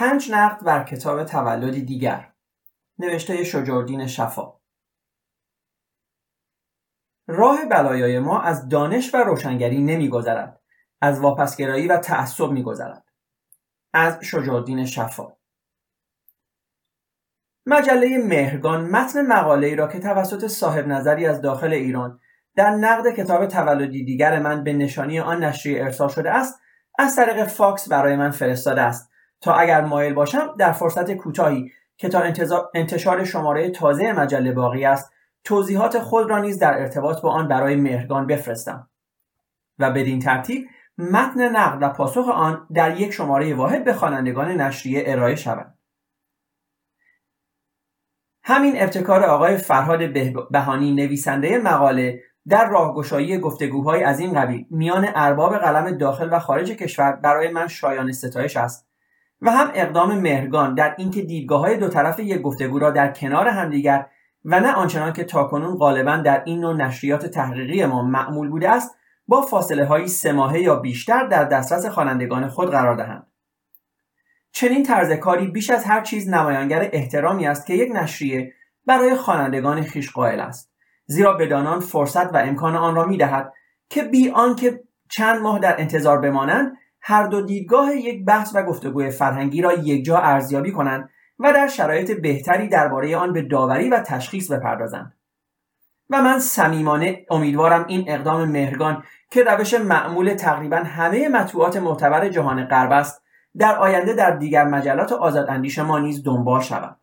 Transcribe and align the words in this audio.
پنج 0.00 0.30
نقد 0.32 0.64
بر 0.64 0.84
کتاب 0.84 1.24
تولدی 1.24 1.82
دیگر. 1.82 2.32
نوشته 2.98 3.44
شجاردین 3.44 4.06
شفا. 4.06 4.60
راه 7.28 7.64
بلایای 7.64 8.18
ما 8.18 8.40
از 8.40 8.68
دانش 8.68 9.14
و 9.14 9.16
روشنگری 9.16 9.82
نمیگذرد 9.82 10.60
از 11.00 11.20
واپسگرایی 11.20 11.88
و 11.88 11.96
تعصب 11.96 12.50
میگذرد. 12.50 13.04
از 13.92 14.18
شجاردین 14.22 14.84
شفا. 14.84 15.36
مجله 17.66 18.18
مهرگان 18.18 18.90
متن 18.90 19.26
مقاله 19.26 19.66
ای 19.66 19.76
را 19.76 19.88
که 19.88 20.00
توسط 20.00 20.46
صاحب 20.46 20.86
نظری 20.86 21.26
از 21.26 21.40
داخل 21.40 21.72
ایران 21.72 22.20
در 22.56 22.70
نقد 22.70 23.14
کتاب 23.14 23.46
تولدی 23.46 24.04
دیگر 24.04 24.38
من 24.38 24.64
به 24.64 24.72
نشانی 24.72 25.20
آن 25.20 25.44
نشریه 25.44 25.84
ارسال 25.84 26.08
شده 26.08 26.30
است 26.30 26.60
از 26.98 27.16
طریق 27.16 27.44
فاکس 27.44 27.88
برای 27.88 28.16
من 28.16 28.30
فرستاده 28.30 28.80
است. 28.80 29.09
تا 29.40 29.54
اگر 29.54 29.84
مایل 29.84 30.14
باشم 30.14 30.54
در 30.58 30.72
فرصت 30.72 31.12
کوتاهی 31.12 31.72
که 31.96 32.08
تا 32.08 32.22
انتشار 32.74 33.24
شماره 33.24 33.70
تازه 33.70 34.12
مجله 34.12 34.52
باقی 34.52 34.84
است 34.84 35.12
توضیحات 35.44 35.98
خود 35.98 36.30
را 36.30 36.38
نیز 36.38 36.58
در 36.58 36.78
ارتباط 36.78 37.20
با 37.20 37.30
آن 37.30 37.48
برای 37.48 37.76
مهرگان 37.76 38.26
بفرستم. 38.26 38.90
و 39.78 39.90
بدین 39.90 40.18
ترتیب 40.18 40.68
متن 40.98 41.56
نقد 41.56 41.82
و 41.82 41.88
پاسخ 41.88 42.28
آن 42.28 42.66
در 42.74 43.00
یک 43.00 43.10
شماره 43.10 43.54
واحد 43.54 43.84
به 43.84 43.92
خوانندگان 43.92 44.48
نشریه 44.48 45.02
ارائه 45.06 45.36
شود. 45.36 45.74
همین 48.44 48.82
ابتکار 48.82 49.24
آقای 49.24 49.56
فرهاد 49.56 50.00
بهانی 50.50 50.94
نویسنده 50.94 51.58
مقاله 51.58 52.22
در 52.48 52.68
راهگشایی 52.68 53.38
گفتگوهای 53.38 54.02
از 54.02 54.20
این 54.20 54.32
قبیل 54.32 54.66
میان 54.70 55.08
ارباب 55.14 55.56
قلم 55.56 55.98
داخل 55.98 56.28
و 56.32 56.38
خارج 56.38 56.72
کشور 56.72 57.12
برای 57.12 57.48
من 57.48 57.68
شایان 57.68 58.12
ستایش 58.12 58.56
است. 58.56 58.89
و 59.42 59.50
هم 59.50 59.70
اقدام 59.74 60.18
مهرگان 60.18 60.74
در 60.74 60.94
اینکه 60.98 61.22
دیدگاه 61.22 61.60
های 61.60 61.76
دو 61.76 61.88
طرف 61.88 62.20
یک 62.20 62.40
گفتگو 62.40 62.78
را 62.78 62.90
در 62.90 63.12
کنار 63.12 63.48
همدیگر 63.48 64.06
و 64.44 64.60
نه 64.60 64.72
آنچنان 64.72 65.12
که 65.12 65.24
تاکنون 65.24 65.76
غالبا 65.76 66.16
در 66.16 66.42
این 66.44 66.60
نوع 66.60 66.74
نشریات 66.74 67.26
تحقیقی 67.26 67.86
ما 67.86 68.02
معمول 68.02 68.48
بوده 68.48 68.70
است 68.70 68.96
با 69.28 69.40
فاصله 69.42 69.84
های 69.84 70.08
سه 70.08 70.60
یا 70.60 70.76
بیشتر 70.76 71.26
در 71.26 71.44
دسترس 71.44 71.86
خوانندگان 71.86 72.48
خود 72.48 72.70
قرار 72.70 72.96
دهند. 72.96 73.26
چنین 74.52 74.82
طرز 74.82 75.12
کاری 75.12 75.46
بیش 75.46 75.70
از 75.70 75.84
هر 75.84 76.00
چیز 76.00 76.28
نمایانگر 76.28 76.88
احترامی 76.92 77.46
است 77.46 77.66
که 77.66 77.74
یک 77.74 77.92
نشریه 77.92 78.52
برای 78.86 79.14
خوانندگان 79.14 79.82
خیش 79.82 80.10
قائل 80.10 80.40
است 80.40 80.70
زیرا 81.06 81.32
بدانان 81.32 81.80
فرصت 81.80 82.34
و 82.34 82.36
امکان 82.36 82.76
آن 82.76 82.94
را 82.94 83.04
می‌دهد 83.04 83.52
که 83.88 84.02
بی 84.02 84.30
آنکه 84.30 84.80
چند 85.08 85.40
ماه 85.40 85.58
در 85.58 85.80
انتظار 85.80 86.20
بمانند 86.20 86.76
هر 87.00 87.26
دو 87.26 87.40
دیدگاه 87.40 87.96
یک 87.96 88.24
بحث 88.24 88.52
و 88.54 88.62
گفتگوی 88.62 89.10
فرهنگی 89.10 89.62
را 89.62 89.72
یکجا 89.72 90.18
ارزیابی 90.18 90.72
کنند 90.72 91.10
و 91.38 91.52
در 91.52 91.68
شرایط 91.68 92.10
بهتری 92.10 92.68
درباره 92.68 93.16
آن 93.16 93.32
به 93.32 93.42
داوری 93.42 93.88
و 93.88 94.00
تشخیص 94.00 94.50
بپردازند. 94.50 95.16
و 96.10 96.22
من 96.22 96.38
صمیمانه 96.38 97.26
امیدوارم 97.30 97.84
این 97.88 98.04
اقدام 98.08 98.44
مهرگان 98.44 99.04
که 99.30 99.44
روش 99.44 99.74
معمول 99.74 100.34
تقریبا 100.34 100.76
همه 100.76 101.28
مطبوعات 101.28 101.76
معتبر 101.76 102.28
جهان 102.28 102.64
غرب 102.64 102.92
است 102.92 103.22
در 103.58 103.76
آینده 103.76 104.12
در 104.12 104.30
دیگر 104.30 104.64
مجلات 104.64 105.12
اندیش 105.48 105.78
ما 105.78 105.98
نیز 105.98 106.24
دنبال 106.24 106.60
شود. 106.60 106.96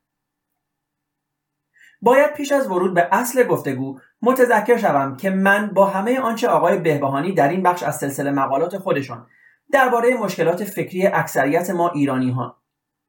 باید 2.01 2.33
پیش 2.33 2.51
از 2.51 2.67
ورود 2.67 2.93
به 2.93 3.07
اصل 3.11 3.43
گفتگو 3.43 3.99
متذکر 4.21 4.77
شوم 4.77 5.17
که 5.17 5.29
من 5.29 5.73
با 5.73 5.85
همه 5.85 6.19
آنچه 6.19 6.47
آقای 6.47 6.77
بهبهانی 6.77 7.33
در 7.33 7.49
این 7.49 7.63
بخش 7.63 7.83
از 7.83 7.97
سلسله 7.97 8.31
مقالات 8.31 8.77
خودشان 8.77 9.27
درباره 9.71 10.17
مشکلات 10.17 10.63
فکری 10.63 11.07
اکثریت 11.07 11.69
ما 11.69 11.89
ایرانی 11.89 12.31
ها، 12.31 12.57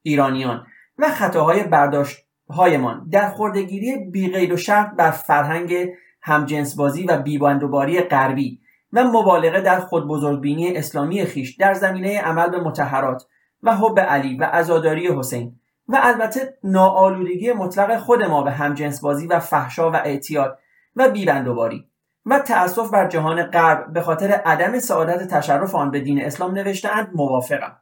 ایرانیان 0.02 0.66
و 0.98 1.08
خطاهای 1.08 1.62
برداشت 1.62 2.28
هایمان 2.50 3.08
در 3.10 3.30
خوردگیری 3.30 3.96
بیغیر 3.96 4.52
و 4.52 4.56
شرط 4.56 4.94
بر 4.96 5.10
فرهنگ 5.10 5.88
همجنسبازی 6.22 7.04
و 7.04 7.16
بیبندوباری 7.16 8.00
غربی 8.00 8.60
و 8.92 9.04
مبالغه 9.04 9.60
در 9.60 9.80
خودبزرگبینی 9.80 10.76
اسلامی 10.76 11.24
خیش 11.24 11.56
در 11.56 11.74
زمینه 11.74 12.20
عمل 12.20 12.50
به 12.50 12.60
متحرات 12.60 13.26
و 13.62 13.76
حب 13.76 14.00
علی 14.00 14.36
و 14.36 14.44
عزاداری 14.44 15.08
حسین 15.08 15.60
و 15.88 15.98
البته 16.02 16.58
ناآلودگی 16.64 17.52
مطلق 17.52 17.98
خود 17.98 18.22
ما 18.22 18.42
به 18.42 18.50
همجنسبازی 18.50 19.26
و 19.26 19.38
فحشا 19.38 19.90
و 19.90 19.96
اعتیاد 19.96 20.58
و 20.96 21.08
بیبندوباری. 21.08 21.88
و 22.28 22.38
تأسف 22.38 22.90
بر 22.90 23.08
جهان 23.08 23.42
غرب 23.42 23.92
به 23.92 24.00
خاطر 24.00 24.30
عدم 24.32 24.78
سعادت 24.78 25.28
تشرف 25.28 25.74
آن 25.74 25.90
به 25.90 26.00
دین 26.00 26.24
اسلام 26.24 26.54
نوشتهاند 26.54 27.10
موافقم 27.14 27.76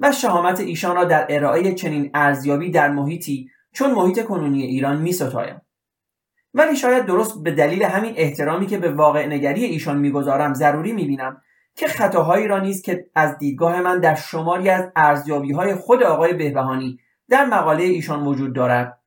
و 0.00 0.12
شهامت 0.12 0.60
ایشان 0.60 0.96
را 0.96 1.04
در 1.04 1.26
ارائه 1.28 1.74
چنین 1.74 2.10
ارزیابی 2.14 2.70
در 2.70 2.90
محیطی 2.90 3.50
چون 3.72 3.90
محیط 3.90 4.24
کنونی 4.24 4.62
ایران 4.62 4.96
می 4.96 5.12
ستایم. 5.12 5.62
ولی 6.54 6.76
شاید 6.76 7.06
درست 7.06 7.42
به 7.42 7.50
دلیل 7.50 7.82
همین 7.82 8.14
احترامی 8.16 8.66
که 8.66 8.78
به 8.78 8.92
واقع 8.92 9.26
نگری 9.26 9.64
ایشان 9.64 9.98
می‌گذارم 9.98 10.54
ضروری 10.54 10.92
می‌بینم 10.92 11.42
که 11.74 11.88
خطاهایی 11.88 12.48
را 12.48 12.58
نیز 12.58 12.82
که 12.82 13.06
از 13.14 13.38
دیدگاه 13.38 13.80
من 13.80 14.00
در 14.00 14.14
شماری 14.14 14.70
از 14.70 14.92
ارزیابی 14.96 15.52
های 15.52 15.74
خود 15.74 16.02
آقای 16.02 16.34
بهبهانی 16.34 16.98
در 17.28 17.44
مقاله 17.44 17.82
ایشان 17.82 18.26
وجود 18.26 18.54
دارد 18.54 18.98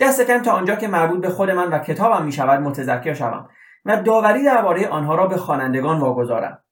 دست 0.00 0.20
کم 0.20 0.42
تا 0.42 0.52
آنجا 0.52 0.76
که 0.76 0.88
مربوط 0.88 1.20
به 1.20 1.28
خود 1.28 1.50
من 1.50 1.68
و 1.68 1.78
کتابم 1.78 2.24
می 2.24 2.32
شود 2.32 2.60
متذکر 2.60 3.14
شوم 3.14 3.48
و 3.86 4.02
داوری 4.02 4.44
درباره 4.44 4.88
آنها 4.88 5.14
را 5.14 5.26
به 5.26 5.36
خوانندگان 5.36 6.00
واگذارم. 6.00 6.62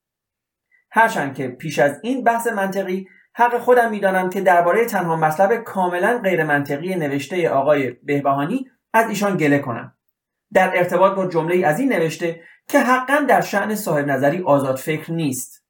هرچند 0.91 1.35
که 1.35 1.49
پیش 1.49 1.79
از 1.79 2.01
این 2.03 2.25
بحث 2.25 2.47
منطقی 2.47 3.09
حق 3.35 3.59
خودم 3.59 3.91
می‌دانم 3.91 4.31
که 4.31 4.41
درباره 4.41 4.85
تنها 4.85 5.17
مطلب 5.17 5.57
کاملا 5.57 6.19
غیر 6.19 6.45
منطقی 6.45 6.95
نوشته 6.95 7.51
آقای 7.51 7.91
بهبهانی 7.91 8.71
از 8.93 9.09
ایشان 9.09 9.37
گله 9.37 9.59
کنم. 9.59 9.95
در 10.53 10.73
ارتباط 10.75 11.15
با 11.15 11.27
جمله 11.27 11.67
از 11.67 11.81
این 11.81 11.93
نوشته 11.93 12.41
که 12.69 12.81
حقا 12.81 13.25
در 13.29 13.41
شعن 13.41 13.75
صاحب 13.75 14.07
نظری 14.07 14.43
آزاد 14.43 14.77
فکر 14.77 15.13
نیست 15.13 15.65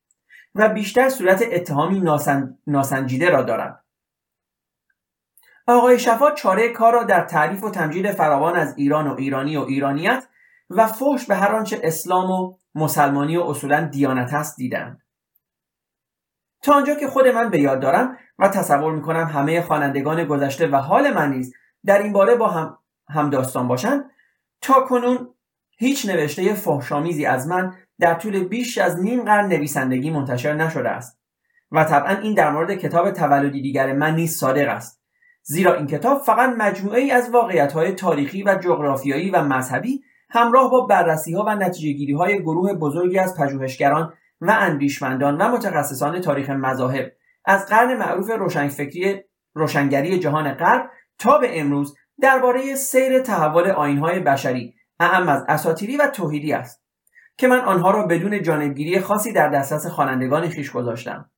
و 0.55 0.69
بیشتر 0.69 1.09
صورت 1.09 1.45
اتهامی 1.53 2.03
ناسنجیده 2.67 3.31
را 3.31 3.43
دارد 3.43 3.85
آقای 5.67 5.99
شفا 5.99 6.31
چاره 6.31 6.69
کار 6.69 6.93
را 6.93 7.03
در 7.03 7.21
تعریف 7.21 7.65
و 7.65 7.71
تمجید 7.71 8.11
فراوان 8.11 8.57
از 8.57 8.75
ایران 8.77 9.07
و 9.07 9.15
ایرانی 9.19 9.57
و 9.57 9.61
ایرانیت 9.61 10.27
و 10.71 10.87
فحش 10.87 11.27
به 11.27 11.35
هر 11.35 11.53
آنچه 11.53 11.81
اسلام 11.83 12.31
و 12.31 12.55
مسلمانی 12.75 13.37
و 13.37 13.43
اصولا 13.43 13.89
دیانت 13.93 14.35
است 14.35 14.57
دیدند. 14.57 15.03
تا 16.63 16.75
آنجا 16.75 16.95
که 16.95 17.09
خود 17.09 17.27
من 17.27 17.51
به 17.51 17.61
یاد 17.61 17.81
دارم 17.81 18.17
و 18.39 18.49
تصور 18.49 18.93
می‌کنم 18.93 19.27
همه 19.27 19.63
خوانندگان 19.63 20.25
گذشته 20.25 20.67
و 20.67 20.77
حال 20.77 21.15
من 21.15 21.31
نیز 21.31 21.55
در 21.85 22.03
این 22.03 22.13
باره 22.13 22.35
با 22.35 22.49
هم, 22.49 22.79
هم 23.09 23.31
داستان 23.31 23.69
باشند 23.69 24.11
تا 24.61 24.81
کنون 24.81 25.35
هیچ 25.79 26.07
نوشته 26.07 26.55
فحشامیزی 26.55 27.27
از 27.27 27.49
من 27.49 27.75
در 27.99 28.15
طول 28.15 28.45
بیش 28.45 28.79
از 28.79 29.01
نیم 29.01 29.25
قرن 29.25 29.49
نویسندگی 29.49 30.11
منتشر 30.11 30.55
نشده 30.55 30.89
است 30.89 31.21
و 31.73 31.85
طبعا 31.85 32.17
این 32.17 32.35
در 32.35 32.51
مورد 32.51 32.75
کتاب 32.75 33.11
تولدی 33.11 33.63
دیگر 33.63 33.93
من 33.93 34.15
نیز 34.15 34.37
صادق 34.37 34.69
است. 34.69 35.01
زیرا 35.43 35.75
این 35.75 35.87
کتاب 35.87 36.23
فقط 36.23 36.55
مجموعه 36.59 37.01
ای 37.01 37.11
از 37.11 37.31
واقعیت 37.31 37.73
های 37.73 37.93
تاریخی 37.93 38.43
و 38.43 38.55
جغرافیایی 38.55 39.31
و 39.31 39.43
مذهبی 39.43 40.05
همراه 40.31 40.71
با 40.71 40.81
بررسی 40.81 41.35
ها 41.35 41.45
و 41.47 41.55
نتیجه 41.55 42.17
های 42.17 42.43
گروه 42.43 42.73
بزرگی 42.73 43.19
از 43.19 43.37
پژوهشگران 43.39 44.13
و 44.41 44.51
اندیشمندان 44.51 45.37
و 45.37 45.49
متخصصان 45.49 46.21
تاریخ 46.21 46.51
مذاهب 46.51 47.13
از 47.45 47.67
قرن 47.67 47.97
معروف 47.97 48.31
روشنفکری 48.31 49.23
روشنگری 49.55 50.19
جهان 50.19 50.55
غرب 50.55 50.91
تا 51.19 51.39
به 51.39 51.61
امروز 51.61 51.97
درباره 52.21 52.75
سیر 52.75 53.19
تحول 53.19 53.71
آینهای 53.71 54.21
بشری 54.21 54.75
اهم 55.01 55.29
از 55.29 55.45
اساتیری 55.49 55.97
و 55.97 56.07
توحیدی 56.07 56.53
است 56.53 56.85
که 57.37 57.49
من 57.49 57.61
آنها 57.61 57.91
را 57.91 58.07
بدون 58.07 58.43
جانبگیری 58.43 59.01
خاصی 59.01 59.33
در 59.33 59.49
دسترس 59.49 59.87
خوانندگان 59.87 60.49
خیش 60.49 60.71
گذاشتم. 60.71 61.31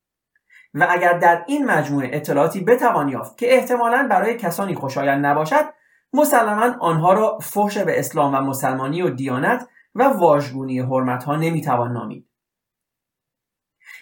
و 0.75 0.87
اگر 0.91 1.19
در 1.19 1.45
این 1.47 1.65
مجموعه 1.65 2.11
اطلاعاتی 2.13 2.61
بتوان 2.61 3.09
یافت 3.09 3.39
که 3.39 3.55
احتمالا 3.55 4.07
برای 4.11 4.37
کسانی 4.37 4.75
خوشایند 4.75 5.27
نباشد 5.27 5.65
مسلما 6.13 6.77
آنها 6.81 7.13
را 7.13 7.39
فحش 7.39 7.79
به 7.79 7.99
اسلام 7.99 8.35
و 8.35 8.41
مسلمانی 8.41 9.03
و 9.03 9.11
دیانت 9.11 9.69
و 9.95 10.03
واژگونی 10.03 10.81
حرمتها 10.81 11.37
نمی‌توان 11.37 11.93
نامید. 11.93 12.29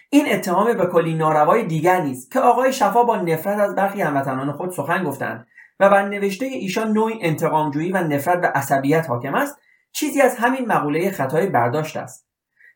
این 0.09 0.33
اتهام 0.33 0.73
به 0.73 0.85
کلی 0.85 1.15
ناروای 1.15 1.63
دیگر 1.63 2.01
نیست 2.01 2.31
که 2.31 2.39
آقای 2.39 2.73
شفا 2.73 3.03
با 3.03 3.15
نفرت 3.15 3.59
از 3.59 3.75
برخی 3.75 4.01
هموطنان 4.01 4.51
خود 4.51 4.71
سخن 4.71 5.03
گفتند 5.03 5.47
و 5.79 5.89
بر 5.89 6.09
نوشته 6.09 6.45
ایشان 6.45 6.91
نوعی 6.91 7.19
انتقامجویی 7.21 7.91
و 7.91 7.97
نفرت 7.97 8.39
و 8.43 8.51
عصبیت 8.55 9.09
حاکم 9.09 9.35
است 9.35 9.57
چیزی 9.91 10.21
از 10.21 10.35
همین 10.35 10.65
مقوله 10.65 11.11
خطای 11.11 11.47
برداشت 11.47 11.97
است. 11.97 12.27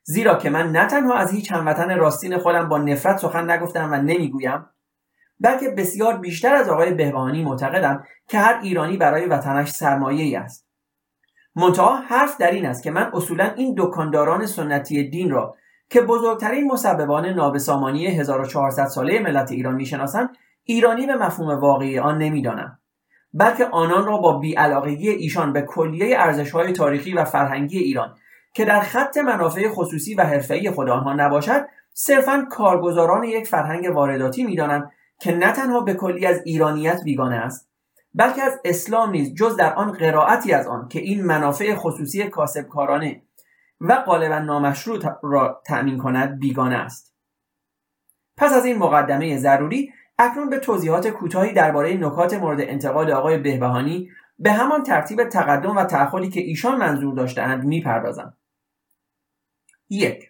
زیرا 0.04 0.36
که 0.36 0.50
من 0.50 0.72
نه 0.72 0.86
تنها 0.88 1.14
از 1.14 1.31
هیچ 1.31 1.52
هموطن 1.52 1.98
راستین 1.98 2.38
خودم 2.38 2.70
با 2.70 2.78
نفرت 2.78 3.18
سخن 3.18 3.52
نگفتم 3.52 3.92
و 3.92 3.96
نمی‌گویم 3.96 4.66
بلکه 5.39 5.69
بسیار 5.69 6.18
بیشتر 6.18 6.56
از 6.56 6.69
آقای 6.69 6.94
بهبهانی 6.94 7.44
معتقدم 7.44 8.03
که 8.27 8.39
هر 8.39 8.59
ایرانی 8.63 8.97
برای 8.97 9.25
وطنش 9.25 9.69
سرمایه 9.69 10.24
ای 10.24 10.36
است. 10.36 10.69
منتها 11.56 11.95
حرف 11.95 12.38
در 12.38 12.51
این 12.51 12.65
است 12.65 12.83
که 12.83 12.91
من 12.91 13.12
اصولا 13.13 13.53
این 13.56 13.75
دکانداران 13.77 14.45
سنتی 14.45 15.09
دین 15.09 15.31
را 15.31 15.56
که 15.89 16.01
بزرگترین 16.01 16.71
مسببان 16.71 17.25
نابسامانی 17.25 18.07
1400 18.07 18.86
ساله 18.86 19.19
ملت 19.19 19.51
ایران 19.51 19.75
می‌شناسند 19.75 20.30
ایرانی 20.63 21.07
به 21.07 21.15
مفهوم 21.15 21.59
واقعی 21.59 22.00
آن 22.00 22.18
نمی‌دانم. 22.18 22.80
بلکه 23.33 23.65
آنان 23.65 24.06
را 24.06 24.18
با 24.18 24.38
بیعلاقگی 24.38 25.09
ایشان 25.09 25.53
به 25.53 25.62
کلیه 25.62 26.19
ارزشهای 26.19 26.74
تاریخی 26.74 27.13
و 27.13 27.25
فرهنگی 27.25 27.80
ایران 27.80 28.15
که 28.53 28.65
در 28.65 28.80
خط 28.80 29.18
منافع 29.18 29.69
خصوصی 29.69 30.15
و 30.15 30.24
حرفه‌ای 30.24 30.71
خود 30.71 30.89
آنها 30.89 31.13
نباشد 31.13 31.65
صرفا 31.94 32.47
کارگزاران 32.51 33.24
یک 33.24 33.47
فرهنگ 33.47 33.95
وارداتی 33.95 34.44
می‌دانم 34.44 34.92
که 35.19 35.36
نه 35.36 35.51
تنها 35.51 35.81
به 35.81 35.94
کلی 35.94 36.25
از 36.25 36.42
ایرانیت 36.45 37.04
بیگانه 37.04 37.36
است 37.36 37.69
بلکه 38.13 38.42
از 38.42 38.60
اسلام 38.66 39.12
نیز 39.12 39.33
جز 39.33 39.56
در 39.56 39.74
آن 39.74 39.92
قرائتی 39.92 40.54
از 40.54 40.68
آن 40.68 40.88
که 40.88 41.00
این 41.00 41.25
منافع 41.25 41.75
خصوصی 41.75 42.30
کاسبکارانه 42.30 43.21
و 43.81 43.95
غالبا 43.95 44.39
نامشروع 44.39 45.00
را 45.24 45.62
تأمین 45.66 45.98
کند 45.98 46.39
بیگانه 46.39 46.75
است. 46.75 47.16
پس 48.38 48.54
از 48.54 48.66
این 48.66 48.77
مقدمه 48.77 49.38
ضروری 49.38 49.94
اکنون 50.19 50.50
به 50.50 50.60
توضیحات 50.60 51.07
کوتاهی 51.07 51.54
درباره 51.54 51.94
نکات 51.94 52.33
مورد 52.33 52.62
انتقاد 52.62 53.10
آقای 53.10 53.38
بهبهانی 53.38 54.10
به 54.39 54.51
همان 54.51 54.83
ترتیب 54.83 55.24
تقدم 55.24 55.77
و 55.77 55.83
تأخری 55.83 56.30
که 56.30 56.42
ایشان 56.42 56.77
منظور 56.77 57.16
داشتهاند 57.16 57.63
می‌پردازم. 57.63 58.38
یک 59.89 60.29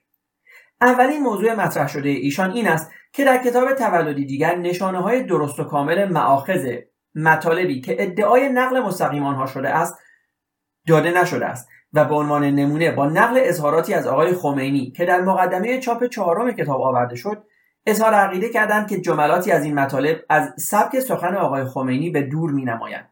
اولین 0.81 1.23
موضوع 1.23 1.53
مطرح 1.53 1.87
شده 1.87 2.09
ایشان 2.09 2.51
این 2.51 2.67
است 2.67 2.91
که 3.13 3.25
در 3.25 3.43
کتاب 3.43 3.73
تولدی 3.73 4.25
دیگر 4.25 4.55
نشانه 4.55 5.01
های 5.01 5.23
درست 5.23 5.59
و 5.59 5.63
کامل 5.63 6.11
معاخذ 6.11 6.67
مطالبی 7.15 7.81
که 7.81 7.95
ادعای 7.99 8.49
نقل 8.49 8.79
مستقیم 8.79 9.23
آنها 9.23 9.45
شده 9.45 9.69
است 9.69 9.95
داده 10.87 11.21
نشده 11.21 11.45
است 11.45 11.69
و 11.93 12.05
به 12.05 12.15
عنوان 12.15 12.43
نمونه 12.43 12.91
با 12.91 13.05
نقل 13.05 13.39
اظهاراتی 13.43 13.93
از 13.93 14.07
آقای 14.07 14.33
خمینی 14.33 14.91
که 14.91 15.05
در 15.05 15.21
مقدمه 15.21 15.79
چاپ 15.79 16.05
چهارم 16.05 16.51
کتاب 16.51 16.81
آورده 16.81 17.15
شد 17.15 17.43
اظهار 17.85 18.13
عقیده 18.13 18.49
کردند 18.49 18.87
که 18.87 19.01
جملاتی 19.01 19.51
از 19.51 19.63
این 19.63 19.79
مطالب 19.79 20.17
از 20.29 20.53
سبک 20.57 20.99
سخن 20.99 21.35
آقای 21.35 21.65
خمینی 21.65 22.09
به 22.09 22.21
دور 22.21 22.51
می 22.51 22.65
نمایند 22.65 23.09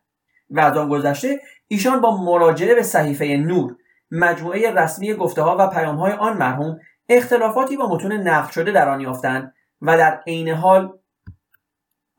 و 0.50 0.60
از 0.60 0.78
آن 0.78 0.90
گذشته 0.90 1.40
ایشان 1.68 2.02
با 2.02 2.24
مراجعه 2.24 2.76
به 2.76 2.84
صحیفه 2.84 3.26
نور 3.26 3.76
مجموعه 4.12 4.72
رسمی 4.72 5.14
گفته 5.14 5.42
ها 5.42 5.58
و 5.60 5.68
پیام 5.68 5.96
های 5.96 6.12
آن 6.12 6.38
مرحوم 6.38 6.80
اختلافاتی 7.10 7.78
با 7.78 7.88
متون 7.90 8.12
نقل 8.12 8.52
شده 8.52 8.72
در 8.72 8.90
آن 8.90 9.02
یافتند 9.02 9.54
و 9.82 9.98
در 9.98 10.24
عین 10.28 10.50
حال 10.50 11.00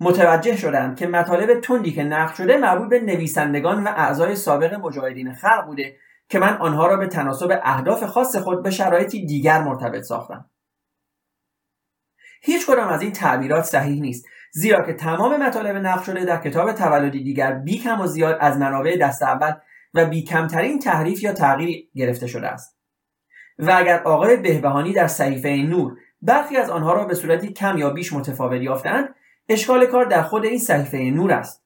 متوجه 0.01 0.57
شدند 0.57 0.99
که 0.99 1.07
مطالب 1.07 1.61
تندی 1.61 1.93
که 1.93 2.05
نقل 2.05 2.35
شده 2.35 2.57
مربوط 2.57 2.89
به 2.89 3.01
نویسندگان 3.01 3.85
و 3.85 3.89
اعضای 3.89 4.37
سابق 4.37 4.75
مجاهدین 4.75 5.33
خلق 5.33 5.67
بوده 5.67 5.97
که 6.29 6.39
من 6.39 6.57
آنها 6.57 6.87
را 6.87 6.97
به 6.97 7.07
تناسب 7.07 7.61
اهداف 7.63 8.05
خاص 8.05 8.37
خود 8.37 8.63
به 8.63 8.71
شرایطی 8.71 9.27
دیگر 9.27 9.63
مرتبط 9.63 10.03
ساختم. 10.03 10.51
هیچ 12.43 12.67
کدام 12.67 12.89
از 12.89 13.03
این 13.03 13.13
تعبیرات 13.13 13.65
صحیح 13.65 14.01
نیست 14.01 14.27
زیرا 14.53 14.87
که 14.87 14.93
تمام 14.93 15.43
مطالب 15.43 15.77
نقل 15.77 16.03
شده 16.03 16.25
در 16.25 16.41
کتاب 16.41 16.73
تولدی 16.73 17.25
دیگر 17.25 17.53
بی 17.53 17.79
کم 17.79 18.01
و 18.01 18.07
زیاد 18.07 18.39
از 18.41 18.57
منابع 18.57 18.97
دست 18.97 19.23
اول 19.23 19.53
و 19.95 20.07
بی 20.07 20.25
کمترین 20.25 20.79
تحریف 20.79 21.23
یا 21.23 21.33
تغییر 21.33 21.89
گرفته 21.95 22.27
شده 22.27 22.49
است. 22.49 22.78
و 23.59 23.73
اگر 23.77 24.03
آقای 24.03 24.37
بهبهانی 24.37 24.93
در 24.93 25.07
صحیفه 25.07 25.49
نور 25.49 25.97
برخی 26.23 26.57
از 26.57 26.71
آنها 26.71 26.93
را 26.93 27.05
به 27.05 27.15
صورتی 27.15 27.53
کم 27.53 27.79
یا 27.79 27.91
بیش 27.91 28.13
متفاوت 28.13 28.63
یافتند 28.63 29.15
اشکال 29.49 29.87
کار 29.87 30.05
در 30.05 30.23
خود 30.23 30.45
این 30.45 30.59
صحیفه 30.59 30.99
نور 30.99 31.33
است. 31.33 31.65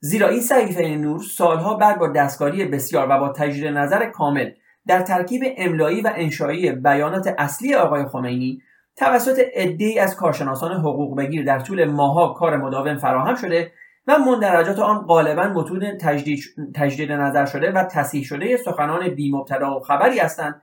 زیرا 0.00 0.28
این 0.28 0.40
صحیفه 0.40 0.88
نور 0.88 1.20
سالها 1.20 1.74
بعد 1.74 1.98
با 1.98 2.08
دستکاری 2.08 2.64
بسیار 2.64 3.06
و 3.10 3.18
با 3.18 3.28
تجدید 3.28 3.66
نظر 3.66 4.10
کامل 4.10 4.50
در 4.86 5.02
ترکیب 5.02 5.42
املایی 5.56 6.00
و 6.00 6.12
انشایی 6.16 6.72
بیانات 6.72 7.34
اصلی 7.38 7.74
آقای 7.74 8.04
خمینی 8.04 8.62
توسط 8.96 9.38
عدهای 9.54 9.98
از 9.98 10.16
کارشناسان 10.16 10.72
حقوق 10.72 11.18
بگیر 11.18 11.44
در 11.44 11.60
طول 11.60 11.84
ماها 11.84 12.28
کار 12.28 12.56
مداوم 12.56 12.96
فراهم 12.96 13.34
شده 13.34 13.72
و 14.06 14.18
مندرجات 14.18 14.78
آن 14.78 14.98
غالبا 14.98 15.42
متون 15.42 15.98
تجدید, 15.98 16.40
تجدید 16.74 17.12
نظر 17.12 17.46
شده 17.46 17.72
و 17.72 17.84
تصحیح 17.84 18.24
شده 18.24 18.56
سخنان 18.56 19.08
بی 19.08 19.32
مبتدا 19.32 19.76
و 19.76 19.80
خبری 19.80 20.18
هستند 20.18 20.62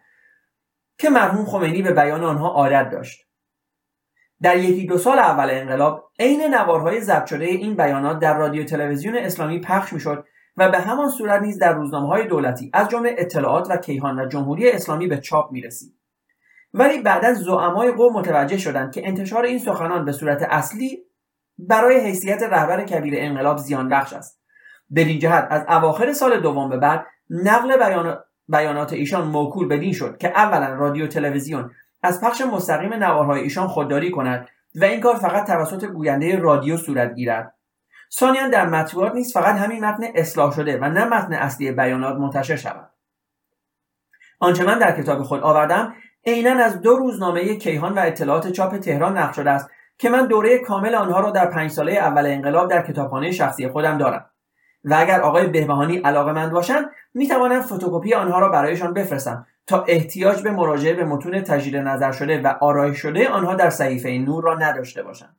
که 1.00 1.10
مرحوم 1.10 1.46
خمینی 1.46 1.82
به 1.82 1.92
بیان 1.92 2.24
آنها 2.24 2.50
عادت 2.50 2.90
داشت 2.90 3.26
در 4.42 4.58
یکی 4.58 4.88
دو 4.88 4.98
سال 4.98 5.20
اول 5.20 5.50
انقلاب 5.50 6.12
عین 6.20 6.42
نوارهای 6.42 7.02
ضبط 7.02 7.26
شده 7.26 7.46
این 7.46 7.76
بیانات 7.76 8.20
در 8.20 8.38
رادیو 8.38 8.64
تلویزیون 8.64 9.18
اسلامی 9.18 9.60
پخش 9.60 9.94
می‌شد 9.94 10.26
و 10.58 10.72
به 10.72 10.80
همان 10.80 11.10
صورت 11.10 11.42
نیز 11.42 11.60
در 11.60 11.74
روزنامه 11.74 12.24
دولتی 12.24 12.72
از 12.74 12.90
جمله 12.90 13.16
اطلاعات 13.18 13.68
و 13.70 13.78
کیهان 13.78 14.20
و 14.20 14.28
جمهوری 14.28 14.72
اسلامی 14.72 15.08
به 15.08 15.18
چاپ 15.18 15.52
می 15.52 15.62
رسید. 15.62 15.96
ولی 16.74 17.02
بعدا 17.02 17.34
زعمای 17.34 17.92
قوم 17.92 18.14
متوجه 18.14 18.58
شدند 18.58 18.94
که 18.94 19.08
انتشار 19.08 19.44
این 19.44 19.60
سخنان 19.60 20.06
به 20.06 20.12
صورت 20.12 20.48
اصلی 20.50 21.04
برای 21.58 22.00
حیثیت 22.00 22.44
رهبر 22.44 22.84
کبیر 22.84 23.14
انقلاب 23.18 23.58
زیان 23.58 23.90
بخش 23.90 24.14
است 24.14 24.42
بدین 24.96 25.20
جهت 25.20 25.48
از 25.50 25.66
اواخر 25.70 26.14
سال 26.14 26.40
دوم 26.40 26.70
به 26.70 26.78
بعد 26.78 27.06
نقل 27.30 27.78
بیانات 28.50 28.94
ایشان 28.94 29.28
موکول 29.28 29.68
بدین 29.68 29.94
شد 29.94 30.18
که 30.18 30.30
اولا 30.30 30.74
رادیو 30.74 31.08
تلویزیون 31.08 31.72
از 32.04 32.22
پخش 32.22 32.42
مستقیم 32.42 32.94
نوارهای 32.94 33.42
ایشان 33.42 33.68
خودداری 33.68 34.12
کند 34.12 34.48
و 34.76 34.84
این 34.84 35.02
کار 35.02 35.16
فقط 35.16 35.48
توسط 35.48 35.86
گوینده 35.86 36.40
رادیو 36.40 36.78
صورت 36.78 37.16
گیرد. 37.16 37.56
ثانیا 38.14 38.48
در 38.48 38.70
مطبوعات 38.70 39.14
نیست 39.14 39.34
فقط 39.34 39.56
همین 39.56 39.86
متن 39.86 40.04
اصلاح 40.16 40.52
شده 40.52 40.78
و 40.78 40.90
نه 40.90 41.06
متن 41.06 41.34
اصلی 41.34 41.72
بیانات 41.72 42.18
منتشر 42.18 42.56
شود. 42.56 42.90
آنچه 44.40 44.64
من 44.64 44.80
در 44.80 45.02
کتاب 45.02 45.24
خود 45.24 45.42
آوردم 45.42 45.94
عینا 46.26 46.64
از 46.64 46.82
دو 46.82 46.96
روزنامه 46.96 47.56
کیهان 47.56 47.94
و 47.94 48.00
اطلاعات 48.00 48.52
چاپ 48.52 48.78
تهران 48.78 49.18
نقل 49.18 49.34
شده 49.34 49.52
است 49.52 49.70
که 49.98 50.10
من 50.10 50.28
دوره 50.28 50.58
کامل 50.58 50.96
آنها 50.96 51.20
را 51.20 51.32
در 51.32 51.46
پنج 51.46 51.72
ساله 51.72 51.92
اول 51.92 52.26
انقلاب 52.26 52.70
در 52.70 52.88
کتابخانه 52.88 53.32
شخصی 53.32 53.68
خودم 53.68 53.98
دارم. 53.98 54.30
و 54.90 54.96
اگر 55.00 55.22
آقای 55.22 55.48
بهبهانی 55.48 55.98
علاقه 55.98 56.32
مند 56.32 56.52
باشند 56.52 56.86
می 57.14 57.28
توانم 57.28 57.62
فتوکپی 57.62 58.14
آنها 58.14 58.40
را 58.40 58.50
برایشان 58.50 58.94
بفرستم 58.94 59.48
تا 59.68 59.84
احتیاج 59.88 60.42
به 60.42 60.52
مراجعه 60.52 60.94
به 60.94 61.06
متون 61.06 61.42
تجدید 61.42 61.76
نظر 61.76 62.12
شده 62.12 62.42
و 62.42 62.48
آرایش 62.62 62.98
شده 62.98 63.30
آنها 63.30 63.56
در 63.56 63.70
صحیفه 63.70 64.10
نور 64.10 64.44
را 64.44 64.58
نداشته 64.58 65.04
باشند. 65.04 65.36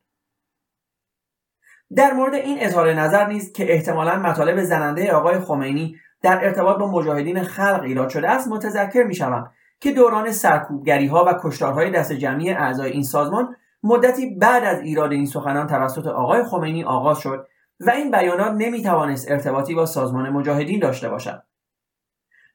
در 1.96 2.12
مورد 2.12 2.34
این 2.34 2.58
اظهار 2.60 2.92
نظر 2.92 3.26
نیز 3.26 3.52
که 3.52 3.72
احتمالا 3.74 4.18
مطالب 4.18 4.62
زننده 4.62 5.12
آقای 5.12 5.38
خمینی 5.38 5.96
در 6.22 6.44
ارتباط 6.44 6.78
با 6.78 6.90
مجاهدین 6.90 7.42
خلق 7.42 7.82
ایراد 7.82 8.08
شده 8.08 8.30
است 8.30 8.48
متذکر 8.48 9.02
می 9.02 9.14
شوم 9.14 9.50
که 9.80 9.92
دوران 9.92 10.32
سرکوبگری 10.32 11.06
ها 11.06 11.24
و 11.24 11.40
کشتارهای 11.42 11.90
دست 11.90 12.12
جمعی 12.12 12.50
اعضای 12.50 12.90
این 12.90 13.02
سازمان 13.02 13.56
مدتی 13.82 14.34
بعد 14.34 14.64
از 14.64 14.80
ایراد 14.80 15.12
این 15.12 15.26
سخنان 15.26 15.66
توسط 15.66 16.06
آقای 16.06 16.44
خمینی 16.44 16.84
آغاز 16.84 17.18
شد 17.18 17.48
و 17.80 17.90
این 17.90 18.10
بیانات 18.10 18.54
نمی 18.58 18.82
توانست 18.82 19.30
ارتباطی 19.30 19.74
با 19.74 19.86
سازمان 19.86 20.30
مجاهدین 20.30 20.80
داشته 20.80 21.08
باشد. 21.08 21.42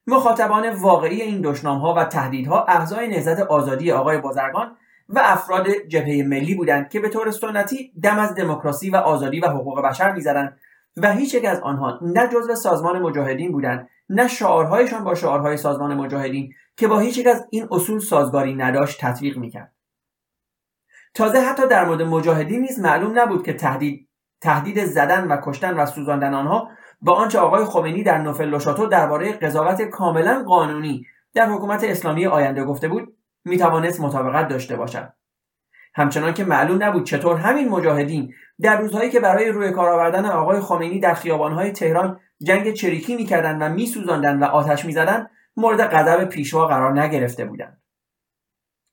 مخاطبان 0.06 0.70
واقعی 0.70 1.22
این 1.22 1.40
دشنامها 1.40 1.94
و 1.94 2.04
تهدیدها 2.04 2.64
اعضای 2.64 3.08
نهضت 3.08 3.40
آزادی 3.40 3.92
آقای 3.92 4.18
بازرگان 4.18 4.76
و 5.08 5.22
افراد 5.24 5.70
جبهه 5.70 6.22
ملی 6.26 6.54
بودند 6.54 6.88
که 6.88 7.00
به 7.00 7.08
طور 7.08 7.30
سنتی 7.30 7.92
دم 8.02 8.18
از 8.18 8.34
دموکراسی 8.34 8.90
و 8.90 8.96
آزادی 8.96 9.40
و 9.40 9.48
حقوق 9.48 9.82
بشر 9.82 10.12
می‌زدند 10.12 10.58
و 10.96 11.12
هیچ 11.12 11.34
یک 11.34 11.44
از 11.44 11.60
آنها 11.60 11.98
نه 12.02 12.28
جزو 12.28 12.54
سازمان 12.54 13.02
مجاهدین 13.02 13.52
بودند 13.52 13.88
نه 14.08 14.28
شعارهایشان 14.28 15.04
با 15.04 15.14
شعارهای 15.14 15.56
سازمان 15.56 15.94
مجاهدین 15.94 16.52
که 16.76 16.88
با 16.88 16.98
هیچ 16.98 17.18
یک 17.18 17.26
از 17.26 17.46
این 17.50 17.68
اصول 17.70 17.98
سازگاری 17.98 18.54
نداشت 18.54 19.00
تطبیق 19.00 19.36
می‌کرد. 19.36 19.72
تازه 21.14 21.38
حتی 21.38 21.68
در 21.68 21.84
مورد 21.84 22.02
مجاهدین 22.02 22.60
نیز 22.60 22.78
معلوم 22.80 23.18
نبود 23.18 23.44
که 23.44 23.52
تهدید 23.52 24.05
تهدید 24.46 24.84
زدن 24.84 25.28
و 25.28 25.36
کشتن 25.42 25.74
و 25.74 25.86
سوزاندن 25.86 26.34
آنها 26.34 26.70
با 27.00 27.12
آنچه 27.12 27.38
آقای 27.38 27.64
خمینی 27.64 28.02
در 28.02 28.18
نوفل 28.18 28.48
لوشاتو 28.48 28.86
درباره 28.86 29.32
قضاوت 29.32 29.82
کاملا 29.82 30.44
قانونی 30.48 31.06
در 31.34 31.48
حکومت 31.48 31.84
اسلامی 31.84 32.26
آینده 32.26 32.64
گفته 32.64 32.88
بود 32.88 33.16
می‌توانست 33.44 34.00
مطابقت 34.00 34.48
داشته 34.48 34.76
باشد. 34.76 35.12
همچنان 35.94 36.34
که 36.34 36.44
معلوم 36.44 36.82
نبود 36.82 37.04
چطور 37.04 37.36
همین 37.36 37.68
مجاهدین 37.68 38.34
در 38.60 38.80
روزهایی 38.80 39.10
که 39.10 39.20
برای 39.20 39.48
روی 39.48 39.70
کار 39.70 39.88
آوردن 39.88 40.26
آقای 40.26 40.60
خمینی 40.60 41.00
در 41.00 41.14
خیابانهای 41.14 41.72
تهران 41.72 42.20
جنگ 42.42 42.72
چریکی 42.72 43.16
می‌کردند 43.16 43.62
و 43.62 43.68
میسوزاندند 43.68 44.42
و 44.42 44.44
آتش 44.44 44.84
می‌زدند 44.84 45.30
مورد 45.56 45.80
غضب 45.80 46.24
پیشوا 46.24 46.66
قرار 46.66 47.00
نگرفته 47.00 47.44
بودند. 47.44 47.82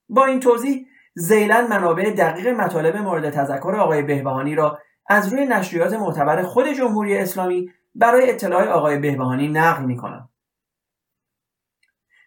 با 0.10 0.25
این 0.25 0.39
توضیح 0.39 0.86
زیلن 1.15 1.67
منابع 1.67 2.12
دقیق 2.12 2.48
مطالب 2.48 2.98
مورد 2.98 3.29
تذکر 3.29 3.75
آقای 3.79 4.01
بهبهانی 4.01 4.55
را 4.55 4.79
از 5.13 5.34
روی 5.34 5.46
نشریات 5.46 5.93
معتبر 5.93 6.43
خود 6.43 6.67
جمهوری 6.67 7.17
اسلامی 7.17 7.72
برای 7.96 8.29
اطلاع 8.29 8.67
آقای 8.67 9.00
بهبهانی 9.00 9.48
نقل 9.48 9.86
می‌کنم. 9.86 10.29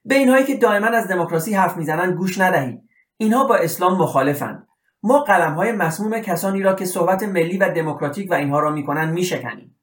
به 0.05 0.15
اینهایی 0.15 0.45
که 0.45 0.57
دائما 0.57 0.87
از 0.87 1.09
دموکراسی 1.09 1.55
حرف 1.55 1.77
می‌زنند 1.77 2.15
گوش 2.15 2.41
ندهید 2.41 2.83
اینها 3.17 3.45
با 3.45 3.57
اسلام 3.57 3.99
مخالفند 3.99 4.69
ما 5.03 5.19
قلم 5.19 5.55
های 5.55 5.73
مسموم 5.73 6.19
کسانی 6.19 6.63
را 6.63 6.75
که 6.75 6.85
صحبت 6.85 7.23
ملی 7.23 7.59
و 7.59 7.73
دموکراتیک 7.73 8.31
و 8.31 8.35
اینها 8.35 8.61
را 8.61 8.71
می‌کنند 8.71 9.13
میشکنیم. 9.13 9.81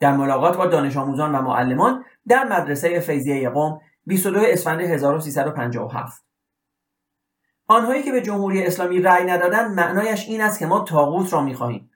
در 0.00 0.16
ملاقات 0.16 0.56
با 0.56 0.66
دانش 0.66 0.96
آموزان 0.96 1.34
و 1.34 1.42
معلمان 1.42 2.04
در 2.28 2.44
مدرسه 2.44 3.00
فیضیه 3.00 3.50
قوم 3.50 3.80
22 4.06 4.40
اسفند 4.40 4.80
1357 4.80 6.24
آنهایی 7.66 8.02
که 8.02 8.12
به 8.12 8.22
جمهوری 8.22 8.66
اسلامی 8.66 9.02
رأی 9.02 9.24
ندادند 9.24 9.76
معنایش 9.76 10.28
این 10.28 10.40
است 10.40 10.58
که 10.58 10.66
ما 10.66 10.80
تاغوت 10.80 11.32
را 11.32 11.40
می‌خواهیم. 11.40 11.87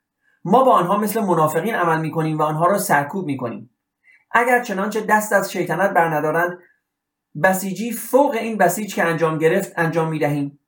ما 0.45 0.65
با 0.65 0.73
آنها 0.73 0.97
مثل 0.97 1.21
منافقین 1.21 1.75
عمل 1.75 2.01
می‌کنیم 2.01 2.39
و 2.39 2.43
آنها 2.43 2.67
را 2.67 2.79
سرکوب 2.79 3.27
می‌کنیم. 3.27 3.71
اگر 4.31 4.63
چنانچه 4.63 5.01
دست 5.01 5.33
از 5.33 5.53
شیطنت 5.53 5.91
برندارند 5.91 6.59
بسیجی 7.43 7.93
فوق 7.93 8.31
این 8.31 8.59
بسیج 8.59 8.95
که 8.95 9.05
انجام 9.05 9.39
گرفت 9.39 9.73
انجام 9.77 10.09
می‌دهیم. 10.09 10.59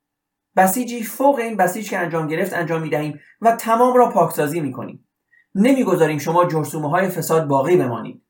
بسیجی 0.55 1.03
فوق 1.03 1.39
این 1.39 1.57
بسیج 1.57 1.89
که 1.89 1.97
انجام 1.97 2.27
گرفت 2.27 2.53
انجام 2.53 2.81
می‌دهیم 2.81 3.19
و 3.41 3.51
تمام 3.51 3.93
را 3.93 4.09
پاکسازی 4.09 4.61
می‌کنیم. 4.61 5.07
نمی‌گذاریم 5.55 6.17
شما 6.17 6.45
جرسومه 6.45 6.89
های 6.89 7.09
فساد 7.09 7.47
باقی 7.47 7.77
بمانید. 7.77 8.25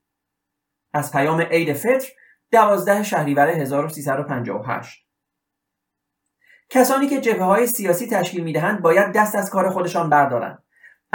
از 0.94 1.12
پیام 1.12 1.42
عید 1.42 1.74
فطر 1.74 2.08
دوازده 2.52 3.04
شهریور 3.04 3.50
1358 3.50 5.06
کسانی 6.70 7.08
که 7.08 7.22
جبهه 7.22 7.44
های 7.44 7.68
سیاسی 7.68 8.08
تشکیل 8.08 8.44
می‌دهند 8.44 8.82
باید 8.82 9.12
دست 9.12 9.36
از 9.36 9.50
کار 9.50 9.70
خودشان 9.70 10.10
بردارند. 10.10 10.65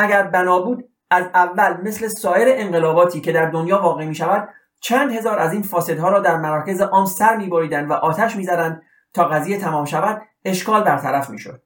اگر 0.00 0.22
بنابود 0.22 0.88
از 1.10 1.24
اول 1.34 1.76
مثل 1.82 2.08
سایر 2.08 2.48
انقلاباتی 2.50 3.20
که 3.20 3.32
در 3.32 3.50
دنیا 3.50 3.82
واقع 3.82 4.04
می 4.04 4.14
شود 4.14 4.48
چند 4.80 5.12
هزار 5.12 5.38
از 5.38 5.52
این 5.52 5.62
فاسدها 5.62 6.08
را 6.08 6.20
در 6.20 6.36
مراکز 6.36 6.80
عام 6.80 7.06
سر 7.06 7.36
میبریدند 7.36 7.90
و 7.90 7.92
آتش 7.92 8.36
می‌زدند 8.36 8.82
تا 9.14 9.24
قضیه 9.24 9.58
تمام 9.58 9.84
شود 9.84 10.22
اشکال 10.44 10.84
برطرف 10.84 11.30
می‌شد. 11.30 11.62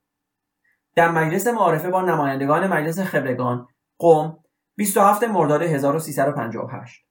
در 0.95 1.11
مجلس 1.11 1.47
معارفه 1.47 1.91
با 1.91 2.03
نمایندگان 2.03 2.67
مجلس 2.67 3.01
خبرگان 3.01 3.69
قوم 3.99 4.39
27 4.77 5.25
مرداد 5.25 5.63
1358 5.63 7.05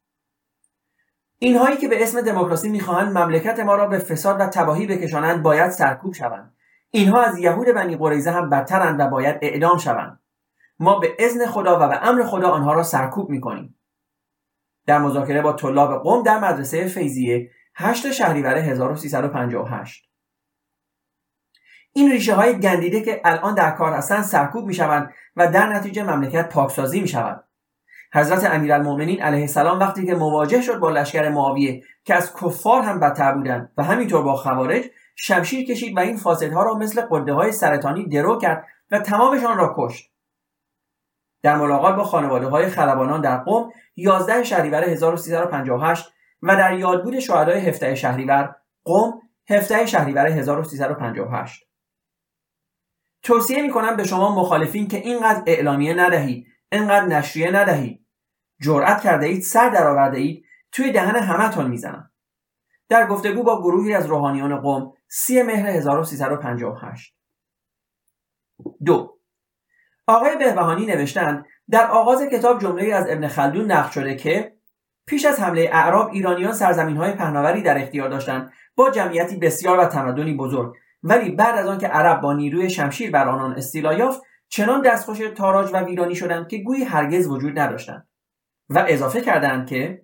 اینهایی 1.39 1.77
که 1.77 1.88
به 1.88 2.03
اسم 2.03 2.22
دموکراسی 2.22 2.70
می‌خواهند 2.70 3.18
مملکت 3.18 3.60
ما 3.60 3.75
را 3.75 3.88
به 3.88 4.00
فساد 4.00 4.42
و 4.42 4.46
تباهی 4.46 4.88
بکشانند 4.88 5.44
باید 5.44 5.72
سرکوب 5.72 6.13
شوند. 6.13 6.56
اینها 6.92 7.22
از 7.22 7.38
یهود 7.38 7.68
بنی 7.68 7.98
قریزه 7.98 8.32
هم 8.32 8.50
بدترند 8.50 9.00
و 9.00 9.08
باید 9.08 9.38
اعدام 9.42 9.77
شوند. 9.77 10.23
ما 10.84 11.00
به 11.00 11.16
اذن 11.20 11.46
خدا 11.46 11.75
و 11.80 11.88
به 11.88 12.08
امر 12.08 12.24
خدا 12.24 12.50
آنها 12.50 12.74
را 12.74 12.84
سرکوب 12.84 13.30
می‌کنیم. 13.30 13.80
در 14.88 15.00
مذاکره 15.00 15.42
با 15.42 15.54
طلاب 15.54 16.04
قوم 16.04 16.24
در 16.24 16.40
مدرسه 16.40 16.88
فیزیه 16.88 17.52
8 17.75 18.12
شهریور 18.12 18.58
1358 18.58 20.10
این 21.94 22.12
ریشه 22.12 22.36
های 22.36 22.60
گندیده 22.60 23.02
که 23.02 23.22
الان 23.25 23.56
در 23.56 23.72
کار 23.72 23.94
هستند 23.94 24.24
سرکوب 24.24 24.66
می 24.66 24.74
شوند 24.74 25.13
و 25.36 25.52
در 25.52 25.74
نتیجه 25.74 26.04
مملکت 26.04 26.50
پاکسازی 26.50 27.02
می 27.02 27.08
شود 27.08 27.44
حضرت 28.13 28.54
امیرالمؤمنین 28.54 29.22
علیه 29.22 29.42
السلام 29.42 29.80
وقتی 29.80 30.06
که 30.06 30.16
مواجه 30.16 30.62
شد 30.62 30.80
با 30.80 30.90
لشکر 30.90 31.30
معاویه 31.30 31.84
که 32.04 32.16
از 32.16 32.34
کفار 32.34 32.82
هم 32.82 33.00
بدتر 33.00 33.34
بودند 33.34 33.72
و 33.78 33.84
همینطور 33.84 34.24
با 34.24 34.36
خوارج 34.36 34.84
شمشیر 35.16 35.66
کشید 35.66 35.98
و 35.98 36.00
این 36.00 36.18
فاسدها 36.18 36.63
را 36.63 36.75
مثل 36.75 37.02
قده 37.12 37.34
های 37.34 37.52
سرطانی 37.52 38.08
درو 38.08 38.38
کرد 38.38 38.66
و 38.92 39.00
تمامشان 39.00 39.58
را 39.58 39.75
کشت. 39.78 40.12
در 41.43 41.55
ملاقات 41.55 41.95
با 41.95 42.03
خانواده 42.03 42.47
های 42.47 42.69
خلبانان 42.69 43.21
در 43.21 43.38
قوم 43.38 43.71
11 43.95 44.43
شهریور 44.43 44.83
1358 44.83 46.09
و 46.41 46.55
در 46.55 46.79
یادبود 46.79 47.19
شهدای 47.19 47.59
هفته 47.59 47.95
شهریور 47.95 48.55
قوم 48.83 49.21
هفته 49.50 49.85
شهریور 49.85 50.27
1358 50.27 51.63
توصیه 53.23 53.62
می 53.62 53.69
کنم 53.69 53.95
به 53.95 54.03
شما 54.03 54.35
مخالفین 54.35 54.88
که 54.88 54.97
اینقدر 54.97 55.43
اعلامیه 55.47 55.93
ندهید 55.93 56.47
اینقدر 56.71 57.05
نشریه 57.05 57.51
ندهید. 57.51 58.05
جرأت 58.62 59.01
کرده 59.01 59.25
اید 59.25 59.41
سر 59.41 59.69
درآورده 59.69 60.17
اید 60.17 60.45
توی 60.71 60.91
دهن 60.91 61.15
همتون 61.15 61.67
می‌زنم. 61.67 62.12
در 62.89 63.07
گفتگو 63.07 63.43
با 63.43 63.62
گروهی 63.62 63.93
از 63.93 64.05
روحانیان 64.05 64.62
قوم 64.62 64.93
سی 65.07 65.41
مهر 65.41 65.67
1358 65.67 67.15
دو 68.85 69.19
آقای 70.07 70.38
بهبهانی 70.38 70.86
نوشتند 70.86 71.45
در 71.69 71.88
آغاز 71.88 72.22
کتاب 72.31 72.62
جمله 72.62 72.95
از 72.95 73.05
ابن 73.10 73.27
خلدون 73.27 73.72
نقل 73.72 73.89
شده 73.89 74.15
که 74.15 74.53
پیش 75.07 75.25
از 75.25 75.39
حمله 75.39 75.69
اعراب 75.74 76.10
ایرانیان 76.13 76.53
سرزمین 76.53 76.98
های 76.98 77.12
پهناوری 77.12 77.62
در 77.62 77.77
اختیار 77.77 78.10
داشتند 78.10 78.51
با 78.75 78.91
جمعیتی 78.91 79.38
بسیار 79.38 79.79
و 79.79 79.86
تمدنی 79.86 80.33
بزرگ. 80.33 80.74
ولی 81.03 81.31
بعد 81.31 81.57
از 81.57 81.67
آنکه 81.67 81.88
عرب 81.88 82.22
با 82.22 82.33
نیروی 82.33 82.69
شمشیر 82.69 83.12
بر 83.12 83.29
آنان 83.29 83.53
استیلا 83.53 83.93
یافت 83.93 84.22
چنان 84.50 84.81
دستخوش 84.81 85.17
تاراج 85.17 85.69
و 85.74 85.77
ویرانی 85.77 86.15
شدند 86.15 86.48
که 86.48 86.57
گویی 86.57 86.83
هرگز 86.83 87.27
وجود 87.27 87.60
نداشتند. 87.60 88.07
و 88.69 88.86
اضافه 88.88 89.22
کردند 89.22 89.67
که 89.67 90.03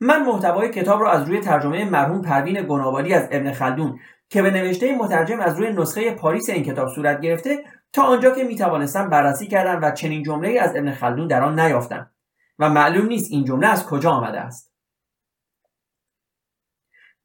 من 0.00 0.24
محتوای 0.24 0.68
کتاب 0.68 1.00
را 1.00 1.10
از 1.12 1.28
روی 1.28 1.40
ترجمه 1.40 1.84
مرحوم 1.84 2.22
پروین 2.22 2.66
گنابادی 2.68 3.14
از 3.14 3.28
ابن 3.30 3.52
خلدون 3.52 3.98
که 4.28 4.42
به 4.42 4.50
نوشته 4.50 4.96
مترجم 4.96 5.40
از 5.40 5.58
روی 5.58 5.72
نسخه 5.72 6.14
پاریس 6.14 6.50
این 6.50 6.62
کتاب 6.64 6.88
صورت 6.88 7.20
گرفته 7.20 7.64
تا 7.94 8.02
آنجا 8.02 8.30
که 8.30 8.44
می‌توانستم 8.44 9.10
بررسی 9.10 9.46
کردم 9.46 9.82
و 9.82 9.90
چنین 9.90 10.22
جمله 10.22 10.60
از 10.60 10.70
ابن 10.76 10.92
خلدون 10.92 11.26
در 11.26 11.42
آن 11.42 11.60
نیافتم 11.60 12.10
و 12.58 12.70
معلوم 12.70 13.06
نیست 13.06 13.32
این 13.32 13.44
جمله 13.44 13.66
از 13.66 13.86
کجا 13.86 14.10
آمده 14.10 14.40
است. 14.40 14.74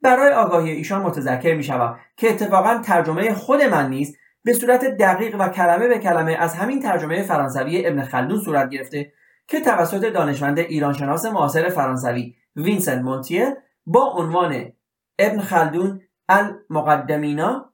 برای 0.01 0.31
آگاهی 0.31 0.71
ایشان 0.71 1.01
متذکر 1.01 1.55
می 1.55 1.63
شود 1.63 1.99
که 2.17 2.29
اتفاقا 2.29 2.77
ترجمه 2.77 3.33
خود 3.33 3.61
من 3.61 3.89
نیز 3.89 4.17
به 4.43 4.53
صورت 4.53 4.85
دقیق 4.85 5.35
و 5.39 5.49
کلمه 5.49 5.87
به 5.87 5.99
کلمه 5.99 6.31
از 6.31 6.53
همین 6.55 6.81
ترجمه 6.81 7.23
فرانسوی 7.23 7.87
ابن 7.87 8.01
خلدون 8.01 8.39
صورت 8.39 8.69
گرفته 8.69 9.13
که 9.47 9.61
توسط 9.61 10.13
دانشمند 10.13 10.59
ایرانشناس 10.59 11.25
معاصر 11.25 11.69
فرانسوی 11.69 12.35
وینسنت 12.55 13.03
مونتیه 13.03 13.57
با 13.85 14.03
عنوان 14.03 14.71
ابن 15.19 15.39
خلدون 15.39 16.01
المقدمینا 16.29 17.73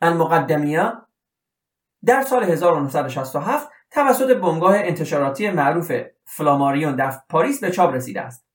المقدمیا 0.00 1.06
در 2.06 2.22
سال 2.22 2.44
1967 2.44 3.68
توسط 3.90 4.36
بنگاه 4.36 4.76
انتشاراتی 4.76 5.50
معروف 5.50 5.92
فلاماریون 6.24 6.96
در 6.96 7.14
پاریس 7.28 7.60
به 7.60 7.70
چاپ 7.70 7.94
رسیده 7.94 8.20
است 8.20 8.46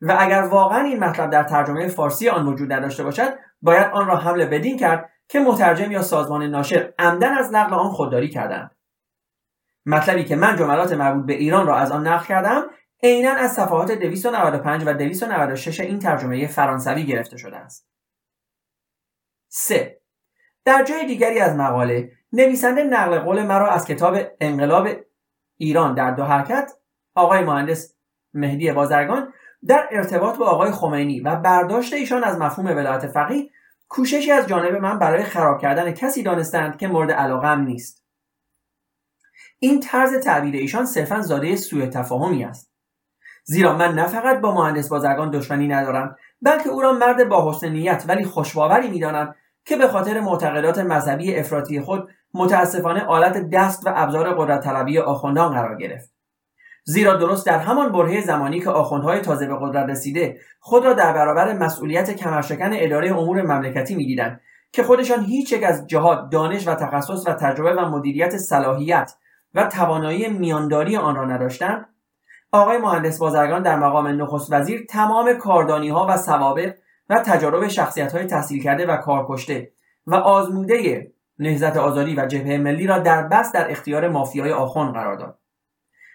و 0.00 0.16
اگر 0.20 0.42
واقعا 0.42 0.84
این 0.84 1.04
مطلب 1.04 1.30
در 1.30 1.42
ترجمه 1.42 1.88
فارسی 1.88 2.28
آن 2.28 2.46
وجود 2.46 2.72
نداشته 2.72 3.04
باشد 3.04 3.38
باید 3.62 3.86
آن 3.92 4.06
را 4.06 4.16
حمله 4.16 4.46
بدین 4.46 4.78
کرد 4.78 5.10
که 5.28 5.40
مترجم 5.40 5.92
یا 5.92 6.02
سازمان 6.02 6.42
ناشر 6.42 6.92
عمدن 6.98 7.32
از 7.32 7.54
نقل 7.54 7.74
آن 7.74 7.88
خودداری 7.88 8.28
کردند 8.28 8.70
مطلبی 9.86 10.24
که 10.24 10.36
من 10.36 10.56
جملات 10.56 10.92
مربوط 10.92 11.26
به 11.26 11.32
ایران 11.32 11.66
را 11.66 11.76
از 11.76 11.90
آن 11.90 12.06
نقل 12.06 12.26
کردم 12.26 12.62
عینا 13.02 13.30
از 13.30 13.52
صفحات 13.52 13.92
295 13.92 14.82
و 14.86 14.94
296 14.94 15.80
این 15.80 15.98
ترجمه 15.98 16.46
فرانسوی 16.46 17.06
گرفته 17.06 17.36
شده 17.36 17.56
است 17.56 17.88
3. 19.48 20.00
در 20.64 20.84
جای 20.84 21.06
دیگری 21.06 21.40
از 21.40 21.56
مقاله 21.56 22.12
نویسنده 22.34 22.84
نقل 22.84 23.18
قول 23.18 23.42
مرا 23.42 23.70
از 23.70 23.86
کتاب 23.86 24.16
انقلاب 24.40 24.88
ایران 25.56 25.94
در 25.94 26.10
دو 26.10 26.24
حرکت 26.24 26.72
آقای 27.14 27.44
مهندس 27.44 27.94
مهدی 28.34 28.72
بازرگان 28.72 29.32
در 29.66 29.88
ارتباط 29.90 30.36
با 30.36 30.46
آقای 30.46 30.70
خمینی 30.70 31.20
و 31.20 31.36
برداشت 31.36 31.92
ایشان 31.92 32.24
از 32.24 32.38
مفهوم 32.38 32.66
ولایت 32.66 33.06
فقیه 33.06 33.50
کوششی 33.88 34.32
از 34.32 34.46
جانب 34.46 34.74
من 34.74 34.98
برای 34.98 35.22
خراب 35.22 35.60
کردن 35.60 35.90
کسی 35.90 36.22
دانستند 36.22 36.78
که 36.78 36.88
مورد 36.88 37.10
علاقم 37.10 37.60
نیست. 37.60 38.04
این 39.58 39.80
طرز 39.80 40.14
تعبیر 40.14 40.54
ایشان 40.54 40.86
صرفا 40.86 41.20
زاده 41.20 41.56
سوء 41.56 41.86
تفاهمی 41.86 42.44
است. 42.44 42.70
زیرا 43.44 43.76
من 43.76 43.94
نه 43.94 44.06
فقط 44.06 44.40
با 44.40 44.54
مهندس 44.54 44.88
بازرگان 44.88 45.30
دشمنی 45.30 45.68
ندارم 45.68 46.16
بلکه 46.42 46.68
او 46.68 46.80
را 46.80 46.92
مرد 46.92 47.28
با 47.28 47.50
حسن 47.50 47.68
نیت 47.68 48.04
ولی 48.08 48.24
خوشباوری 48.24 48.88
می‌دانم 48.88 49.34
که 49.64 49.76
به 49.76 49.88
خاطر 49.88 50.20
معتقدات 50.20 50.78
مذهبی 50.78 51.36
افراطی 51.36 51.80
خود 51.80 52.08
متاسفانه 52.34 53.04
آلت 53.04 53.50
دست 53.50 53.86
و 53.86 53.92
ابزار 53.94 54.34
قدرت 54.34 54.64
طلبی 54.64 54.98
آخوندان 54.98 55.52
قرار 55.52 55.76
گرفت. 55.76 56.14
زیرا 56.84 57.16
درست 57.16 57.46
در 57.46 57.58
همان 57.58 57.92
برهه 57.92 58.20
زمانی 58.20 58.60
که 58.60 58.70
آخوندهای 58.70 59.20
تازه 59.20 59.46
به 59.46 59.56
قدرت 59.60 59.88
رسیده 59.88 60.40
خود 60.60 60.84
را 60.84 60.92
در 60.92 61.12
برابر 61.12 61.52
مسئولیت 61.52 62.10
کمرشکن 62.10 62.70
اداره 62.72 63.18
امور 63.18 63.42
مملکتی 63.42 63.94
می‌دیدند 63.94 64.40
که 64.72 64.82
خودشان 64.82 65.24
هیچ 65.24 65.52
یک 65.52 65.62
از 65.62 65.86
جهات 65.86 66.30
دانش 66.30 66.68
و 66.68 66.74
تخصص 66.74 67.26
و 67.26 67.32
تجربه 67.32 67.74
و 67.74 67.88
مدیریت 67.88 68.36
صلاحیت 68.36 69.12
و 69.54 69.64
توانایی 69.64 70.28
میانداری 70.28 70.96
آن 70.96 71.16
را 71.16 71.24
نداشتند 71.24 71.86
آقای 72.52 72.78
مهندس 72.78 73.18
بازرگان 73.18 73.62
در 73.62 73.76
مقام 73.76 74.06
نخست 74.06 74.52
وزیر 74.52 74.86
تمام 74.88 75.34
کاردانی 75.34 75.88
ها 75.88 76.06
و 76.08 76.16
سوابق 76.16 76.74
و 77.08 77.22
تجارب 77.26 77.68
شخصیت 77.68 78.12
های 78.12 78.24
تحصیل 78.24 78.62
کرده 78.62 78.86
و 78.86 78.96
کارکشته 78.96 79.72
و 80.06 80.14
آزموده 80.14 81.10
نهزت 81.38 81.76
آزادی 81.76 82.14
و 82.14 82.26
جبهه 82.26 82.58
ملی 82.58 82.86
را 82.86 82.98
در 82.98 83.22
بس 83.22 83.52
در 83.52 83.70
اختیار 83.70 84.08
مافیای 84.08 84.52
آخون 84.52 84.92
قرار 84.92 85.16
داد. 85.16 85.38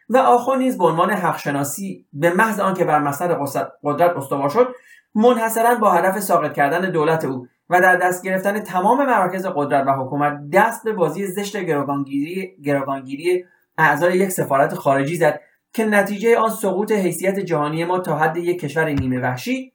و 0.09 0.17
آخون 0.17 0.57
نیز 0.57 0.77
به 0.77 0.85
عنوان 0.85 1.11
حقشناسی 1.11 2.05
به 2.13 2.33
محض 2.33 2.59
آنکه 2.59 2.85
بر 2.85 2.99
مسند 2.99 3.37
قدرت 3.83 4.17
استوار 4.17 4.49
شد 4.49 4.67
منحصرا 5.15 5.75
با 5.75 5.91
هدف 5.91 6.19
ساقط 6.19 6.53
کردن 6.53 6.91
دولت 6.91 7.25
او 7.25 7.47
و 7.69 7.81
در 7.81 7.95
دست 7.95 8.23
گرفتن 8.23 8.59
تمام 8.59 9.05
مراکز 9.05 9.45
قدرت 9.55 9.87
و 9.87 9.91
حکومت 9.91 10.49
دست 10.53 10.83
به 10.83 10.93
بازی 10.93 11.27
زشت 11.27 11.57
گروگانگیری, 11.57 12.55
گروگانگیری 12.63 13.45
اعضای 13.77 14.17
یک 14.17 14.29
سفارت 14.29 14.73
خارجی 14.73 15.15
زد 15.15 15.39
که 15.73 15.85
نتیجه 15.85 16.37
آن 16.37 16.49
سقوط 16.49 16.91
حیثیت 16.91 17.39
جهانی 17.39 17.85
ما 17.85 17.99
تا 17.99 18.17
حد 18.17 18.37
یک 18.37 18.59
کشور 18.59 18.89
نیمه 18.89 19.19
وحشی 19.19 19.73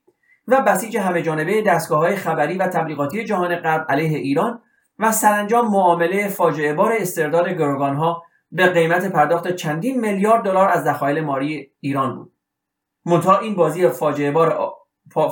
و 0.48 0.62
بسیج 0.62 0.96
همه 0.96 1.22
جانبه 1.22 1.62
دستگاه 1.62 1.98
های 1.98 2.16
خبری 2.16 2.58
و 2.58 2.66
تبلیغاتی 2.66 3.24
جهان 3.24 3.56
غرب 3.56 3.86
علیه 3.88 4.18
ایران 4.18 4.60
و 4.98 5.12
سرانجام 5.12 5.70
معامله 5.70 6.28
فاجعه 6.28 6.74
بار 6.74 6.92
استرداد 6.92 7.48
گروگانها 7.48 8.22
به 8.52 8.66
قیمت 8.66 9.12
پرداخت 9.12 9.52
چندین 9.52 10.00
میلیارد 10.00 10.44
دلار 10.44 10.68
از 10.68 10.84
ذخایر 10.84 11.20
ماری 11.20 11.70
ایران 11.80 12.16
بود. 12.16 12.32
منتها 13.06 13.38
این 13.38 13.54
بازی 13.54 13.88
فاجعه 13.88 14.30
بار 14.30 14.72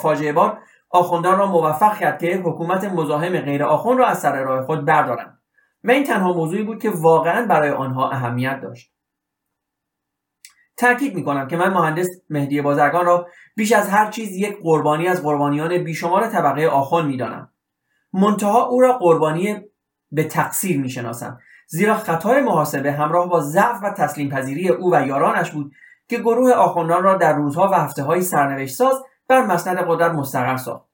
فاجعه 0.02 0.32
بار 0.32 0.58
آخوندان 0.90 1.38
را 1.38 1.46
موفق 1.46 1.98
کرد 1.98 2.18
که 2.18 2.36
حکومت 2.36 2.84
مزاحم 2.84 3.38
غیر 3.38 3.64
آخوند 3.64 3.98
را 3.98 4.06
از 4.06 4.20
سر 4.20 4.42
راه 4.42 4.62
خود 4.62 4.84
بردارند. 4.84 5.38
و 5.84 5.90
این 5.90 6.04
تنها 6.04 6.32
موضوعی 6.32 6.62
بود 6.62 6.82
که 6.82 6.90
واقعا 6.90 7.46
برای 7.46 7.70
آنها 7.70 8.10
اهمیت 8.10 8.60
داشت. 8.60 8.92
تاکید 10.76 11.14
می‌کنم 11.14 11.48
که 11.48 11.56
من 11.56 11.72
مهندس 11.72 12.08
مهدی 12.30 12.62
بازرگان 12.62 13.06
را 13.06 13.26
بیش 13.56 13.72
از 13.72 13.88
هر 13.88 14.10
چیز 14.10 14.36
یک 14.36 14.58
قربانی 14.62 15.08
از 15.08 15.22
قربانیان 15.22 15.78
بیشمار 15.78 16.26
طبقه 16.26 16.66
آخوند 16.66 17.06
می‌دانم. 17.06 17.48
منتها 18.12 18.64
او 18.64 18.80
را 18.80 18.92
قربانی 18.92 19.60
به 20.12 20.24
تقصیر 20.24 20.80
می‌شناسم 20.80 21.38
زیرا 21.66 21.94
خطای 21.94 22.40
محاسبه 22.40 22.92
همراه 22.92 23.28
با 23.28 23.40
ضعف 23.40 23.76
و 23.82 23.90
تسلیم 23.90 24.28
پذیری 24.28 24.68
او 24.68 24.94
و 24.94 25.06
یارانش 25.06 25.50
بود 25.50 25.72
که 26.08 26.18
گروه 26.18 26.52
آخوندان 26.52 27.02
را 27.02 27.14
در 27.14 27.32
روزها 27.32 27.68
و 27.68 27.74
هفته 27.74 28.02
های 28.02 28.22
سرنوشت 28.22 28.74
ساز 28.74 29.02
بر 29.28 29.46
مسند 29.46 29.78
قدرت 29.78 30.12
مستقر 30.12 30.56
ساخت. 30.56 30.86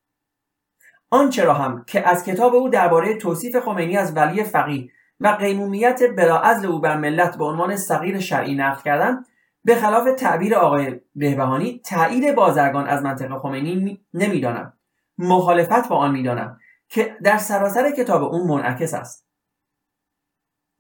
آنچه 1.11 1.45
را 1.45 1.55
هم 1.55 1.85
که 1.87 2.09
از 2.09 2.25
کتاب 2.25 2.55
او 2.55 2.69
درباره 2.69 3.15
توصیف 3.15 3.57
خمینی 3.57 3.97
از 3.97 4.17
ولی 4.17 4.45
فقیه 4.45 4.91
و 5.21 5.29
قیمومیت 5.29 6.01
بلاعزل 6.17 6.67
او 6.67 6.81
بر 6.81 6.97
ملت 6.97 7.39
به 7.39 7.45
عنوان 7.45 7.77
صغیر 7.77 8.21
شرعی 8.21 8.55
نقل 8.55 8.83
کردم 8.83 9.25
به 9.65 9.75
خلاف 9.75 10.09
تعبیر 10.19 10.55
آقای 10.55 11.00
بهبهانی 11.15 11.81
تایید 11.85 12.35
بازرگان 12.35 12.87
از 12.87 13.03
منطق 13.03 13.38
خمینی 13.38 14.00
نمی‌دانم. 14.15 14.73
مخالفت 15.19 15.88
با 15.88 15.97
آن 15.97 16.11
می‌دانم 16.11 16.59
که 16.88 17.17
در 17.23 17.38
سراسر 17.38 17.91
کتاب 17.91 18.23
اون 18.23 18.47
منعکس 18.47 18.95
است. 18.95 19.29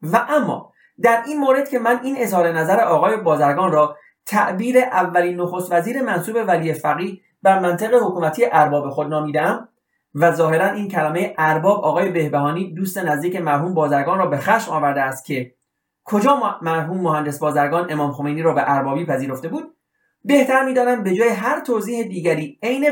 و 0.02 0.26
اما 0.28 0.72
در 1.02 1.22
این 1.26 1.40
مورد 1.40 1.68
که 1.68 1.78
من 1.78 2.00
این 2.02 2.16
اظهار 2.18 2.52
نظر 2.52 2.80
آقای 2.80 3.16
بازرگان 3.16 3.72
را 3.72 3.96
تعبیر 4.26 4.78
اولین 4.78 5.40
نخست 5.40 5.72
وزیر 5.72 6.02
منصوب 6.02 6.36
ولی 6.46 6.72
فقی 6.72 7.22
بر 7.42 7.58
منطق 7.58 7.94
حکومتی 7.94 8.46
ارباب 8.52 8.90
خود 8.90 9.06
نامیدم 9.06 9.68
و 10.14 10.32
ظاهرا 10.32 10.70
این 10.70 10.88
کلمه 10.88 11.34
ارباب 11.38 11.84
آقای 11.84 12.10
بهبهانی 12.10 12.74
دوست 12.74 12.98
نزدیک 12.98 13.36
مرحوم 13.36 13.74
بازرگان 13.74 14.18
را 14.18 14.26
به 14.26 14.36
خشم 14.36 14.72
آورده 14.72 15.00
است 15.00 15.24
که 15.24 15.54
کجا 16.08 16.58
مرحوم 16.62 17.00
مهندس 17.00 17.38
بازرگان 17.38 17.92
امام 17.92 18.12
خمینی 18.12 18.42
را 18.42 18.52
به 18.52 18.62
اربابی 18.66 19.06
پذیرفته 19.06 19.48
بود؟ 19.48 19.74
بهتر 20.24 20.64
می‌دانم 20.64 21.02
به 21.02 21.14
جای 21.14 21.28
هر 21.28 21.60
توضیح 21.60 22.02
دیگری 22.02 22.58
عین 22.62 22.90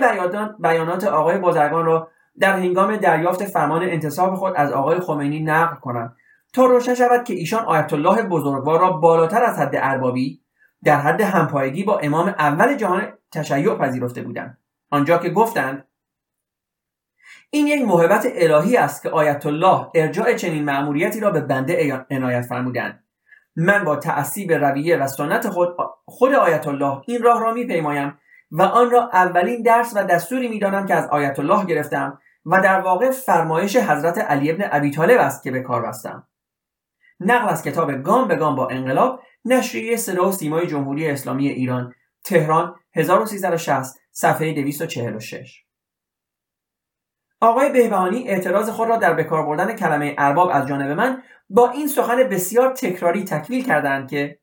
بیانات 0.58 1.04
آقای 1.04 1.38
بازرگان 1.38 1.84
را 1.84 2.08
در 2.38 2.56
هنگام 2.56 2.96
دریافت 2.96 3.44
فرمان 3.44 3.82
انتصاب 3.82 4.34
خود 4.34 4.52
از 4.56 4.72
آقای 4.72 5.00
خمینی 5.00 5.40
نقل 5.40 5.76
کنم. 5.76 6.16
تا 6.52 6.66
روشن 6.66 6.94
شود 6.94 7.24
که 7.24 7.34
ایشان 7.34 7.64
آیت 7.64 7.92
الله 7.92 8.22
بزرگوار 8.22 8.80
را 8.80 8.90
بالاتر 8.90 9.44
از 9.44 9.58
حد 9.58 9.74
اربابی 9.74 10.40
در 10.84 10.96
حد 10.96 11.20
همپایگی 11.20 11.84
با 11.84 11.98
امام 11.98 12.28
اول 12.28 12.74
جهان 12.74 13.12
تشیع 13.32 13.74
پذیرفته 13.74 14.22
بودند. 14.22 14.58
آنجا 14.90 15.18
که 15.18 15.30
گفتند 15.30 15.86
این 17.50 17.66
یک 17.66 17.82
موهبت 17.82 18.26
الهی 18.34 18.76
است 18.76 19.02
که 19.02 19.10
آیت 19.10 19.46
الله 19.46 19.86
ارجاع 19.94 20.34
چنین 20.34 20.64
مأموریتی 20.64 21.20
را 21.20 21.30
به 21.30 21.40
بنده 21.40 22.06
عنایت 22.10 22.42
فرمودند. 22.42 23.05
من 23.56 23.84
با 23.84 23.96
تعصیب 23.96 24.52
رویه 24.52 24.96
و 24.96 25.06
سنت 25.06 25.48
خود 25.48 25.76
خود 26.04 26.34
آیت 26.34 26.68
الله 26.68 27.02
این 27.06 27.22
راه 27.22 27.40
را 27.40 27.52
میپیمایم 27.52 28.18
و 28.50 28.62
آن 28.62 28.90
را 28.90 29.10
اولین 29.12 29.62
درس 29.62 29.92
و 29.96 30.02
دستوری 30.02 30.48
می‌دانم 30.48 30.86
که 30.86 30.94
از 30.94 31.06
آیت 31.06 31.38
الله 31.38 31.64
گرفتم 31.64 32.18
و 32.46 32.60
در 32.60 32.80
واقع 32.80 33.10
فرمایش 33.10 33.76
حضرت 33.76 34.18
علی 34.18 34.50
ابن 34.50 34.68
ابی 34.72 34.90
طالب 34.90 35.20
است 35.20 35.42
که 35.42 35.50
به 35.50 35.60
کار 35.60 35.86
بستم. 35.86 36.28
نقل 37.20 37.48
از 37.48 37.62
کتاب 37.62 37.92
گام 37.92 38.28
به 38.28 38.36
گام 38.36 38.56
با 38.56 38.68
انقلاب 38.68 39.20
نشریه 39.44 39.96
صدا 39.96 40.28
و 40.28 40.32
سیمای 40.32 40.66
جمهوری 40.66 41.10
اسلامی 41.10 41.48
ایران 41.48 41.94
تهران 42.24 42.74
1360 42.94 43.98
صفحه 44.12 44.52
246 44.52 45.65
آقای 47.40 47.72
بهبهانی 47.72 48.28
اعتراض 48.28 48.70
خود 48.70 48.88
را 48.88 48.96
در 48.96 49.14
بکار 49.14 49.46
بردن 49.46 49.72
کلمه 49.72 50.14
ارباب 50.18 50.50
از 50.52 50.66
جانب 50.66 50.90
من 50.90 51.22
با 51.50 51.70
این 51.70 51.88
سخن 51.88 52.16
بسیار 52.16 52.72
تکراری 52.72 53.24
تکمیل 53.24 53.64
کردند 53.64 54.10
که 54.10 54.38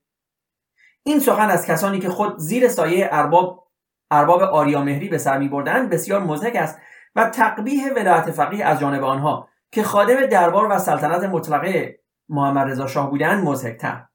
این 1.04 1.20
سخن 1.20 1.50
از 1.50 1.66
کسانی 1.66 2.00
که 2.00 2.10
خود 2.10 2.38
زیر 2.38 2.68
سایه 2.68 3.10
ارباب 3.12 3.68
ارباب 4.12 4.42
آریامهری 4.42 5.10
به 5.10 5.18
سر 5.18 5.38
می 5.38 5.48
بردند 5.48 5.90
بسیار 5.90 6.22
مزهک 6.22 6.56
است 6.56 6.80
و 7.16 7.30
تقبیه 7.30 7.94
ولایت 7.94 8.32
فقیه 8.32 8.66
از 8.66 8.80
جانب 8.80 9.04
آنها 9.04 9.50
که 9.72 9.84
خادم 9.84 10.26
دربار 10.26 10.68
و 10.72 10.80
سلطنت 10.80 11.24
مطلقه 11.24 12.00
محمد 12.30 12.68
رضا 12.68 12.88
شاه 12.88 13.10
بودند 13.10 13.44
مزهکتر 13.44 14.06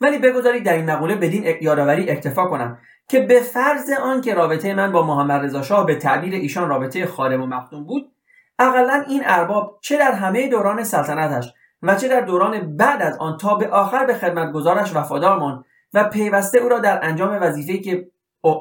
ولی 0.00 0.18
بگذارید 0.18 0.64
در 0.64 0.72
این 0.72 0.90
مقوله 0.90 1.14
بدین 1.14 1.56
یادآوری 1.60 2.10
اکتفا 2.10 2.46
کنم. 2.46 2.78
که 3.10 3.20
به 3.20 3.40
فرض 3.40 3.90
آن 4.02 4.20
که 4.20 4.34
رابطه 4.34 4.74
من 4.74 4.92
با 4.92 5.02
محمد 5.02 5.44
رضا 5.44 5.62
شاه 5.62 5.86
به 5.86 5.94
تعبیر 5.94 6.34
ایشان 6.34 6.68
رابطه 6.68 7.06
خادم 7.06 7.42
و 7.42 7.46
مخدوم 7.46 7.84
بود 7.84 8.12
اقلا 8.58 9.04
این 9.08 9.22
ارباب 9.24 9.78
چه 9.80 9.98
در 9.98 10.12
همه 10.12 10.48
دوران 10.48 10.84
سلطنتش 10.84 11.54
و 11.82 11.94
چه 11.94 12.08
در 12.08 12.20
دوران 12.20 12.76
بعد 12.76 13.02
از 13.02 13.18
آن 13.18 13.36
تا 13.36 13.54
به 13.54 13.68
آخر 13.68 14.06
به 14.06 14.14
خدمتگزارش 14.14 14.96
وفادار 14.96 15.38
ماند 15.38 15.64
و 15.94 16.04
پیوسته 16.04 16.58
او 16.58 16.68
را 16.68 16.78
در 16.78 17.04
انجام 17.04 17.38
وظیفه‌ای 17.42 17.80
که 17.80 18.08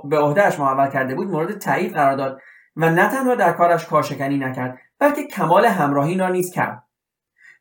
به 0.03 0.19
عهدهش 0.19 0.59
محول 0.59 0.89
کرده 0.89 1.15
بود 1.15 1.27
مورد 1.27 1.57
تایید 1.57 1.93
قرار 1.93 2.15
داد 2.15 2.41
و 2.75 2.89
نه 2.89 3.09
تنها 3.09 3.35
در 3.35 3.51
کارش 3.51 3.85
کارشکنی 3.85 4.38
نکرد 4.38 4.77
بلکه 4.99 5.23
کمال 5.23 5.65
همراهی 5.65 6.17
را 6.17 6.29
نیز 6.29 6.51
کرد. 6.51 6.83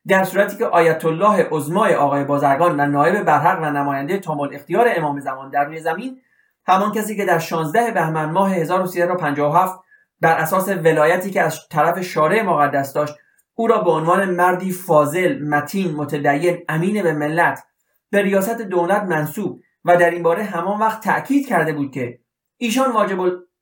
در 0.06 0.24
صورتی 0.24 0.56
که 0.56 0.66
آیت 0.66 1.04
الله 1.04 1.48
عظمای 1.50 1.94
آقای 1.94 2.24
بازرگان 2.24 2.80
و 2.80 2.86
نایب 2.86 3.22
برحق 3.22 3.62
و 3.62 3.70
نماینده 3.70 4.18
تامل 4.18 4.54
اختیار 4.54 4.86
امام 4.96 5.20
زمان 5.20 5.50
در 5.50 5.64
روی 5.64 5.80
زمین 5.80 6.20
همان 6.68 6.92
کسی 6.92 7.16
که 7.16 7.24
در 7.24 7.38
16 7.38 7.90
بهمن 7.90 8.30
ماه 8.30 8.54
1357 8.54 9.80
بر 10.20 10.36
اساس 10.36 10.68
ولایتی 10.68 11.30
که 11.30 11.42
از 11.42 11.68
طرف 11.70 12.00
شارع 12.00 12.42
مقدس 12.42 12.92
داشت 12.92 13.14
او 13.54 13.66
را 13.66 13.78
به 13.78 13.90
عنوان 13.90 14.30
مردی 14.30 14.72
فاضل 14.72 15.42
متین 15.42 15.96
متدین 15.96 16.58
امین 16.68 17.02
به 17.02 17.12
ملت 17.12 17.64
به 18.10 18.22
ریاست 18.22 18.60
دولت 18.60 19.02
منصوب 19.02 19.60
و 19.84 19.96
در 19.96 20.10
این 20.10 20.22
باره 20.22 20.44
همان 20.44 20.80
وقت 20.80 21.04
تأکید 21.04 21.48
کرده 21.48 21.72
بود 21.72 21.92
که 21.92 22.18
ایشان 22.56 22.92
واجب 22.92 23.18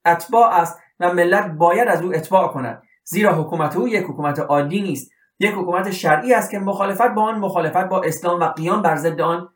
اتباع 0.06 0.54
است 0.54 0.78
و 1.00 1.12
ملت 1.12 1.46
باید 1.46 1.88
از 1.88 2.02
او 2.02 2.14
اتباع 2.14 2.48
کند. 2.48 2.82
زیرا 3.04 3.34
حکومت 3.34 3.76
او 3.76 3.88
یک 3.88 4.04
حکومت 4.04 4.38
عادی 4.38 4.82
نیست. 4.82 5.10
یک 5.38 5.52
حکومت 5.52 5.90
شرعی 5.90 6.34
است 6.34 6.50
که 6.50 6.58
مخالفت 6.58 7.08
با 7.14 7.22
آن 7.22 7.38
مخالفت 7.38 7.88
با 7.88 8.02
اسلام 8.02 8.40
و 8.40 8.44
قیام 8.44 8.82
بر 8.82 8.96
ضد 8.96 9.20
آن 9.20 9.48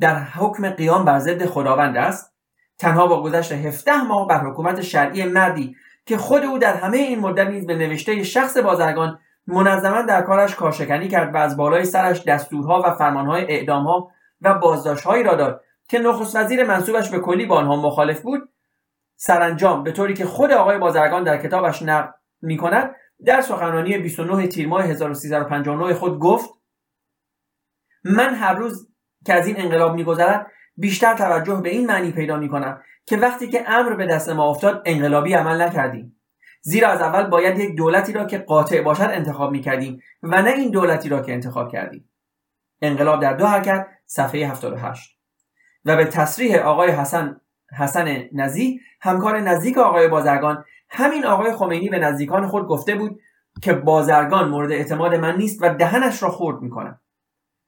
در 0.00 0.14
حکم 0.14 0.70
قیام 0.70 1.04
بر 1.04 1.18
ضد 1.18 1.46
خداوند 1.46 1.96
است. 1.96 2.34
تنها 2.80 3.06
با 3.06 3.22
گذشت 3.22 3.52
17 3.52 4.02
ماه 4.02 4.28
بر 4.28 4.44
حکومت 4.44 4.80
شرعی 4.80 5.24
مردی 5.24 5.76
که 6.06 6.16
خود 6.16 6.44
او 6.44 6.58
در 6.58 6.74
همه 6.74 6.96
این 6.96 7.20
مدت 7.20 7.46
نیز 7.46 7.66
به 7.66 7.74
نوشته 7.74 8.22
شخص 8.22 8.56
بازرگان 8.56 9.18
منظما 9.46 10.02
در 10.02 10.22
کارش 10.22 10.54
کارشکنی 10.54 11.08
کرد 11.08 11.34
و 11.34 11.36
از 11.38 11.56
بالای 11.56 11.84
سرش 11.84 12.24
دستورها 12.24 12.82
و 12.86 12.94
فرمانهای 12.94 13.42
اعدامها 13.42 14.10
و 14.40 14.54
بازداشتهایی 14.54 15.22
را 15.22 15.34
داد 15.34 15.64
که 15.88 15.98
نخست 15.98 16.36
وزیر 16.36 16.64
منصوبش 16.64 17.10
به 17.10 17.18
کلی 17.18 17.46
با 17.46 17.56
آنها 17.56 17.76
مخالف 17.76 18.20
بود. 18.20 18.48
سرانجام 19.16 19.82
به 19.82 19.92
طوری 19.92 20.14
که 20.14 20.24
خود 20.24 20.52
آقای 20.52 20.78
بازرگان 20.78 21.24
در 21.24 21.42
کتابش 21.42 21.82
نقل 21.82 22.10
می 22.42 22.56
کند 22.56 22.94
در 23.24 23.40
سخنرانی 23.40 23.98
29 23.98 24.46
تیر 24.46 24.68
ماه 24.68 24.84
1359 24.84 25.94
خود 25.94 26.18
گفت 26.18 26.50
من 28.04 28.34
هر 28.34 28.54
روز 28.54 28.88
که 29.26 29.34
از 29.34 29.46
این 29.46 29.60
انقلاب 29.60 29.94
میگذرد 29.94 30.46
بیشتر 30.76 31.14
توجه 31.14 31.54
به 31.54 31.68
این 31.68 31.86
معنی 31.86 32.12
پیدا 32.12 32.36
می 32.36 32.48
کنم 32.48 32.82
که 33.06 33.16
وقتی 33.16 33.48
که 33.48 33.70
امر 33.70 33.94
به 33.94 34.06
دست 34.06 34.28
ما 34.28 34.50
افتاد 34.50 34.82
انقلابی 34.86 35.34
عمل 35.34 35.62
نکردیم. 35.62 36.20
زیرا 36.62 36.88
از 36.88 37.00
اول 37.00 37.26
باید 37.26 37.58
یک 37.58 37.76
دولتی 37.76 38.12
را 38.12 38.24
که 38.24 38.38
قاطع 38.38 38.82
باشد 38.82 39.10
انتخاب 39.12 39.52
می 39.52 39.60
کردیم 39.60 40.02
و 40.22 40.42
نه 40.42 40.50
این 40.50 40.70
دولتی 40.70 41.08
را 41.08 41.22
که 41.22 41.32
انتخاب 41.32 41.72
کردیم. 41.72 42.10
انقلاب 42.82 43.22
در 43.22 43.32
دو 43.32 43.46
حرکت 43.46 43.86
صفحه 44.06 44.48
78 44.48 45.18
و 45.84 45.96
به 45.96 46.04
تصریح 46.04 46.56
آقای 46.56 46.90
حسن 46.90 47.40
حسن 47.78 48.28
نزی 48.32 48.80
همکار 49.00 49.40
نزدیک 49.40 49.78
آقای 49.78 50.08
بازرگان 50.08 50.64
همین 50.88 51.26
آقای 51.26 51.52
خمینی 51.52 51.88
به 51.88 51.98
نزدیکان 51.98 52.46
خود 52.46 52.66
گفته 52.66 52.94
بود 52.94 53.20
که 53.62 53.72
بازرگان 53.72 54.48
مورد 54.48 54.72
اعتماد 54.72 55.14
من 55.14 55.36
نیست 55.36 55.62
و 55.62 55.74
دهنش 55.74 56.22
را 56.22 56.30
خورد 56.30 56.62
می‌کنم. 56.62 57.00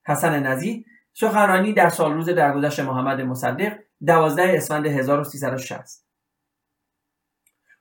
حسن 0.07 0.43
نزی 0.43 0.87
سخنرانی 1.13 1.73
در 1.73 1.89
سال 1.89 2.13
روز 2.13 2.29
درگذشت 2.29 2.81
محمد 2.81 3.21
مصدق 3.21 3.73
12 4.07 4.57
اسفند 4.57 4.87
1360 4.87 6.07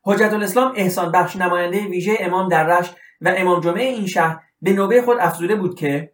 حجت 0.03 0.33
الاسلام 0.33 0.73
احسان 0.75 1.11
بخش 1.11 1.35
نماینده 1.35 1.85
ویژه 1.85 2.17
امام 2.19 2.49
در 2.49 2.79
رشت 2.79 2.95
و 3.21 3.33
امام 3.37 3.61
جمعه 3.61 3.83
این 3.83 4.07
شهر 4.07 4.39
به 4.61 4.73
نوبه 4.73 5.01
خود 5.01 5.17
افزوده 5.19 5.55
بود 5.55 5.75
که 5.75 6.13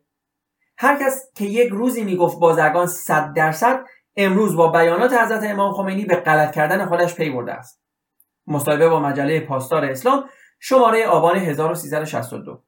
هر 0.77 1.05
کس 1.05 1.31
که 1.35 1.45
یک 1.45 1.69
روزی 1.69 2.03
می‌گفت 2.03 2.39
بازرگان 2.39 2.87
صد 2.87 3.33
درصد 3.33 3.85
امروز 4.15 4.55
با 4.55 4.67
بیانات 4.67 5.13
حضرت 5.13 5.43
امام 5.43 5.73
خمینی 5.73 6.05
به 6.05 6.15
غلط 6.15 6.55
کردن 6.55 6.85
خودش 6.85 7.15
پی 7.15 7.29
برده 7.29 7.53
است. 7.53 7.81
مصاحبه 8.47 8.89
با 8.89 8.99
مجله 8.99 9.39
پاسدار 9.39 9.85
اسلام 9.85 10.29
شماره 10.59 11.07
آبان 11.07 11.35
1362 11.35 12.63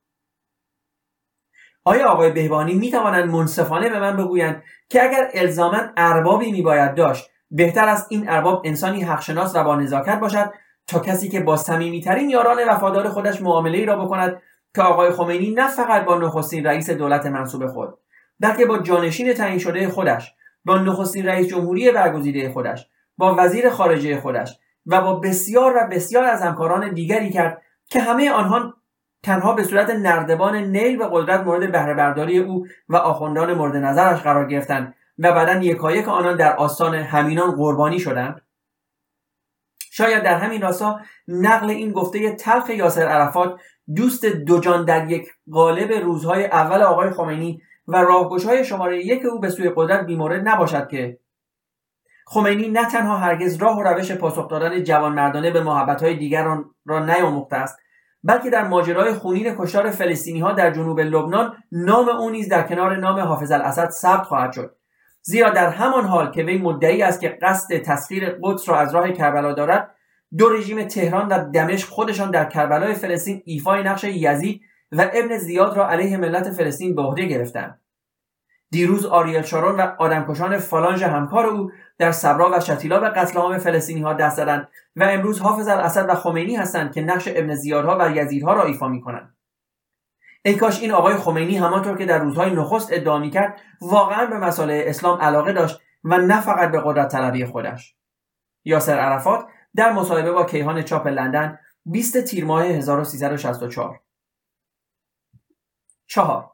آیا 1.89 2.08
آقای 2.08 2.32
بهبانی 2.32 2.73
می 2.73 2.91
توانند 2.91 3.30
منصفانه 3.30 3.89
به 3.89 3.99
من 3.99 4.17
بگویند 4.17 4.63
که 4.89 5.04
اگر 5.04 5.30
الزاما 5.34 5.82
اربابی 5.97 6.52
میباید 6.52 6.95
داشت 6.95 7.30
بهتر 7.52 7.88
است 7.88 8.08
این 8.10 8.30
ارباب 8.30 8.62
انسانی 8.65 9.04
حقشناس 9.04 9.56
و 9.56 9.63
با 9.63 9.75
نزاکت 9.75 10.19
باشد 10.19 10.54
تا 10.88 10.99
کسی 10.99 11.30
که 11.30 11.39
با 11.39 11.58
صمیمیترین 11.58 12.30
یاران 12.30 12.58
وفادار 12.69 13.10
خودش 13.10 13.41
معامله 13.41 13.78
ای 13.78 13.86
را 13.86 14.06
بکند 14.06 14.41
که 14.75 14.82
آقای 14.82 15.12
خمینی 15.12 15.52
نه 15.52 15.67
فقط 15.67 16.06
با 16.06 16.17
نخستین 16.17 16.65
رئیس 16.65 16.89
دولت 16.89 17.25
منصوب 17.25 17.67
خود 17.67 17.97
بلکه 18.39 18.65
با 18.65 18.78
جانشین 18.78 19.34
تعیین 19.34 19.60
شده 19.60 19.89
خودش 19.89 20.34
با 20.65 20.78
نخستین 20.78 21.25
رئیس 21.25 21.47
جمهوری 21.47 21.91
برگزیده 21.91 22.49
خودش 22.49 22.88
با 23.17 23.36
وزیر 23.38 23.69
خارجه 23.69 24.21
خودش 24.21 24.60
و 24.86 25.02
با 25.02 25.13
بسیار 25.13 25.73
و 25.78 25.88
بسیار 25.91 26.23
از 26.23 26.41
همکاران 26.41 26.93
دیگری 26.93 27.30
کرد 27.30 27.62
که 27.89 28.02
همه 28.02 28.32
آنها 28.32 28.73
تنها 29.24 29.54
به 29.54 29.64
صورت 29.64 29.90
نردبان 29.90 30.56
نیل 30.56 31.02
و 31.02 31.04
قدرت 31.04 31.40
مورد 31.40 31.72
بهره 31.72 32.34
او 32.34 32.66
و 32.90 32.96
آخوندان 32.96 33.54
مورد 33.54 33.76
نظرش 33.76 34.22
قرار 34.22 34.48
گرفتند 34.48 34.96
و 35.20 35.32
بعدا 35.32 35.54
یکایک 35.64 36.08
آنان 36.08 36.38
در 36.38 36.56
آستان 36.56 36.96
همینان 36.96 37.52
قربانی 37.52 38.00
شدند. 38.00 38.42
شاید 39.92 40.24
در 40.24 40.38
همین 40.38 40.62
راستا 40.62 41.00
نقل 41.28 41.70
این 41.70 41.92
گفته 41.92 42.36
تلخ 42.36 42.70
یاسر 42.70 43.08
عرفات 43.08 43.60
دوست 43.96 44.26
دوجان 44.26 44.86
در 44.86 45.12
یک 45.12 45.28
قالب 45.52 45.92
روزهای 45.92 46.46
اول 46.46 46.82
آقای 46.82 47.10
خمینی 47.10 47.62
و 47.88 47.98
راهگشای 47.98 48.66
شماره 48.66 49.06
یک 49.06 49.26
او 49.26 49.40
به 49.40 49.50
سوی 49.50 49.72
قدرت 49.76 50.06
بیمورد 50.06 50.48
نباشد 50.48 50.88
که. 50.88 51.20
خمینی 52.26 52.68
نه 52.68 52.86
تنها 52.86 53.18
هرگز 53.18 53.56
راه 53.56 53.78
و 53.78 53.84
روش 53.84 54.12
پاسخ 54.12 54.48
دادن 54.48 54.84
جوانمردانه 54.84 55.52
به 55.52 55.64
محبتهای 55.64 56.16
دیگران 56.16 56.66
را 56.86 57.06
نیاموخته 57.06 57.56
است 57.56 57.80
بلکه 58.24 58.50
در 58.50 58.68
ماجرای 58.68 59.14
خونین 59.14 59.56
کشتار 59.58 59.92
فلسطینی 59.92 60.40
ها 60.40 60.52
در 60.52 60.72
جنوب 60.72 61.00
لبنان 61.00 61.54
نام 61.72 62.10
او 62.10 62.30
نیز 62.30 62.50
در 62.50 62.64
کنار 62.64 62.96
نام 62.96 63.20
حافظ 63.20 63.52
الاسد 63.52 63.90
ثبت 63.90 64.24
خواهد 64.24 64.52
شد. 64.52 64.76
زیرا 65.22 65.50
در 65.50 65.70
همان 65.70 66.06
حال 66.06 66.32
که 66.32 66.44
وی 66.44 66.58
مدعی 66.58 67.02
است 67.02 67.22
که 67.22 67.38
قصد 67.42 67.78
تسخیر 67.78 68.38
قدس 68.44 68.70
را 68.70 68.78
از 68.78 68.96
راه 68.96 69.12
کربلا 69.12 69.54
دارد 69.54 69.96
دو 70.38 70.50
رژیم 70.50 70.84
تهران 70.84 71.28
و 71.28 71.52
دمشق 71.52 71.90
خودشان 71.90 72.32
در 72.32 72.46
کربلای 72.46 72.94
فلسطین 72.94 73.42
ایفای 73.46 73.84
نقش 73.84 74.04
یزید 74.04 74.62
و 74.92 75.02
ابن 75.14 75.38
زیاد 75.38 75.78
را 75.78 75.90
علیه 75.90 76.18
ملت 76.18 76.52
فلسطین 76.52 76.96
به 76.96 77.02
عهده 77.02 77.26
گرفتند. 77.26 77.80
دیروز 78.72 79.06
آریل 79.06 79.42
شارون 79.42 79.80
و 79.80 79.96
آدمکشان 80.00 80.58
فالانژ 80.58 81.04
همکار 81.04 81.46
او 81.46 81.72
در 81.98 82.12
صبرا 82.12 82.52
و 82.54 82.60
شتیلا 82.60 83.00
به 83.00 83.10
قتل 83.10 83.40
عام 83.40 83.58
فلسطینی 83.58 84.02
ها 84.02 84.14
دست 84.14 84.38
زدند 84.38 84.68
و 84.96 85.04
امروز 85.04 85.40
حافظ 85.40 85.68
الاسد 85.68 86.10
و 86.10 86.16
خمینی 86.16 86.56
هستند 86.56 86.94
که 86.94 87.02
نقش 87.02 87.28
ابن 87.28 87.56
زیادها 87.56 87.98
و 88.00 88.12
یزیدها 88.12 88.54
را 88.54 88.64
ایفا 88.64 88.88
می 88.88 89.02
کنند 89.02 89.36
ای 90.46 90.56
کاش 90.56 90.82
این 90.82 90.92
آقای 90.92 91.16
خمینی 91.16 91.58
همانطور 91.58 91.98
که 91.98 92.06
در 92.06 92.20
روزهای 92.20 92.52
نخست 92.56 92.94
ادعا 92.94 93.18
می 93.18 93.30
کرد 93.30 93.62
واقعا 93.82 94.26
به 94.26 94.38
مسائل 94.38 94.84
اسلام 94.86 95.22
علاقه 95.22 95.54
داشت 95.54 95.80
و 96.04 96.18
نه 96.18 96.42
فقط 96.42 96.72
به 96.72 96.82
قدرت 96.86 97.12
طلبی 97.12 97.46
خودش. 97.46 97.96
یاسر 98.66 99.00
عرفات 99.00 99.48
در 99.76 99.92
مصاحبه 99.92 100.32
با 100.32 100.46
کیهان 100.46 100.82
چاپ 100.82 101.08
لندن 101.08 101.60
20 101.86 102.22
تیر 102.22 102.46
ماه 102.46 102.66
1364 102.66 104.00
چهار. 106.08 106.52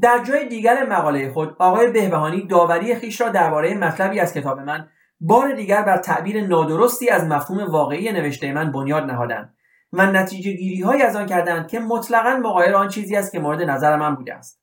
در 0.00 0.24
جای 0.24 0.48
دیگر 0.48 0.86
مقاله 0.86 1.32
خود 1.32 1.56
آقای 1.58 1.90
بهبهانی 1.90 2.46
داوری 2.46 2.94
خیش 2.94 3.20
را 3.20 3.28
درباره 3.28 3.74
مطلبی 3.74 4.20
از 4.20 4.34
کتاب 4.34 4.60
من 4.60 4.88
بار 5.20 5.54
دیگر 5.54 5.82
بر 5.82 5.96
تعبیر 5.96 6.46
نادرستی 6.46 7.10
از 7.10 7.24
مفهوم 7.24 7.70
واقعی 7.70 8.12
نوشته 8.12 8.52
من 8.52 8.72
بنیاد 8.72 9.02
نهادند 9.02 9.56
و 9.92 10.06
نتیجه 10.06 10.52
گیری 10.52 10.82
های 10.82 11.02
از 11.02 11.16
آن 11.16 11.26
کردند 11.26 11.68
که 11.68 11.80
مطلقا 11.80 12.36
مقایر 12.36 12.74
آن 12.74 12.88
چیزی 12.88 13.16
است 13.16 13.32
که 13.32 13.40
مورد 13.40 13.62
نظر 13.62 13.96
من 13.96 14.14
بوده 14.14 14.34
است. 14.34 14.62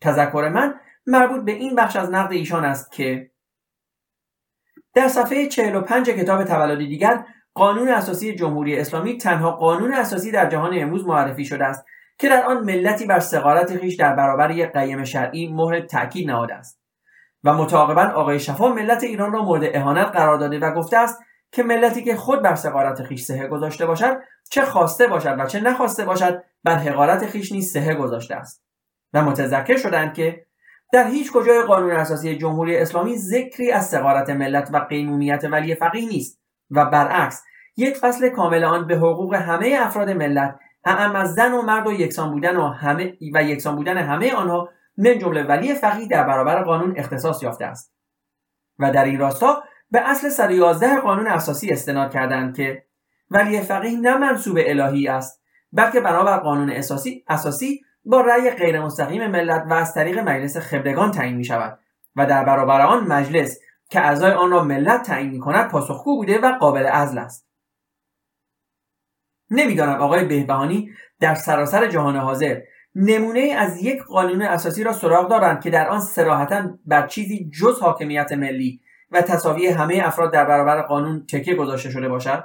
تذکر 0.00 0.50
من 0.54 0.74
مربوط 1.06 1.44
به 1.44 1.52
این 1.52 1.74
بخش 1.74 1.96
از 1.96 2.10
نقد 2.10 2.32
ایشان 2.32 2.64
است 2.64 2.92
که 2.92 3.30
در 4.94 5.08
صفحه 5.08 5.46
45 5.46 6.10
کتاب 6.10 6.44
تولدی 6.44 6.88
دیگر 6.88 7.24
قانون 7.54 7.88
اساسی 7.88 8.34
جمهوری 8.34 8.78
اسلامی 8.78 9.18
تنها 9.18 9.50
قانون 9.50 9.94
اساسی 9.94 10.30
در 10.30 10.50
جهان 10.50 10.70
امروز 10.74 11.06
معرفی 11.06 11.44
شده 11.44 11.64
است. 11.64 11.84
که 12.18 12.28
در 12.28 12.44
آن 12.44 12.64
ملتی 12.64 13.06
بر 13.06 13.20
سقارت 13.20 13.76
خیش 13.76 13.94
در 13.94 14.14
برابر 14.14 14.50
یک 14.50 14.72
قیم 14.72 15.04
شرعی 15.04 15.48
مهر 15.48 15.80
تاکید 15.80 16.30
نهاده 16.30 16.54
است 16.54 16.80
و 17.44 17.54
متعاقبا 17.54 18.02
آقای 18.02 18.40
شفا 18.40 18.68
ملت 18.68 19.04
ایران 19.04 19.32
را 19.32 19.42
مورد 19.42 19.76
اهانت 19.76 20.06
قرار 20.06 20.38
داده 20.38 20.58
و 20.58 20.74
گفته 20.74 20.96
است 20.96 21.18
که 21.52 21.62
ملتی 21.62 22.04
که 22.04 22.16
خود 22.16 22.42
بر 22.42 22.54
سقارت 22.54 23.02
خیش 23.02 23.22
سهه 23.22 23.46
گذاشته 23.46 23.86
باشد 23.86 24.16
چه 24.50 24.64
خواسته 24.64 25.06
باشد 25.06 25.36
و 25.38 25.46
چه 25.46 25.60
نخواسته 25.60 26.04
باشد 26.04 26.42
بر 26.64 26.76
حقارت 26.76 27.26
خیش 27.26 27.52
نیز 27.52 27.72
سهه 27.72 27.94
گذاشته 27.94 28.34
است 28.34 28.64
و 29.12 29.22
متذکر 29.22 29.76
شدند 29.76 30.14
که 30.14 30.46
در 30.92 31.06
هیچ 31.06 31.32
کجای 31.32 31.62
قانون 31.62 31.90
اساسی 31.90 32.36
جمهوری 32.36 32.76
اسلامی 32.76 33.16
ذکری 33.16 33.72
از 33.72 33.88
سقارت 33.88 34.30
ملت 34.30 34.70
و 34.72 34.78
قیمومیت 34.78 35.44
ولی 35.44 35.74
فقیه 35.74 36.08
نیست 36.08 36.40
و 36.70 36.84
برعکس 36.84 37.42
یک 37.76 37.96
فصل 37.96 38.28
کامل 38.28 38.64
آن 38.64 38.86
به 38.86 38.96
حقوق 38.96 39.34
همه 39.34 39.78
افراد 39.80 40.10
ملت 40.10 40.58
هم 40.92 41.16
از 41.16 41.34
زن 41.34 41.52
و 41.52 41.62
مرد 41.62 41.86
و 41.86 41.92
یکسان 41.92 42.30
بودن 42.30 42.56
و 42.56 42.68
همه 42.68 43.16
و 43.34 43.42
یکسان 43.42 43.76
بودن 43.76 43.98
همه 43.98 44.34
آنها 44.34 44.68
من 44.98 45.18
جمله 45.18 45.42
ولی 45.42 45.74
فقیه 45.74 46.08
در 46.08 46.24
برابر 46.24 46.62
قانون 46.62 46.94
اختصاص 46.96 47.42
یافته 47.42 47.64
است. 47.64 47.92
و 48.78 48.90
در 48.90 49.04
این 49.04 49.18
راستا 49.18 49.62
به 49.90 50.10
اصل 50.10 50.28
111 50.28 51.00
قانون 51.00 51.26
اساسی 51.26 51.70
استناد 51.70 52.12
کردند 52.12 52.56
که 52.56 52.84
ولی 53.30 53.60
فقیه 53.60 54.00
نه 54.00 54.18
منصوب 54.18 54.58
الهی 54.60 55.08
است 55.08 55.42
بلکه 55.72 56.00
بنابر 56.00 56.36
قانون 56.36 56.70
اساسی 56.70 57.24
اساسی 57.28 57.80
با 58.04 58.20
رأی 58.20 58.50
غیر 58.50 58.80
مستقیم 58.80 59.26
ملت 59.26 59.64
و 59.70 59.72
از 59.72 59.94
طریق 59.94 60.18
مجلس 60.18 60.56
خبرگان 60.56 61.10
تعیین 61.10 61.36
می 61.36 61.44
شود 61.44 61.78
و 62.16 62.26
در 62.26 62.44
برابر 62.44 62.80
آن 62.80 63.06
مجلس 63.06 63.58
که 63.90 64.00
اعضای 64.00 64.32
آن 64.32 64.50
را 64.50 64.64
ملت 64.64 65.02
تعیین 65.02 65.30
می 65.30 65.40
کند 65.40 65.70
پاسخگو 65.70 66.16
بوده 66.16 66.38
و 66.38 66.58
قابل 66.60 66.86
عزل 66.86 67.18
است. 67.18 67.45
نمی‌دانم 69.50 70.00
آقای 70.00 70.24
بهبهانی 70.24 70.90
در 71.20 71.34
سراسر 71.34 71.86
جهان 71.86 72.16
حاضر 72.16 72.60
نمونه 72.94 73.40
از 73.40 73.82
یک 73.82 74.02
قانون 74.02 74.42
اساسی 74.42 74.84
را 74.84 74.92
سراغ 74.92 75.30
دارند 75.30 75.60
که 75.62 75.70
در 75.70 75.88
آن 75.88 76.00
سراحتا 76.00 76.70
بر 76.86 77.06
چیزی 77.06 77.50
جز 77.60 77.80
حاکمیت 77.80 78.32
ملی 78.32 78.80
و 79.10 79.22
تصاوی 79.22 79.66
همه 79.66 80.00
افراد 80.04 80.32
در 80.32 80.44
برابر 80.44 80.82
قانون 80.82 81.26
تکیه 81.26 81.54
گذاشته 81.54 81.90
شده 81.90 82.08
باشد؟ 82.08 82.44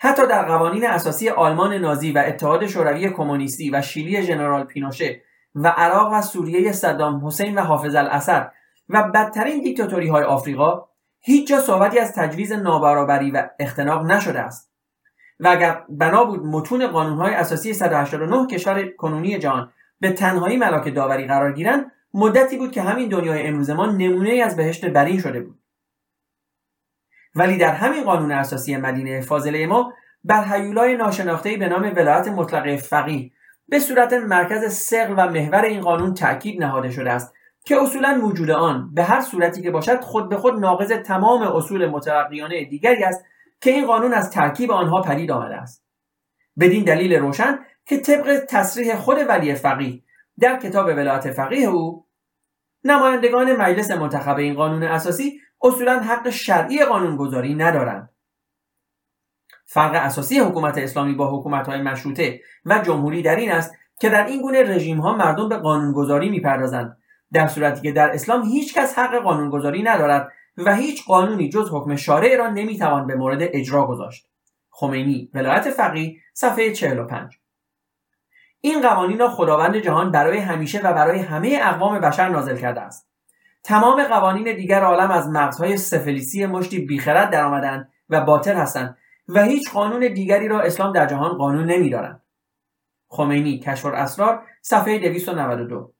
حتی 0.00 0.26
در 0.26 0.44
قوانین 0.44 0.86
اساسی 0.86 1.28
آلمان 1.28 1.74
نازی 1.74 2.12
و 2.12 2.18
اتحاد 2.26 2.66
شوروی 2.66 3.10
کمونیستی 3.10 3.70
و 3.70 3.82
شیلی 3.82 4.22
ژنرال 4.22 4.64
پینوشه 4.64 5.22
و 5.54 5.68
عراق 5.68 6.12
و 6.12 6.22
سوریه 6.22 6.72
صدام 6.72 7.26
حسین 7.26 7.58
و 7.58 7.60
حافظ 7.60 7.94
الاسد 7.94 8.52
و 8.88 9.02
بدترین 9.02 9.62
دیکتاتوری 9.62 10.08
های 10.08 10.24
آفریقا 10.24 10.88
هیچ 11.20 11.48
جا 11.48 11.60
صحبتی 11.60 11.98
از 11.98 12.14
تجویز 12.14 12.52
نابرابری 12.52 13.30
و 13.30 13.48
اختناق 13.58 14.04
نشده 14.04 14.40
است. 14.40 14.71
و 15.42 15.48
اگر 15.48 15.84
بنا 15.88 16.24
بود 16.24 16.44
متون 16.44 16.86
قانونهای 16.86 17.34
اساسی 17.34 17.74
189 17.74 18.46
کشور 18.46 18.88
کنونی 18.88 19.38
جهان 19.38 19.72
به 20.00 20.12
تنهایی 20.12 20.56
ملاک 20.56 20.94
داوری 20.94 21.26
قرار 21.26 21.52
گیرند 21.52 21.92
مدتی 22.14 22.56
بود 22.56 22.72
که 22.72 22.82
همین 22.82 23.08
دنیای 23.08 23.46
امروز 23.46 23.70
ما 23.70 23.86
نمونه 23.86 24.30
از 24.30 24.56
بهشت 24.56 24.84
برین 24.84 25.20
شده 25.20 25.40
بود. 25.40 25.58
ولی 27.34 27.56
در 27.56 27.72
همین 27.72 28.04
قانون 28.04 28.32
اساسی 28.32 28.76
مدینه 28.76 29.20
فاضله 29.20 29.66
ما 29.66 29.92
بر 30.24 30.44
حیولای 30.44 30.96
ناشناخته 30.96 31.56
به 31.56 31.68
نام 31.68 31.92
ولایت 31.96 32.28
مطلقه 32.28 32.76
فقیه 32.76 33.30
به 33.68 33.78
صورت 33.78 34.12
مرکز 34.12 34.72
سقل 34.72 35.14
و 35.16 35.30
محور 35.30 35.64
این 35.64 35.80
قانون 35.80 36.14
تاکید 36.14 36.62
نهاده 36.62 36.90
شده 36.90 37.12
است 37.12 37.34
که 37.64 37.82
اصولا 37.82 38.20
وجود 38.22 38.50
آن 38.50 38.94
به 38.94 39.02
هر 39.02 39.20
صورتی 39.20 39.62
که 39.62 39.70
باشد 39.70 40.00
خود 40.00 40.28
به 40.28 40.36
خود 40.36 40.60
ناقض 40.60 40.92
تمام 40.92 41.42
اصول 41.42 41.86
مترقیانه 41.86 42.64
دیگری 42.64 43.04
است 43.04 43.24
که 43.62 43.70
این 43.70 43.86
قانون 43.86 44.12
از 44.12 44.30
ترکیب 44.30 44.70
آنها 44.70 45.02
پدید 45.02 45.30
آمده 45.30 45.54
است. 45.54 45.84
بدین 46.60 46.84
دلیل 46.84 47.12
روشن 47.12 47.58
که 47.84 47.98
طبق 47.98 48.44
تصریح 48.48 48.96
خود 48.96 49.18
ولی 49.28 49.54
فقیه 49.54 50.02
در 50.40 50.58
کتاب 50.58 50.86
ولایت 50.86 51.30
فقیه 51.30 51.68
او 51.68 52.06
نمایندگان 52.84 53.56
مجلس 53.56 53.90
منتخب 53.90 54.36
این 54.36 54.54
قانون 54.54 54.82
اساسی 54.82 55.40
اصولا 55.62 56.00
حق 56.00 56.30
شرعی 56.30 56.84
قانونگذاری 56.84 57.54
ندارند. 57.54 58.08
فرق 59.66 59.94
اساسی 59.94 60.38
حکومت 60.38 60.78
اسلامی 60.78 61.14
با 61.14 61.38
حکومت 61.38 61.68
های 61.68 61.82
مشروطه 61.82 62.40
و 62.64 62.78
جمهوری 62.78 63.22
در 63.22 63.36
این 63.36 63.52
است 63.52 63.74
که 64.00 64.08
در 64.08 64.26
این 64.26 64.42
گونه 64.42 64.62
رژیم 64.62 64.98
ها 65.00 65.16
مردم 65.16 65.48
به 65.48 65.56
قانونگذاری 65.56 66.30
می‌پردازند 66.30 66.98
در 67.32 67.46
صورتی 67.46 67.80
که 67.80 67.92
در 67.92 68.10
اسلام 68.10 68.42
هیچ 68.42 68.74
کس 68.74 68.98
حق 68.98 69.14
قانونگذاری 69.22 69.82
ندارد 69.82 70.32
و 70.56 70.74
هیچ 70.74 71.06
قانونی 71.06 71.48
جز 71.48 71.70
حکم 71.72 71.96
شارع 71.96 72.36
را 72.36 72.50
نمی‌توان 72.50 73.06
به 73.06 73.14
مورد 73.14 73.38
اجرا 73.42 73.86
گذاشت. 73.86 74.26
خمینی 74.70 75.30
ولایت 75.34 75.70
فقیه 75.70 76.16
صفحه 76.34 76.72
45 76.72 77.38
این 78.60 78.80
قوانین 78.80 79.18
را 79.18 79.28
خداوند 79.28 79.76
جهان 79.76 80.10
برای 80.10 80.38
همیشه 80.38 80.80
و 80.80 80.92
برای 80.92 81.18
همه 81.18 81.58
اقوام 81.62 82.00
بشر 82.00 82.28
نازل 82.28 82.56
کرده 82.56 82.80
است. 82.80 83.08
تمام 83.64 84.04
قوانین 84.04 84.56
دیگر 84.56 84.82
عالم 84.82 85.10
از 85.10 85.28
مغزهای 85.28 85.76
سفلیسی 85.76 86.46
مشتی 86.46 86.78
بیخرد 86.78 87.30
درآمدند 87.30 87.92
و 88.08 88.20
باطل 88.20 88.54
هستند 88.54 88.96
و 89.28 89.42
هیچ 89.42 89.72
قانون 89.72 90.12
دیگری 90.12 90.48
را 90.48 90.60
اسلام 90.60 90.92
در 90.92 91.06
جهان 91.06 91.38
قانون 91.38 91.66
نمیدارند 91.66 92.22
خمینی 93.08 93.58
کشف 93.58 93.86
اسرار 93.86 94.42
صفحه 94.62 94.98
292 94.98 95.92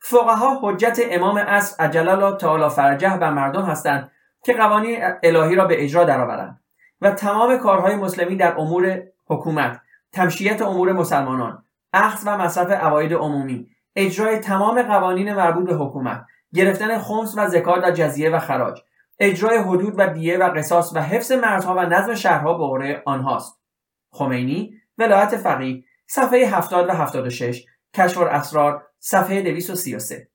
فقها 0.00 0.58
حجت 0.62 0.98
امام 1.10 1.38
عصر 1.38 1.84
عجل 1.84 2.08
الله 2.08 2.36
تعالی 2.36 2.68
فرجه 2.68 3.16
بر 3.16 3.30
مردم 3.30 3.62
هستند 3.62 4.10
که 4.44 4.52
قوانین 4.52 4.98
الهی 5.22 5.54
را 5.54 5.64
به 5.64 5.84
اجرا 5.84 6.04
درآورند 6.04 6.60
و 7.00 7.10
تمام 7.10 7.58
کارهای 7.58 7.96
مسلمی 7.96 8.36
در 8.36 8.58
امور 8.58 9.02
حکومت 9.26 9.80
تمشیت 10.12 10.62
امور 10.62 10.92
مسلمانان 10.92 11.64
اخذ 11.92 12.22
و 12.26 12.38
مصرف 12.38 12.70
عواید 12.70 13.12
عمومی 13.14 13.68
اجرای 13.96 14.38
تمام 14.38 14.82
قوانین 14.82 15.34
مربوط 15.34 15.66
به 15.66 15.74
حکومت 15.74 16.24
گرفتن 16.54 16.98
خمس 16.98 17.34
و 17.36 17.48
زکات 17.48 17.84
و 17.84 17.90
جزیه 17.90 18.30
و 18.30 18.38
خراج 18.38 18.82
اجرای 19.18 19.58
حدود 19.58 19.94
و 19.96 20.06
دیه 20.06 20.38
و 20.38 20.42
قصاص 20.42 20.92
و 20.94 21.02
حفظ 21.02 21.32
مردها 21.32 21.74
و 21.74 21.80
نظم 21.80 22.14
شهرها 22.14 22.52
به 22.52 22.66
قوره 22.66 23.02
آنهاست. 23.06 23.62
خمینی 24.12 24.74
ولایت 24.98 25.36
فقیه 25.36 25.84
صفحه 26.06 26.46
70 26.46 26.88
و 26.88 26.92
76 26.92 27.64
کشف 27.94 28.18
اسرار 28.18 28.87
صفحه 29.00 29.42
233 29.42 30.28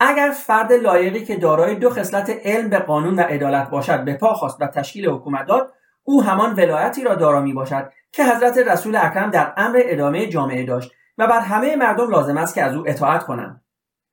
اگر 0.00 0.30
فرد 0.30 0.72
لایقی 0.72 1.24
که 1.24 1.36
دارای 1.36 1.74
دو 1.74 1.90
خصلت 1.90 2.30
علم 2.30 2.70
به 2.70 2.78
قانون 2.78 3.14
و 3.14 3.20
عدالت 3.20 3.70
باشد 3.70 4.04
به 4.04 4.14
پا 4.14 4.34
خواست 4.34 4.56
و 4.60 4.66
تشکیل 4.66 5.08
حکومت 5.08 5.46
داد 5.46 5.72
او 6.02 6.22
همان 6.22 6.54
ولایتی 6.54 7.04
را 7.04 7.14
دارا 7.14 7.40
می 7.40 7.52
باشد 7.52 7.92
که 8.12 8.24
حضرت 8.24 8.58
رسول 8.58 8.96
اکرم 8.96 9.30
در 9.30 9.54
امر 9.56 9.80
ادامه 9.84 10.26
جامعه 10.26 10.64
داشت 10.64 10.92
و 11.18 11.26
بر 11.26 11.40
همه 11.40 11.76
مردم 11.76 12.10
لازم 12.10 12.36
است 12.36 12.54
که 12.54 12.62
از 12.62 12.74
او 12.74 12.88
اطاعت 12.88 13.22
کنند. 13.22 13.64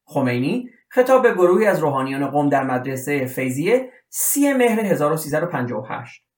خمینی 0.05 0.69
خطاب 0.89 1.23
به 1.23 1.33
گروهی 1.33 1.65
از 1.65 1.79
روحانیان 1.79 2.27
قوم 2.27 2.49
در 2.49 2.63
مدرسه 2.63 3.25
فیزیه 3.25 3.91
سی 4.09 4.53
مهر 4.53 4.79
1358 4.79 6.30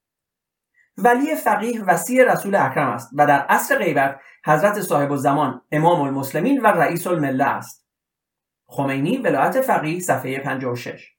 ولی 0.97 1.35
فقیه 1.35 1.83
وسیع 1.83 2.31
رسول 2.31 2.55
اکرم 2.55 2.89
است 2.89 3.09
و 3.13 3.27
در 3.27 3.39
عصر 3.39 3.77
غیبت 3.77 4.19
حضرت 4.45 4.81
صاحب 4.81 5.15
زمان 5.15 5.61
امام 5.71 6.01
المسلمین 6.01 6.61
و 6.61 6.67
رئیس 6.67 7.07
المله 7.07 7.43
است. 7.43 7.87
خمینی 8.67 9.17
ولایت 9.17 9.61
فقیه 9.61 9.99
صفحه 9.99 10.39
56 10.39 11.11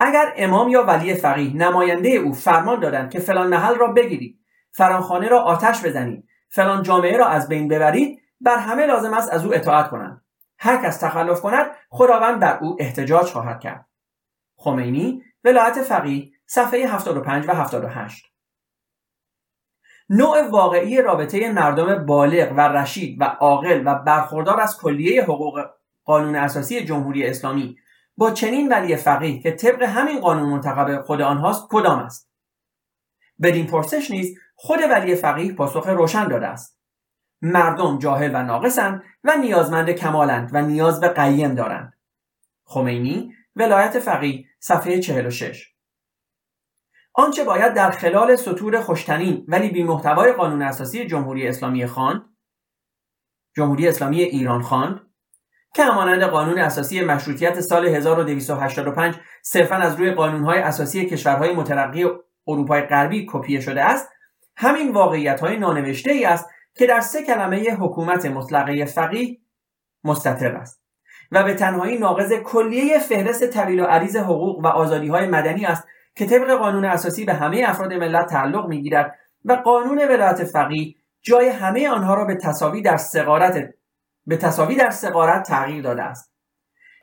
اگر 0.00 0.32
امام 0.36 0.68
یا 0.68 0.82
ولی 0.82 1.14
فقیه 1.14 1.56
نماینده 1.56 2.08
او 2.08 2.32
فرمان 2.32 2.80
دادند 2.80 3.10
که 3.10 3.20
فلان 3.20 3.46
محل 3.46 3.74
را 3.74 3.86
بگیرید 3.86 4.40
فلان 4.72 5.00
خانه 5.00 5.28
را 5.28 5.40
آتش 5.42 5.84
بزنید 5.84 6.24
فلان 6.48 6.82
جامعه 6.82 7.16
را 7.16 7.26
از 7.26 7.48
بین 7.48 7.68
ببرید 7.68 8.22
بر 8.40 8.56
همه 8.56 8.86
لازم 8.86 9.14
است 9.14 9.32
از 9.32 9.44
او 9.44 9.54
اطاعت 9.54 9.90
کنند. 9.90 10.24
هر 10.58 10.76
کس 10.76 10.96
تخلف 10.96 11.40
کند 11.40 11.66
خداوند 11.90 12.40
بر 12.40 12.58
او 12.58 12.76
احتجاج 12.80 13.26
خواهد 13.26 13.60
کرد. 13.60 13.86
خمینی 14.56 15.22
ولایت 15.44 15.82
فقیه 15.82 16.30
صفحه 16.46 16.94
75 16.94 17.48
و 17.48 17.54
78 17.54 18.31
نوع 20.14 20.48
واقعی 20.48 21.02
رابطه 21.02 21.52
مردم 21.52 22.06
بالغ 22.06 22.52
و 22.56 22.60
رشید 22.60 23.20
و 23.20 23.24
عاقل 23.24 23.82
و 23.86 23.94
برخوردار 23.94 24.60
از 24.60 24.78
کلیه 24.78 25.22
حقوق 25.22 25.64
قانون 26.04 26.36
اساسی 26.36 26.84
جمهوری 26.84 27.26
اسلامی 27.26 27.78
با 28.16 28.30
چنین 28.30 28.68
ولی 28.68 28.96
فقیه 28.96 29.40
که 29.40 29.50
طبق 29.50 29.82
همین 29.82 30.20
قانون 30.20 30.48
منتخب 30.48 31.00
خود 31.02 31.20
آنهاست 31.20 31.66
کدام 31.70 31.98
است؟ 31.98 32.30
بدین 33.42 33.66
پرسش 33.66 34.10
نیز 34.10 34.38
خود 34.54 34.78
ولی 34.90 35.14
فقیه 35.14 35.52
پاسخ 35.52 35.86
روشن 35.86 36.28
داده 36.28 36.46
است. 36.46 36.78
مردم 37.42 37.98
جاهل 37.98 38.30
و 38.34 38.42
ناقصند 38.42 39.02
و 39.24 39.36
نیازمند 39.36 39.90
کمالند 39.90 40.50
و 40.52 40.62
نیاز 40.62 41.00
به 41.00 41.08
قیم 41.08 41.54
دارند. 41.54 41.92
خمینی 42.64 43.34
ولایت 43.56 43.98
فقیه 43.98 44.44
صفحه 44.58 45.00
46 45.00 45.71
آنچه 47.14 47.44
باید 47.44 47.74
در 47.74 47.90
خلال 47.90 48.36
سطور 48.36 48.80
خوشتنین 48.80 49.44
ولی 49.48 49.68
بی 49.68 49.82
محتوای 49.82 50.32
قانون 50.32 50.62
اساسی 50.62 51.06
جمهوری 51.06 51.48
اسلامی 51.48 51.86
خان 51.86 52.34
جمهوری 53.56 53.88
اسلامی 53.88 54.22
ایران 54.22 54.62
خواند 54.62 55.00
که 55.74 55.84
همانند 55.84 56.22
قانون 56.22 56.58
اساسی 56.58 57.04
مشروطیت 57.04 57.60
سال 57.60 57.88
1285 57.88 59.14
صرفا 59.42 59.76
از 59.76 59.96
روی 59.96 60.10
قانونهای 60.10 60.58
اساسی 60.58 61.06
کشورهای 61.06 61.52
مترقی 61.52 62.06
اروپای 62.46 62.82
غربی 62.82 63.26
کپیه 63.32 63.60
شده 63.60 63.84
است 63.84 64.08
همین 64.56 64.92
واقعیت 64.92 65.40
های 65.40 65.56
نانوشته 65.56 66.12
ای 66.12 66.24
است 66.24 66.48
که 66.74 66.86
در 66.86 67.00
سه 67.00 67.22
کلمه 67.22 67.70
حکومت 67.70 68.26
مطلقه 68.26 68.84
فقیه 68.84 69.38
مستطر 70.04 70.56
است 70.56 70.82
و 71.32 71.42
به 71.42 71.54
تنهایی 71.54 71.98
ناقض 71.98 72.32
کلیه 72.32 72.98
فهرست 72.98 73.50
طویل 73.50 73.80
و 73.80 73.84
عریض 73.84 74.16
حقوق 74.16 74.64
و 74.64 74.66
آزادی 74.66 75.08
های 75.08 75.26
مدنی 75.26 75.66
است 75.66 75.88
که 76.14 76.26
طبق 76.26 76.50
قانون 76.50 76.84
اساسی 76.84 77.24
به 77.24 77.34
همه 77.34 77.64
افراد 77.66 77.92
ملت 77.92 78.26
تعلق 78.26 78.68
می‌گیرد 78.68 79.18
و 79.44 79.52
قانون 79.52 79.98
ولایت 79.98 80.44
فقیه 80.44 80.94
جای 81.22 81.48
همه 81.48 81.88
آنها 81.88 82.14
را 82.14 82.24
به 82.24 82.34
تصاوی 82.34 82.82
در 82.82 82.96
سقارت 82.96 83.74
به 84.26 84.36
تصاوی 84.36 84.76
در 84.76 84.90
سقارت 84.90 85.42
تغییر 85.42 85.82
داده 85.82 86.02
است. 86.02 86.32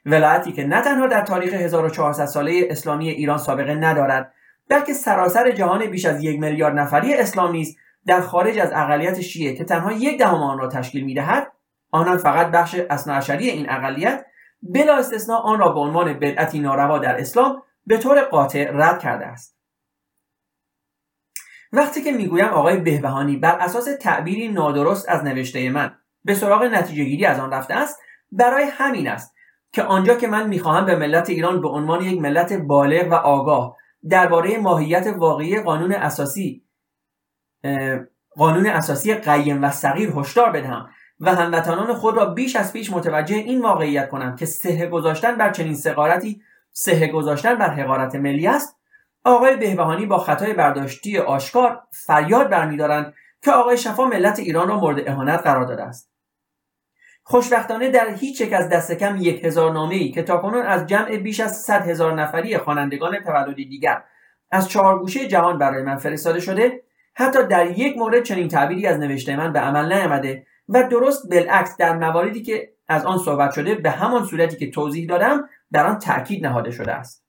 ولایتی 0.06 0.52
که 0.52 0.68
نه 0.68 0.82
تنها 0.82 1.08
در 1.08 1.22
تاریخ 1.22 1.54
1400 1.54 2.26
ساله 2.26 2.68
اسلامی 2.70 3.10
ایران 3.10 3.38
سابقه 3.38 3.76
ندارد 3.76 4.34
بلکه 4.70 4.94
سراسر 4.94 5.52
جهان 5.52 5.86
بیش 5.86 6.06
از 6.06 6.24
یک 6.24 6.40
میلیارد 6.40 6.80
نفری 6.80 7.14
اسلام 7.14 7.52
نیز 7.52 7.78
در 8.06 8.22
خارج 8.22 8.60
از 8.60 8.72
اقلیت 8.74 9.22
شیعه 9.22 9.56
که 9.56 9.64
تنها 9.64 9.92
یک 9.92 10.20
دهم 10.20 10.44
آن 10.44 10.60
را 10.60 10.68
تشکیل 10.68 11.06
می‌دهد 11.06 11.52
آنان 11.92 12.18
فقط 12.18 12.52
بخش 12.52 12.76
اثناعشری 12.90 13.50
این 13.50 13.70
اقلیت 13.70 14.26
بلا 14.62 14.98
استثنا 14.98 15.38
آن 15.38 15.60
را 15.60 15.70
به 15.70 15.80
عنوان 15.80 16.14
بدعتی 16.14 16.60
ناروا 16.60 16.98
در 16.98 17.20
اسلام 17.20 17.64
به 17.90 17.98
طور 17.98 18.22
قاطع 18.22 18.72
رد 18.74 19.00
کرده 19.00 19.26
است. 19.26 19.58
وقتی 21.72 22.02
که 22.02 22.12
می‌گویم 22.12 22.46
آقای 22.46 22.78
بهبهانی 22.78 23.38
بر 23.38 23.60
اساس 23.60 23.88
تعبیری 24.02 24.48
نادرست 24.48 25.10
از 25.10 25.24
نوشته 25.24 25.70
من 25.70 25.96
به 26.24 26.36
سراغ 26.36 26.64
نتیجه 26.64 27.04
گیری 27.04 27.26
از 27.26 27.40
آن 27.40 27.52
رفته 27.52 27.74
است 27.74 28.00
برای 28.32 28.64
همین 28.64 29.08
است 29.08 29.36
که 29.72 29.84
آنجا 29.84 30.16
که 30.16 30.28
من 30.28 30.48
می‌خواهم 30.48 30.86
به 30.86 30.96
ملت 30.96 31.30
ایران 31.30 31.62
به 31.62 31.68
عنوان 31.68 32.02
یک 32.02 32.22
ملت 32.22 32.54
بالغ 32.54 33.12
و 33.12 33.14
آگاه 33.14 33.78
درباره 34.10 34.58
ماهیت 34.58 35.08
واقعی 35.18 35.62
قانون 35.62 35.92
اساسی 35.92 36.64
قانون 38.36 38.66
اساسی 38.66 39.14
قیم 39.14 39.64
و 39.64 39.72
صغیر 39.72 40.10
هشدار 40.16 40.52
بدهم 40.52 40.90
و 41.20 41.36
هموطنان 41.36 41.94
خود 41.94 42.18
را 42.18 42.26
بیش 42.26 42.56
از 42.56 42.74
پیش 42.74 42.92
متوجه 42.92 43.36
این 43.36 43.62
واقعیت 43.62 44.10
کنم 44.10 44.36
که 44.36 44.46
سه 44.46 44.88
گذاشتن 44.88 45.36
بر 45.36 45.52
چنین 45.52 45.76
سقارتی 45.76 46.42
سه 46.80 47.08
گذاشتن 47.08 47.56
بر 47.56 47.70
حقارت 47.70 48.16
ملی 48.16 48.48
است 48.48 48.78
آقای 49.24 49.58
بهبهانی 49.58 50.06
با 50.06 50.18
خطای 50.18 50.54
برداشتی 50.54 51.18
آشکار 51.18 51.82
فریاد 51.92 52.50
برمیدارند 52.50 53.14
که 53.42 53.52
آقای 53.52 53.78
شفا 53.78 54.06
ملت 54.06 54.40
ایران 54.40 54.68
را 54.68 54.80
مورد 54.80 55.10
اهانت 55.10 55.40
قرار 55.40 55.66
داده 55.66 55.84
است. 55.84 56.12
خوشبختانه 57.24 57.92
در 57.92 58.14
هیچ 58.14 58.42
یک 58.42 58.54
از 58.54 58.70
دست 58.70 58.92
کم 58.92 59.18
یک 59.18 59.46
هزار 59.46 59.72
نامه 59.72 59.96
ای 59.96 60.12
که 60.12 60.24
تاکنون 60.24 60.66
از 60.66 60.86
جمع 60.86 61.18
بیش 61.18 61.40
از 61.40 61.62
صد 61.62 61.88
هزار 61.90 62.14
نفری 62.14 62.58
خوانندگان 62.58 63.20
تولدی 63.24 63.66
دیگر 63.66 64.04
از 64.52 64.70
چهار 64.70 65.00
گوشه 65.00 65.28
جهان 65.28 65.58
برای 65.58 65.84
من 65.84 65.98
فرستاده 65.98 66.40
شده 66.40 66.84
حتی 67.14 67.48
در 67.48 67.80
یک 67.80 67.98
مورد 67.98 68.24
چنین 68.24 68.48
تعبیری 68.48 68.88
از 68.88 69.00
نوشته 69.00 69.36
من 69.36 69.54
به 69.54 69.60
عمل 69.60 69.94
نیامده 69.94 70.46
و 70.70 70.84
درست 70.84 71.30
بالعکس 71.30 71.78
در 71.78 71.98
مواردی 71.98 72.42
که 72.42 72.74
از 72.88 73.06
آن 73.06 73.18
صحبت 73.18 73.52
شده 73.52 73.76
به 73.76 73.92
همان 73.92 74.26
صورتی 74.26 74.58
که 74.58 74.72
توضیح 74.72 75.08
دادم 75.08 75.50
در 75.72 75.88
آن 75.88 76.00
تاکید 76.00 76.46
نهاده 76.46 76.72
شده 76.72 76.92
است 76.92 77.26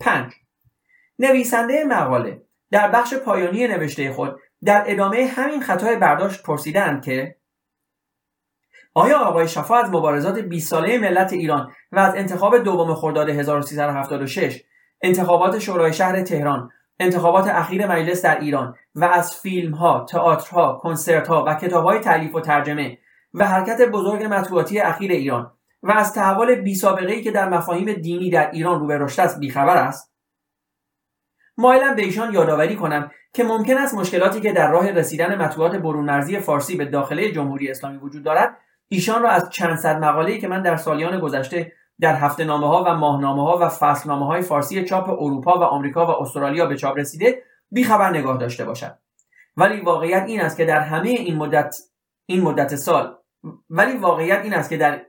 5. 0.00 0.32
نویسنده 1.18 1.84
مقاله 1.84 2.42
در 2.70 2.90
بخش 2.90 3.14
پایانی 3.14 3.66
نوشته 3.66 4.12
خود 4.12 4.40
در 4.64 4.84
ادامه 4.86 5.26
همین 5.26 5.60
خطای 5.60 5.96
برداشت 5.96 6.42
پرسیدند 6.42 7.04
که 7.04 7.36
آیا 8.94 9.18
آقای 9.18 9.48
شفا 9.48 9.76
از 9.76 9.90
مبارزات 9.90 10.38
20 10.38 10.70
ساله 10.70 10.98
ملت 10.98 11.32
ایران 11.32 11.72
و 11.92 11.98
از 11.98 12.14
انتخاب 12.14 12.58
دوم 12.58 12.94
خرداد 12.94 13.28
1376 13.28 14.62
انتخابات 15.02 15.58
شورای 15.58 15.92
شهر 15.92 16.22
تهران 16.22 16.70
انتخابات 17.00 17.48
اخیر 17.48 17.86
مجلس 17.86 18.22
در 18.22 18.40
ایران 18.40 18.74
و 18.94 19.04
از 19.04 19.36
فیلم 19.36 19.74
ها، 19.74 20.06
تئاترها، 20.10 20.80
کنسرت 20.82 21.28
ها 21.28 21.44
و 21.46 21.54
کتاب 21.54 21.84
های 21.84 21.98
تعلیف 21.98 22.34
و 22.34 22.40
ترجمه 22.40 22.98
و 23.34 23.46
حرکت 23.46 23.80
بزرگ 23.82 24.24
مطبوعاتی 24.24 24.80
اخیر 24.80 25.12
ایران 25.12 25.57
و 25.82 25.92
از 25.92 26.12
تحول 26.12 26.54
بی 26.54 26.74
سابقه 26.74 27.20
که 27.20 27.30
در 27.30 27.48
مفاهیم 27.48 27.92
دینی 27.92 28.30
در 28.30 28.50
ایران 28.50 28.80
رو 28.80 28.86
به 28.86 28.98
رشد 28.98 29.20
است 29.20 29.40
بیخبر 29.40 29.76
است. 29.76 30.12
مایلم 31.56 31.94
به 31.94 32.02
ایشان 32.02 32.34
یادآوری 32.34 32.76
کنم 32.76 33.10
که 33.32 33.44
ممکن 33.44 33.78
است 33.78 33.94
مشکلاتی 33.94 34.40
که 34.40 34.52
در 34.52 34.70
راه 34.70 34.90
رسیدن 34.90 35.42
مطبوعات 35.42 35.76
برون 35.76 36.04
مرزی 36.04 36.38
فارسی 36.38 36.76
به 36.76 36.84
داخله 36.84 37.32
جمهوری 37.32 37.70
اسلامی 37.70 37.96
وجود 37.96 38.24
دارد 38.24 38.56
ایشان 38.88 39.22
را 39.22 39.30
از 39.30 39.50
چند 39.50 39.76
صد 39.76 40.04
مقاله‌ای 40.04 40.38
که 40.38 40.48
من 40.48 40.62
در 40.62 40.76
سالیان 40.76 41.20
گذشته 41.20 41.72
در 42.00 42.14
هفته 42.14 42.44
نامه 42.44 42.66
ها 42.66 42.84
و 42.86 42.94
ماهنامه 42.94 43.42
ها 43.42 43.58
و 43.60 43.68
فصل 43.68 44.08
نامه 44.08 44.26
های 44.26 44.42
فارسی 44.42 44.84
چاپ 44.84 45.08
اروپا 45.08 45.58
و 45.58 45.62
آمریکا 45.62 46.06
و 46.06 46.10
استرالیا 46.10 46.66
به 46.66 46.76
چاپ 46.76 46.98
رسیده 46.98 47.42
بیخبر 47.70 48.10
نگاه 48.10 48.38
داشته 48.38 48.64
باشد 48.64 48.98
ولی 49.56 49.80
واقعیت 49.80 50.24
این 50.26 50.40
است 50.40 50.56
که 50.56 50.64
در 50.64 50.80
همه 50.80 51.08
این 51.08 51.36
مدت 51.36 51.76
این 52.26 52.42
مدت 52.42 52.76
سال 52.76 53.16
ولی 53.70 53.96
واقعیت 53.96 54.40
این 54.42 54.54
است 54.54 54.70
که 54.70 54.76
در 54.76 55.00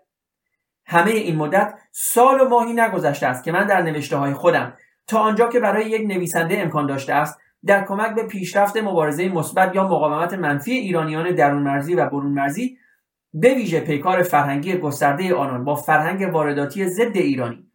همه 0.90 1.12
این 1.12 1.36
مدت 1.36 1.74
سال 1.92 2.42
و 2.42 2.50
ماهی 2.50 2.74
نگذشته 2.74 3.28
است 3.28 3.44
که 3.44 3.52
من 3.52 3.66
در 3.66 3.82
نوشته 3.82 4.18
های 4.18 4.34
خودم 4.34 4.74
تا 5.08 5.20
آنجا 5.20 5.50
که 5.50 5.60
برای 5.60 5.90
یک 5.90 6.02
نویسنده 6.08 6.60
امکان 6.60 6.86
داشته 6.86 7.14
است 7.14 7.40
در 7.66 7.86
کمک 7.86 8.16
به 8.16 8.24
پیشرفت 8.24 8.78
مبارزه 8.78 9.30
مثبت 9.30 9.76
یا 9.76 9.84
مقاومت 9.84 10.34
منفی 10.34 10.72
ایرانیان 10.72 11.36
درون 11.36 11.64
مرزی 11.64 11.96
و 11.96 12.06
برون 12.06 12.32
مرزی 12.32 12.78
به 13.34 13.54
ویژه 13.54 13.80
پیکار 13.80 14.24
فرهنگی 14.24 14.78
گسترده 14.78 15.36
آنان 15.36 15.64
با 15.64 15.76
فرهنگ 15.76 16.34
وارداتی 16.34 16.86
ضد 16.88 17.18
ایرانی 17.18 17.72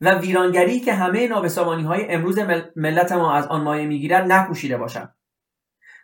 و 0.00 0.18
ویرانگری 0.18 0.80
که 0.80 0.92
همه 0.92 1.28
نابسامانی 1.28 1.82
های 1.82 2.10
امروز 2.10 2.38
ملت 2.76 3.12
ما 3.12 3.34
از 3.34 3.46
آن 3.46 3.62
مایه 3.62 3.86
می‌گیرد 3.86 4.32
نکوشیده 4.32 4.76
باشم. 4.76 5.14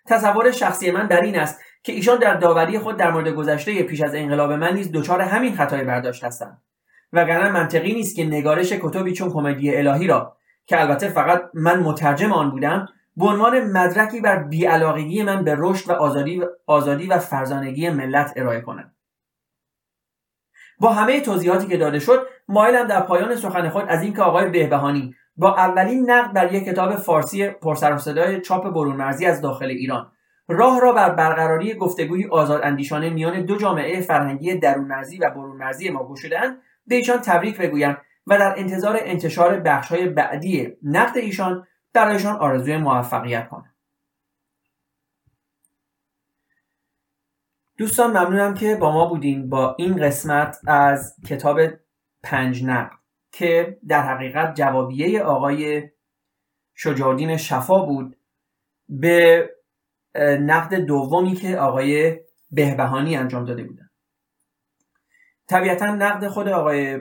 تصور 0.07 0.51
شخصی 0.51 0.91
من 0.91 1.07
در 1.07 1.21
این 1.21 1.39
است 1.39 1.61
که 1.83 1.93
ایشان 1.93 2.19
در 2.19 2.35
داوری 2.35 2.79
خود 2.79 2.97
در 2.97 3.11
مورد 3.11 3.29
گذشته 3.29 3.83
پیش 3.83 4.01
از 4.01 4.15
انقلاب 4.15 4.53
من 4.53 4.75
نیز 4.75 4.93
دچار 4.93 5.21
همین 5.21 5.55
خطای 5.57 5.85
برداشت 5.85 6.25
هستند. 6.25 6.63
وگرنه 7.13 7.51
منطقی 7.51 7.95
نیست 7.95 8.17
که 8.17 8.25
نگارش 8.25 8.73
کتبی 8.73 9.13
چون 9.13 9.31
کمدی 9.31 9.77
الهی 9.77 10.07
را 10.07 10.37
که 10.67 10.81
البته 10.81 11.09
فقط 11.09 11.43
من 11.55 11.81
مترجم 11.81 12.33
آن 12.33 12.51
بودم 12.51 12.89
به 13.17 13.27
عنوان 13.27 13.61
مدرکی 13.61 14.21
بر 14.21 14.43
بیعلاقگی 14.43 15.23
من 15.23 15.45
به 15.45 15.57
رشد 15.59 15.91
و 15.91 15.93
آزادی, 15.93 16.43
آزادی 16.67 17.07
و 17.07 17.19
فرزانگی 17.19 17.91
ملت 17.91 18.33
ارائه 18.37 18.61
کنم. 18.61 18.93
با 20.79 20.93
همه 20.93 21.21
توضیحاتی 21.21 21.67
که 21.67 21.77
داده 21.77 21.99
شد 21.99 22.27
مایلم 22.49 22.87
در 22.87 23.01
پایان 23.01 23.37
سخن 23.37 23.69
خود 23.69 23.85
از 23.89 24.03
اینکه 24.03 24.23
آقای 24.23 24.49
بهبهانی 24.49 25.15
با 25.37 25.55
اولین 25.57 26.11
نقد 26.11 26.33
بر 26.33 26.55
یک 26.55 26.65
کتاب 26.65 26.97
فارسی 26.97 27.49
پرسر 27.49 27.95
و 27.95 27.99
صدای 27.99 28.41
چاپ 28.41 28.71
برون 28.71 28.97
مرزی 28.97 29.27
از 29.27 29.41
داخل 29.41 29.67
ایران 29.67 30.13
راه 30.51 30.81
را 30.81 30.93
بر 30.93 31.11
برقراری 31.11 31.75
گفتگوی 31.75 32.27
آزاد 32.27 32.61
اندیشانه 32.65 33.11
میان 33.11 33.45
دو 33.45 33.57
جامعه 33.57 34.01
فرهنگی 34.01 34.55
درون 34.55 34.85
مرزی 34.85 35.19
و 35.19 35.31
برون 35.31 35.57
مرزی 35.57 35.91
ما 35.91 36.09
گشودهاند 36.09 36.59
به 36.87 36.95
ایشان 36.95 37.19
تبریک 37.19 37.59
بگویم 37.59 37.97
و 38.27 38.39
در 38.39 38.55
انتظار 38.57 38.99
انتشار 39.01 39.61
بخشهای 39.61 40.09
بعدی 40.09 40.77
نقد 40.83 41.19
ایشان 41.19 41.67
برایشان 41.93 42.37
آرزوی 42.37 42.77
موفقیت 42.77 43.49
کنم. 43.49 43.75
دوستان 47.77 48.11
ممنونم 48.11 48.55
که 48.55 48.77
با 48.77 48.93
ما 48.93 49.07
بودین 49.07 49.49
با 49.49 49.75
این 49.79 49.97
قسمت 49.97 50.59
از 50.67 51.17
کتاب 51.29 51.61
پنج 52.23 52.65
نقد 52.65 52.99
که 53.33 53.79
در 53.89 54.03
حقیقت 54.03 54.55
جوابیه 54.55 55.23
آقای 55.23 55.91
شجاردین 56.75 57.37
شفا 57.37 57.79
بود 57.83 58.17
به 58.89 59.49
نقد 60.17 60.75
دومی 60.75 61.35
که 61.35 61.59
آقای 61.59 62.21
بهبهانی 62.51 63.17
انجام 63.17 63.45
داده 63.45 63.65
بودن. 63.65 63.91
طبیعتا 65.49 65.87
نقد 65.87 66.29
خود 66.29 66.49
آقای 66.49 67.01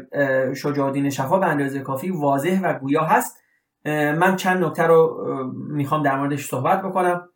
شجاعالدین 0.56 1.10
شفا 1.10 1.39
به 1.39 1.45
اندازه 1.45 1.80
کافی 1.80 2.10
واضح 2.10 2.62
و 2.63 2.80
گویا 2.80 3.04
هست. 3.04 3.38
من 3.86 4.36
چند 4.36 4.63
نکته 4.63 4.84
رو 4.84 5.26
می‌خوام 5.54 6.04
در 6.04 6.17
موردش 6.17 6.45
صحبت 6.45 6.82
بکنم. 6.82 7.30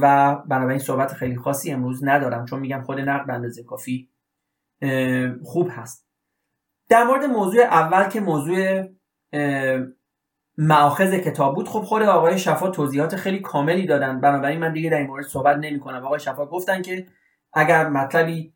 و 0.00 0.36
بنابراین 0.48 0.78
صحبت 0.78 1.12
خیلی 1.12 1.36
خاصی 1.36 1.72
امروز 1.72 2.04
ندارم 2.04 2.44
چون 2.44 2.60
میگم 2.60 2.82
خود 2.82 3.00
نقد 3.00 3.26
به 3.26 3.32
اندازه 3.32 3.64
کافی 3.64 4.08
خوب 5.44 5.68
هست. 5.72 6.06
در 6.88 7.04
مورد 7.04 7.24
موضوع 7.24 7.62
اول 7.62 8.08
که 8.08 8.20
موضوع 8.20 8.88
معاخذ 10.58 11.14
کتاب 11.14 11.54
بود. 11.54 11.68
خب 11.68 11.80
خود 11.80 12.02
آقای 12.02 12.38
شفا 12.38 12.70
توضیحات 12.70 13.16
خیلی 13.16 13.40
کاملی 13.40 13.86
دادن. 13.86 14.20
بنابراین 14.20 14.60
من 14.60 14.72
دیگه 14.72 14.90
در 14.90 14.98
این 14.98 15.06
مورد 15.06 15.24
صحبت 15.24 15.56
نمی 15.56 15.80
کنم 15.80 16.04
آقای 16.04 16.20
شفا 16.20 16.46
گفتن 16.46 16.82
که 16.82 17.06
اگر 17.52 17.88
مطلبی 17.88 18.52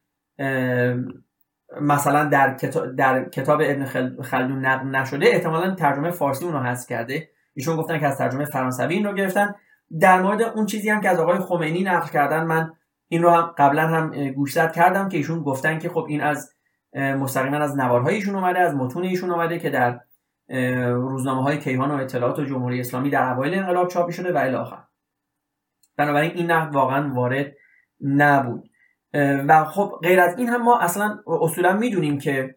مثلا 1.81 2.25
در 2.25 2.55
کتاب, 2.55 2.97
در 2.97 3.29
کتاب 3.29 3.61
ابن 3.65 3.85
خلدون 4.23 4.67
نقل 4.67 4.87
نشده 4.89 5.27
احتمالا 5.27 5.75
ترجمه 5.75 6.11
فارسی 6.11 6.45
اونو 6.45 6.59
هست 6.59 6.89
کرده. 6.89 7.29
ایشون 7.55 7.77
گفتن 7.77 8.01
که 8.01 8.07
از 8.07 8.19
ترجمه 8.19 8.45
فرانسوی 8.45 8.95
این 8.95 9.05
رو 9.05 9.15
گرفتن. 9.15 9.55
در 10.01 10.23
مورد 10.23 10.43
اون 10.43 10.67
چیزی 10.67 10.91
هم 10.91 11.01
که 11.01 11.09
از 11.09 11.19
آقای 11.19 11.39
خمینی 11.39 11.85
نقل 11.85 12.09
کردن 12.09 12.45
من 12.45 12.73
این 13.09 13.23
رو 13.23 13.31
هم 13.31 13.55
قبلا 13.59 13.89
هم 13.89 14.31
گوشزد 14.31 14.73
کردم 14.73 15.09
که 15.09 15.17
ایشون 15.17 15.43
گفتن 15.43 15.79
که 15.79 15.89
خب 15.89 16.07
این 16.09 16.21
از 16.21 16.53
مستقیما 16.95 17.57
از 17.57 17.77
نوارهای 17.77 18.15
ایشون 18.15 18.35
اومده 18.35 18.59
از 18.59 18.75
متون 18.75 19.05
ایشون 19.05 19.31
اومده 19.31 19.59
که 19.59 19.71
در 19.71 20.01
روزنامه 20.93 21.43
های 21.43 21.59
کیهان 21.59 21.91
و 21.91 21.95
اطلاعات 21.95 22.39
و 22.39 22.45
جمهوری 22.45 22.81
اسلامی 22.81 23.11
در 23.11 23.33
اوایل 23.33 23.55
انقلاب 23.55 23.89
چاپی 23.89 24.13
شده 24.13 24.33
و 24.33 24.37
الی 24.37 24.55
آخر. 24.55 24.85
بنابراین 25.97 26.31
این 26.31 26.51
نقد 26.51 26.75
واقعا 26.75 27.15
وارد 27.15 27.53
نبود. 28.01 28.71
و 29.15 29.65
خب 29.65 29.99
غیر 30.03 30.21
از 30.21 30.39
این 30.39 30.49
هم 30.49 30.63
ما 30.63 30.79
اصلا 30.79 31.19
اصولا 31.27 31.73
می‌دونیم 31.73 32.19
که 32.19 32.57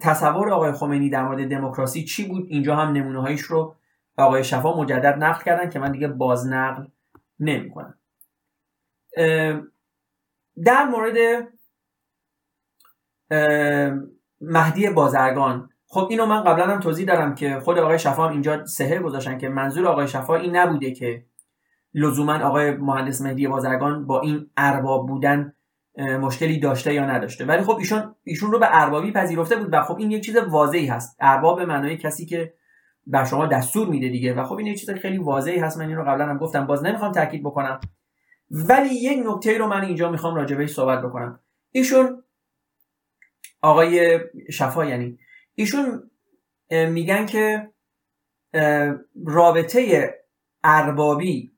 تصور 0.00 0.50
آقای 0.50 0.72
خمینی 0.72 1.10
در 1.10 1.22
مورد 1.22 1.48
دموکراسی 1.48 2.04
چی 2.04 2.28
بود. 2.28 2.46
اینجا 2.48 2.76
هم 2.76 2.92
نمونه 2.92 3.20
هایش 3.20 3.40
رو 3.40 3.76
آقای 4.16 4.44
شفا 4.44 4.76
مجدد 4.80 5.24
نقل 5.24 5.44
کردن 5.44 5.70
که 5.70 5.78
من 5.78 5.92
دیگه 5.92 6.08
باز 6.08 6.46
نقل 6.46 6.84
نمی 7.40 7.70
کنم 7.70 7.98
در 10.64 10.84
مورد 10.84 11.48
مهدی 14.40 14.90
بازرگان 14.90 15.70
خب 15.94 16.06
اینو 16.10 16.26
من 16.26 16.44
قبلا 16.44 16.66
هم 16.66 16.80
توضیح 16.80 17.06
دارم 17.06 17.34
که 17.34 17.60
خود 17.60 17.78
آقای 17.78 17.98
شفا 17.98 18.24
هم 18.24 18.32
اینجا 18.32 18.66
سهر 18.66 18.98
گذاشتن 18.98 19.38
که 19.38 19.48
منظور 19.48 19.86
آقای 19.86 20.08
شفا 20.08 20.36
این 20.36 20.56
نبوده 20.56 20.90
که 20.90 21.24
لزوما 21.94 22.38
آقای 22.38 22.70
مهندس 22.70 23.22
مهدی 23.22 23.48
بازرگان 23.48 24.06
با 24.06 24.20
این 24.20 24.50
ارباب 24.56 25.06
بودن 25.06 25.52
مشکلی 25.96 26.60
داشته 26.60 26.94
یا 26.94 27.04
نداشته. 27.04 27.44
ولی 27.44 27.62
خب 27.62 27.76
ایشون 27.78 28.14
ایشون 28.24 28.52
رو 28.52 28.58
به 28.58 28.66
اربابی 28.70 29.12
پذیرفته 29.12 29.56
بود 29.56 29.68
و 29.72 29.82
خب 29.82 29.96
این 29.98 30.10
یک 30.10 30.24
چیز 30.24 30.36
واضحی 30.36 30.86
هست. 30.86 31.16
ارباب 31.20 31.60
معنای 31.60 31.96
کسی 31.96 32.26
که 32.26 32.54
بر 33.06 33.24
شما 33.24 33.46
دستور 33.46 33.88
میده 33.88 34.08
دیگه. 34.08 34.34
و 34.34 34.44
خب 34.44 34.56
این 34.56 34.66
یک 34.66 34.80
چیز 34.80 34.90
خیلی 34.90 35.18
واضحی 35.18 35.58
هست. 35.58 35.78
من 35.78 35.86
این 35.88 35.96
رو 35.96 36.04
قبلا 36.04 36.26
هم 36.26 36.38
گفتم. 36.38 36.66
باز 36.66 36.84
نمی‌خوام 36.84 37.12
تاکید 37.12 37.42
بکنم. 37.42 37.80
ولی 38.50 38.94
یک 38.94 39.26
نکته 39.26 39.58
رو 39.58 39.66
من 39.66 39.84
اینجا 39.84 40.10
می‌خوام 40.10 40.34
راجع 40.34 40.66
صحبت 40.66 41.02
بکنم. 41.02 41.40
ایشون 41.70 42.22
آقای 43.62 44.20
شفا 44.50 44.84
یعنی 44.84 45.18
ایشون 45.54 46.10
میگن 46.70 47.26
که 47.26 47.70
رابطه 49.26 50.14
اربابی 50.64 51.54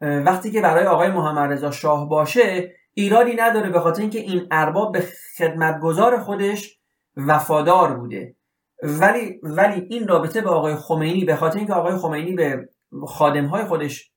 وقتی 0.00 0.50
که 0.50 0.60
برای 0.60 0.86
آقای 0.86 1.10
محمد 1.10 1.52
رضا 1.52 1.70
شاه 1.70 2.08
باشه 2.08 2.74
ایرادی 2.94 3.34
نداره 3.34 3.70
به 3.70 3.80
خاطر 3.80 4.00
اینکه 4.00 4.18
این 4.18 4.46
ارباب 4.50 4.92
به 4.92 5.04
خدمتگزار 5.38 6.18
خودش 6.18 6.78
وفادار 7.16 7.96
بوده. 7.98 8.36
ولی 8.82 9.40
ولی 9.42 9.86
این 9.90 10.08
رابطه 10.08 10.40
به 10.40 10.50
آقای 10.50 10.76
خمینی 10.76 11.24
به 11.24 11.36
خاطر 11.36 11.58
اینکه 11.58 11.74
آقای 11.74 11.96
خمینی 11.96 12.32
به 12.32 12.68
خادمهای 13.06 13.64
خودش 13.64 14.12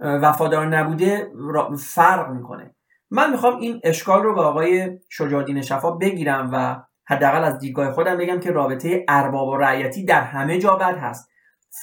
وفادار 0.00 0.66
نبوده 0.66 1.32
فرق 1.78 2.30
می‌کنه. 2.30 2.74
من 3.14 3.30
می‌خوام 3.30 3.60
این 3.60 3.80
اشکال 3.84 4.22
رو 4.22 4.34
به 4.34 4.40
آقای 4.40 4.98
شجاعالدین 5.08 5.62
شفا 5.62 5.90
بگیرم 5.90 6.50
و 6.52 6.82
حداقل 7.04 7.44
از 7.44 7.58
دیدگاه 7.58 7.92
خودم 7.92 8.16
بگم 8.16 8.40
که 8.40 8.50
رابطه 8.50 9.04
ارباب 9.08 9.48
و 9.48 9.56
رعیتی 9.56 10.04
در 10.04 10.20
همه 10.20 10.58
جا 10.58 10.76
بد 10.76 10.98
هست. 10.98 11.30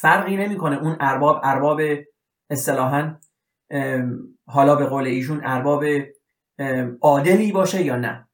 فرقی 0.01 0.37
نمی‌کنه 0.37 0.77
اون 0.77 0.97
ارباب 0.99 1.41
ارباب 1.43 1.81
اصطلاحا 2.49 3.15
حالا 4.47 4.75
به 4.75 4.85
قول 4.85 5.05
ایشون 5.05 5.41
ارباب 5.43 5.83
عادلی 7.01 7.51
باشه 7.51 7.83
یا 7.83 7.95
نه. 7.95 8.27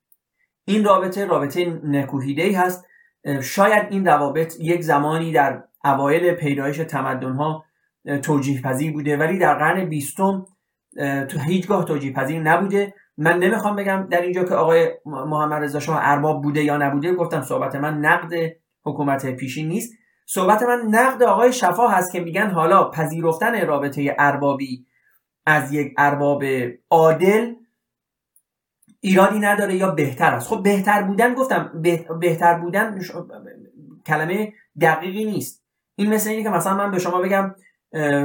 این 0.65 0.83
رابطه 0.83 1.25
رابطه 1.25 1.79
نکوهیده 1.83 2.59
هست. 2.59 2.85
شاید 3.41 3.87
این 3.89 4.05
روابط 4.05 4.59
یک 4.59 4.81
زمانی 4.81 5.31
در 5.31 5.63
اوایل 5.83 6.33
پیدایش 6.33 6.77
تمدن 6.77 7.33
ها 7.33 7.65
توجیه 8.23 8.61
پذیر 8.61 8.93
بوده 8.93 9.17
ولی 9.17 9.39
در 9.39 9.53
قرن 9.53 9.85
بیستم 9.85 10.45
تو 11.29 11.39
هیچگاه 11.39 11.85
توجیه 11.85 12.13
پذیر 12.13 12.41
نبوده. 12.41 12.93
من 13.17 13.39
نمی‌خوام 13.39 13.75
بگم 13.75 14.07
در 14.11 14.21
اینجا 14.21 14.43
که 14.43 14.55
آقای 14.55 14.91
محمد 15.05 15.63
رضا 15.63 15.79
شاه 15.79 15.99
ارباب 16.01 16.41
بوده 16.41 16.63
یا 16.63 16.77
نبوده 16.77 17.13
گفتم 17.13 17.41
صحبت 17.41 17.75
من 17.75 17.97
نقد 17.97 18.33
حکومت 18.85 19.35
پیشین 19.35 19.67
نیست. 19.67 19.93
صحبت 20.25 20.63
من 20.63 20.81
نقد 20.89 21.23
آقای 21.23 21.53
شفا 21.53 21.87
هست 21.87 22.11
که 22.11 22.19
میگن 22.19 22.49
حالا 22.49 22.89
پذیرفتن 22.89 23.67
رابطه 23.67 24.15
اربابی 24.19 24.85
از 25.45 25.73
یک 25.73 25.93
ارباب 25.97 26.43
عادل 26.89 27.53
ایرادی 28.99 29.39
نداره 29.39 29.75
یا 29.75 29.91
بهتر 29.91 30.33
است. 30.33 30.47
خب 30.47 30.63
بهتر 30.63 31.03
بودن 31.03 31.33
گفتم 31.33 31.81
بهتر 32.19 32.53
بودن 32.53 32.99
کلمه 34.07 34.53
دقیقی 34.81 35.25
نیست. 35.25 35.63
این 35.95 36.13
مثل 36.13 36.29
اینه 36.29 36.43
که 36.43 36.49
مثلا 36.49 36.75
من 36.75 36.91
به 36.91 36.99
شما 36.99 37.21
بگم 37.21 37.55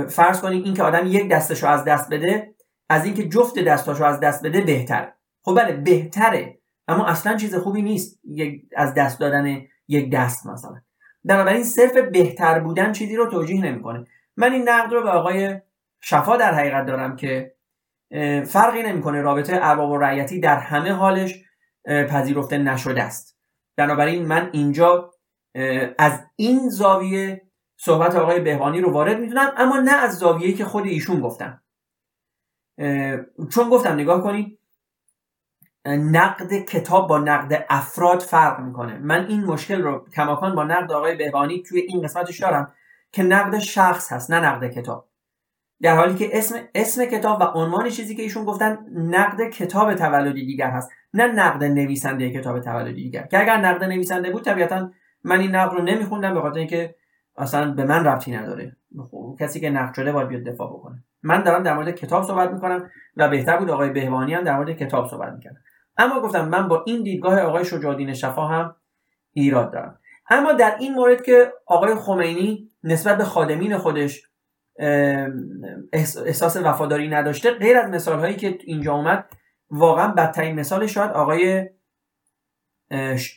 فرض 0.09 0.41
کنید 0.41 0.65
این 0.65 0.75
که 0.75 0.83
آدم 0.83 1.07
یک 1.07 1.31
دستشو 1.31 1.67
از 1.67 1.85
دست 1.85 2.11
بده 2.11 2.55
از 2.91 3.05
اینکه 3.05 3.29
جفت 3.29 3.59
دستاشو 3.59 4.05
از 4.05 4.21
دست 4.21 4.47
بده 4.47 4.61
بهتره. 4.61 5.15
خب 5.45 5.61
بله 5.61 5.73
بهتره 5.73 6.59
اما 6.89 7.07
اصلا 7.07 7.37
چیز 7.37 7.55
خوبی 7.55 7.83
نیست 7.83 8.21
از 8.77 8.95
دست 8.95 9.21
دادن 9.21 9.63
یک 9.89 10.11
دست 10.13 10.47
مثلا. 10.47 10.81
بنابراین 11.25 11.65
صرف 11.65 11.97
بهتر 11.97 12.61
بودن 12.61 12.93
چیزی 12.93 13.17
رو 13.17 13.27
توجیه 13.27 13.65
نمی‌کنه. 13.65 14.05
من 14.37 14.53
این 14.53 14.69
نقد 14.69 14.93
رو 14.93 15.03
به 15.03 15.11
آقای 15.11 15.61
شفا 16.01 16.37
در 16.37 16.55
حقیقت 16.55 16.87
دارم 16.87 17.17
که 17.17 17.55
فرقی 18.47 18.83
نمی‌کنه 18.83 19.21
رابطه 19.21 19.59
ارباب 19.63 19.91
و 19.91 19.99
رعیتی 19.99 20.41
در 20.41 20.59
همه 20.59 20.93
حالش 20.93 21.45
پذیرفته 21.87 22.59
نشده 22.59 23.03
است. 23.03 23.39
بنابراین 23.77 24.27
من 24.27 24.51
اینجا 24.53 25.11
از 25.99 26.21
این 26.37 26.69
زاویه 26.69 27.43
صحبت 27.77 28.17
آقای 28.17 28.41
بهبانی 28.41 28.81
رو 28.81 28.93
وارد 28.93 29.21
می‌دونم 29.21 29.53
اما 29.57 29.81
نه 29.81 29.95
از 29.95 30.19
زاویه‌ای 30.19 30.55
که 30.55 30.65
خود 30.65 30.87
ایشون 30.87 31.21
گفتن. 31.21 31.61
چون 33.51 33.69
گفتم 33.71 33.93
نگاه 33.93 34.23
کنید 34.23 34.59
نقد 35.87 36.53
کتاب 36.53 37.09
با 37.09 37.19
نقد 37.19 37.67
افراد 37.69 38.21
فرق 38.21 38.61
می‌کنه. 38.61 38.99
من 38.99 39.27
این 39.27 39.45
مشکل 39.45 39.83
رو 39.83 40.05
کماکان 40.17 40.55
با 40.55 40.65
نقد 40.65 40.93
آقای 40.93 41.17
بهبانی 41.17 41.63
توی 41.63 41.81
این 41.81 42.03
قسمتش 42.03 42.41
دارم 42.41 42.73
که 43.13 43.23
نقد 43.23 43.59
شخص 43.59 44.13
هست 44.13 44.31
نه 44.31 44.41
نقد 44.41 44.73
کتاب. 44.73 45.09
در 45.83 45.97
حالی 45.97 46.15
که 46.15 46.39
اسم 46.39 46.55
اسم 46.75 47.05
کتاب 47.05 47.41
و 47.41 47.45
عنوان 47.45 47.89
چیزی 47.89 48.17
که 48.17 48.23
ایشون 48.23 48.45
گفتن 48.45 48.79
نقد 48.95 49.49
کتاب 49.51 49.95
تولدی 49.95 50.47
دیگر 50.47 50.71
هست 50.71 50.91
نه 51.15 51.27
نقد 51.27 51.65
نویسنده 51.65 52.31
کتاب 52.31 52.61
تولدی 52.61 53.03
دیگر. 53.03 53.27
که 53.27 53.41
اگر 53.41 53.57
نقد 53.57 53.85
نویسنده 53.85 54.31
بود 54.31 54.45
طبیعتا 54.45 54.91
من 55.25 55.41
این 55.41 55.55
نقد 55.55 55.75
رو 55.75 55.83
نمیخوندم 55.83 56.35
به 56.35 56.41
خاطر 56.41 56.59
اینکه 56.59 56.95
اصلا 57.37 57.71
به 57.71 57.85
من 57.85 58.05
ربطی 58.05 58.33
نداره. 58.33 58.77
خب، 59.11 59.37
کسی 59.41 59.61
که 59.61 59.71
نقد 59.71 59.95
شده 59.95 60.13
باید 60.13 60.29
بیاد 60.29 60.43
دفاع 60.43 60.73
بکنه. 60.73 61.05
من 61.23 61.43
دارم 61.43 61.63
در 61.63 61.75
مورد 61.75 61.91
کتاب 61.91 62.23
صحبت 62.23 62.51
می‌کنم 62.51 62.91
و 63.17 63.29
بهتر 63.29 63.57
بود 63.57 63.71
آقای 63.71 63.91
بهبانی 63.91 64.35
هم 64.35 64.45
در 64.45 64.57
مورد 64.57 64.73
کتاب 64.73 65.09
صحبت 65.09 65.33
می‌کنم 65.33 65.57
اما 65.97 66.21
گفتم 66.21 66.49
من 66.49 66.69
با 66.69 66.85
این 66.87 67.03
دیدگاه 67.03 67.41
آقای 67.41 67.65
شجاعالدین 67.65 68.13
شفا 68.13 68.47
هم 68.47 68.77
ایراد 69.33 69.73
دارم. 69.73 69.99
اما 70.31 70.53
در 70.53 70.77
این 70.79 70.95
مورد 70.95 71.23
که 71.23 71.53
آقای 71.67 71.95
خمینی 71.95 72.71
نسبت 72.85 73.19
به 73.19 73.25
خادمین 73.25 73.79
خودش 73.79 74.23
احساس 75.93 76.57
وفاداری 76.57 77.09
نداشته 77.09 77.51
غیر 77.51 77.79
از 77.79 77.91
مثال 77.91 78.19
هایی 78.19 78.37
که 78.37 78.59
اینجا 78.65 78.95
اومد 78.95 79.27
واقعا 79.71 80.09
بدترین 80.09 80.61
مثال 80.61 80.87
شاید 80.87 81.11
آقای 81.11 81.69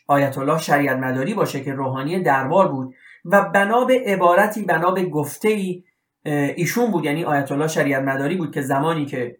آیت 0.07 0.37
الله 0.37 0.57
شریعت 0.57 0.97
مداری 0.97 1.33
باشه 1.33 1.63
که 1.63 1.73
روحانی 1.73 2.23
دربار 2.23 2.67
بود. 2.67 2.93
و 3.25 3.41
بنا 3.41 3.85
به 3.85 4.03
عبارتی 4.05 4.65
بنا 4.65 4.91
به 4.91 5.05
گفته 5.05 5.49
ای 5.49 5.83
ایشون 6.25 6.91
بود 6.91 7.05
یعنی 7.05 7.23
آیت 7.23 7.51
الله 7.51 7.67
شریعت 7.67 8.03
مداری 8.03 8.35
بود 8.35 8.53
که 8.53 8.61
زمانی 8.61 9.05
که 9.05 9.37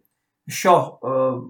شاه 0.50 1.00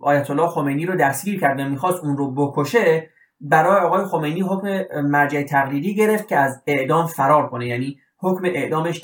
آیت 0.02 0.30
الله 0.30 0.48
خمینی 0.48 0.86
رو 0.86 0.96
دستگیر 0.96 1.40
کرد 1.40 1.60
و 1.60 1.64
می‌خواست 1.64 2.04
اون 2.04 2.16
رو 2.16 2.34
بکشه 2.34 3.10
برای 3.40 3.80
آقای 3.80 4.04
خمینی 4.04 4.40
حکم 4.40 4.84
مرجع 5.00 5.42
تقلیدی 5.42 5.94
گرفت 5.94 6.28
که 6.28 6.36
از 6.36 6.62
اعدام 6.66 7.06
فرار 7.06 7.48
کنه. 7.48 7.66
یعنی 7.66 7.98
حکم 8.18 8.44
اعدامش 8.44 9.02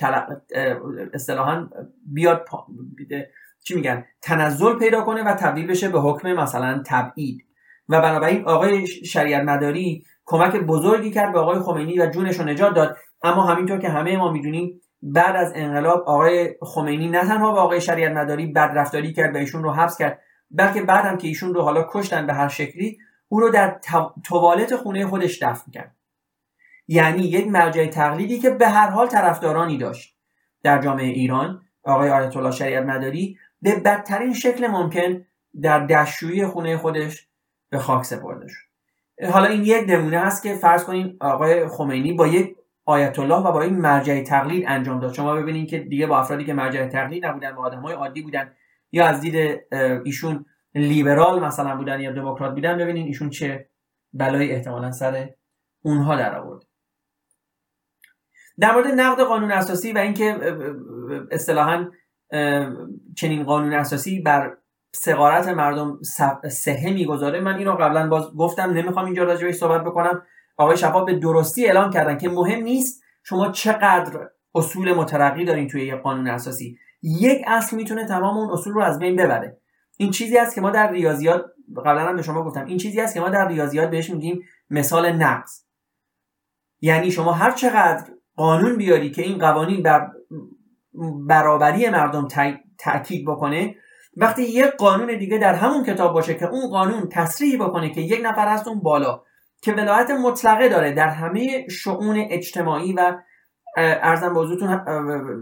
اصطلاحا 1.14 1.68
بیاد 2.06 2.46
چی 3.64 3.74
میگن؟ 3.74 4.04
تنزل 4.22 4.78
پیدا 4.78 5.00
کنه 5.00 5.22
و 5.22 5.34
تبدیل 5.34 5.66
بشه 5.66 5.88
به 5.88 6.00
حکم 6.00 6.32
مثلا 6.32 6.82
تبعید. 6.86 7.46
و 7.88 8.00
بنابراین 8.00 8.44
آقای 8.44 8.86
شریعت 8.86 9.44
مداری 9.44 10.04
کمک 10.24 10.56
بزرگی 10.56 11.10
کرد 11.10 11.32
به 11.32 11.38
آقای 11.38 11.60
خمینی 11.60 11.98
و 11.98 12.06
جونش 12.06 12.38
رو 12.40 12.44
نجات 12.44 12.74
داد. 12.74 12.96
اما 13.22 13.42
همینطور 13.42 13.78
که 13.78 13.88
همه 13.88 14.16
ما 14.16 14.32
می‌دونیم 14.32 14.80
بعد 15.02 15.36
از 15.36 15.52
انقلاب 15.54 16.02
آقای 16.02 16.54
خمینی 16.60 17.08
نه 17.08 17.20
تنها 17.20 17.52
به 17.52 17.58
آقای 17.58 17.80
شریعت 17.80 18.12
مداری 18.12 18.46
بدرفتاری 18.46 19.12
کرد 19.12 19.34
و 19.34 19.38
ایشون 19.38 19.62
رو 19.62 19.72
حبس 19.72 19.98
کرد 19.98 20.20
بلکه 20.50 20.82
بعد 20.82 21.04
هم 21.04 21.18
که 21.18 21.28
ایشون 21.28 21.54
رو 21.54 21.62
حالا 21.62 21.86
کشتن 21.90 22.26
به 22.26 22.32
هر 22.32 22.48
شکلی 22.48 22.98
او 23.28 23.40
رو 23.40 23.50
در 23.50 23.80
توالت 24.24 24.76
خونه 24.76 25.06
خودش 25.06 25.42
دفن 25.42 25.70
کرد. 25.70 25.96
یعنی 26.88 27.22
یک 27.22 27.46
مرجع 27.46 27.86
تقلیدی 27.86 28.38
که 28.38 28.50
به 28.50 28.68
هر 28.68 28.90
حال 28.90 29.06
طرفدارانی 29.06 29.78
داشت. 29.78 30.16
در 30.62 30.82
جامعه 30.82 31.06
ایران 31.06 31.62
آقای 31.82 32.10
آیت 32.10 32.36
الله 32.36 32.50
شریعت 32.50 32.84
مداری 32.84 33.38
به 33.62 33.74
بدترین 33.74 34.34
شکل 34.34 34.66
ممکن 34.66 35.26
در 35.62 35.86
دستشویی 35.86 36.46
خونه 36.46 36.76
خودش 36.76 37.28
به 37.70 37.78
خاک 37.78 38.04
سپرده 38.04 38.48
شد. 38.48 38.70
حالا 39.32 39.46
این 39.46 39.62
یک 39.64 39.84
نمونه 39.88 40.18
هست 40.18 40.42
که 40.42 40.54
فرض 40.54 40.84
کنیم 40.84 41.16
آقای 41.20 41.68
خمینی 41.68 42.12
با 42.12 42.26
یک 42.26 42.56
آیت 42.84 43.18
الله 43.18 43.36
و 43.36 43.52
با 43.52 43.62
این 43.62 43.78
مرجع 43.78 44.22
تقلید 44.22 44.64
انجام 44.68 45.00
داد. 45.00 45.12
شما 45.12 45.34
ببینید 45.34 45.68
که 45.70 45.78
دیگه 45.78 46.06
با 46.06 46.18
افرادی 46.18 46.44
که 46.44 46.54
مرجع 46.54 46.86
تقلید 46.86 47.26
نبودن 47.26 47.54
با 47.54 47.62
آدمای 47.62 47.94
عادی 47.94 48.22
بودن 48.22 48.52
یا 48.92 49.06
از 49.06 49.20
دید 49.20 49.60
ایشون 50.04 50.46
لیبرال 50.74 51.44
مثلا 51.44 51.76
بودن 51.76 52.00
یا 52.00 52.12
دموکرات 52.12 52.54
بودن 52.54 52.78
ببینید 52.78 53.06
ایشون 53.06 53.30
چه 53.30 53.68
بلایی 54.12 54.52
احتمالا 54.52 54.92
سر 54.92 55.30
اونها 55.82 56.16
در 56.16 56.38
آورد. 56.38 56.62
در 58.58 58.72
مورد 58.72 58.86
نقد 58.86 59.22
قانون 59.22 59.52
اساسی 59.52 59.92
و 59.92 59.98
اینکه 59.98 60.54
اصطلاحا 61.30 61.86
چنین 63.16 63.44
قانون 63.44 63.72
اساسی 63.72 64.20
بر 64.20 64.56
سقارت 64.92 65.48
مردم 65.48 65.98
سهه 66.50 66.90
می‌گذاره 66.90 67.40
من 67.40 67.54
اینو 67.54 67.72
قبلا 67.72 68.08
باز 68.08 68.36
گفتم 68.36 68.70
نمی‌خوام 68.70 69.04
اینجا 69.04 69.24
راجع 69.24 69.50
صحبت 69.50 69.84
بکنم. 69.84 70.22
آقای 70.60 70.76
شفاف 70.76 71.06
به 71.06 71.18
درستی 71.18 71.66
اعلام 71.66 71.90
کردن 71.90 72.18
که 72.18 72.28
مهم 72.28 72.62
نیست 72.62 73.02
شما 73.22 73.50
چقدر 73.50 74.28
اصول 74.54 74.92
مترقی 74.92 75.44
دارین 75.44 75.68
توی 75.68 75.82
یک 75.82 75.94
قانون 75.94 76.28
اساسی. 76.28 76.78
یک 77.02 77.42
اصل 77.46 77.76
می‌تونه 77.76 78.06
تمام 78.06 78.36
اون 78.36 78.50
اصول 78.50 78.72
رو 78.72 78.82
از 78.82 78.98
بین 78.98 79.16
ببره. 79.16 79.60
این 79.96 80.10
چیزی 80.10 80.38
است 80.38 80.54
که 80.54 80.60
ما 80.60 80.70
در 80.70 80.92
ریاضیات 80.92 81.44
قبلا 81.76 82.00
هم 82.00 82.16
به 82.16 82.22
شما 82.22 82.44
گفتم 82.44 82.64
این 82.66 82.78
چیزی 82.78 83.00
است 83.00 83.14
که 83.14 83.20
ما 83.20 83.28
در 83.28 83.48
ریاضیات 83.48 83.90
بهش 83.90 84.10
میگیم 84.10 84.42
مثال 84.70 85.12
نقص 85.12 85.64
یعنی 86.80 87.10
شما 87.10 87.32
هر 87.32 87.50
چقدر 87.50 88.04
قانون 88.36 88.76
بیاری 88.76 89.10
که 89.10 89.22
این 89.22 89.38
قوانین 89.38 89.82
بر 89.82 90.10
برابری 91.26 91.90
مردم 91.90 92.28
تاکید 92.78 93.26
بکنه 93.26 93.74
وقتی 94.16 94.42
یک 94.42 94.64
قانون 94.64 95.18
دیگه 95.18 95.38
در 95.38 95.54
همون 95.54 95.84
کتاب 95.84 96.12
باشه 96.12 96.34
که 96.34 96.46
اون 96.46 96.70
قانون 96.70 97.08
تصریح 97.08 97.64
بکنه 97.64 97.90
که 97.90 98.00
یک 98.00 98.20
نفر 98.24 98.48
هست 98.48 98.68
اون 98.68 98.80
بالا. 98.80 99.22
که 99.62 99.72
ولایت 99.72 100.10
مطلقه 100.10 100.68
داره 100.68 100.92
در 100.92 101.08
همه 101.08 101.68
شعون 101.68 102.26
اجتماعی 102.30 102.92
و 102.92 103.18
ارزم 103.76 104.34
به 104.34 104.40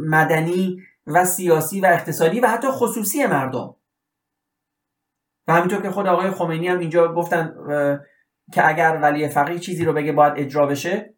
مدنی 0.09 0.83
و 1.07 1.25
سیاسی 1.25 1.81
و 1.81 1.87
اقتصادی 1.87 2.41
و 2.41 2.47
حتی 2.47 2.69
خصوصی 2.71 3.27
مردم. 3.27 3.75
و 5.49 5.53
همینطور 5.53 5.83
که 5.83 5.91
خود 5.91 6.07
آقای 6.07 6.31
خمینی 6.31 6.69
هم 6.69 6.79
اینجا 6.79 7.15
گفتن 7.15 7.55
که 8.53 8.69
اگر 8.69 8.99
ولی 9.03 9.29
فقیه 9.29 9.59
چیزی 9.59 9.85
رو 9.85 9.93
بگه 9.93 10.13
باید 10.13 10.33
اجرا 10.37 10.67
بشه 10.67 11.15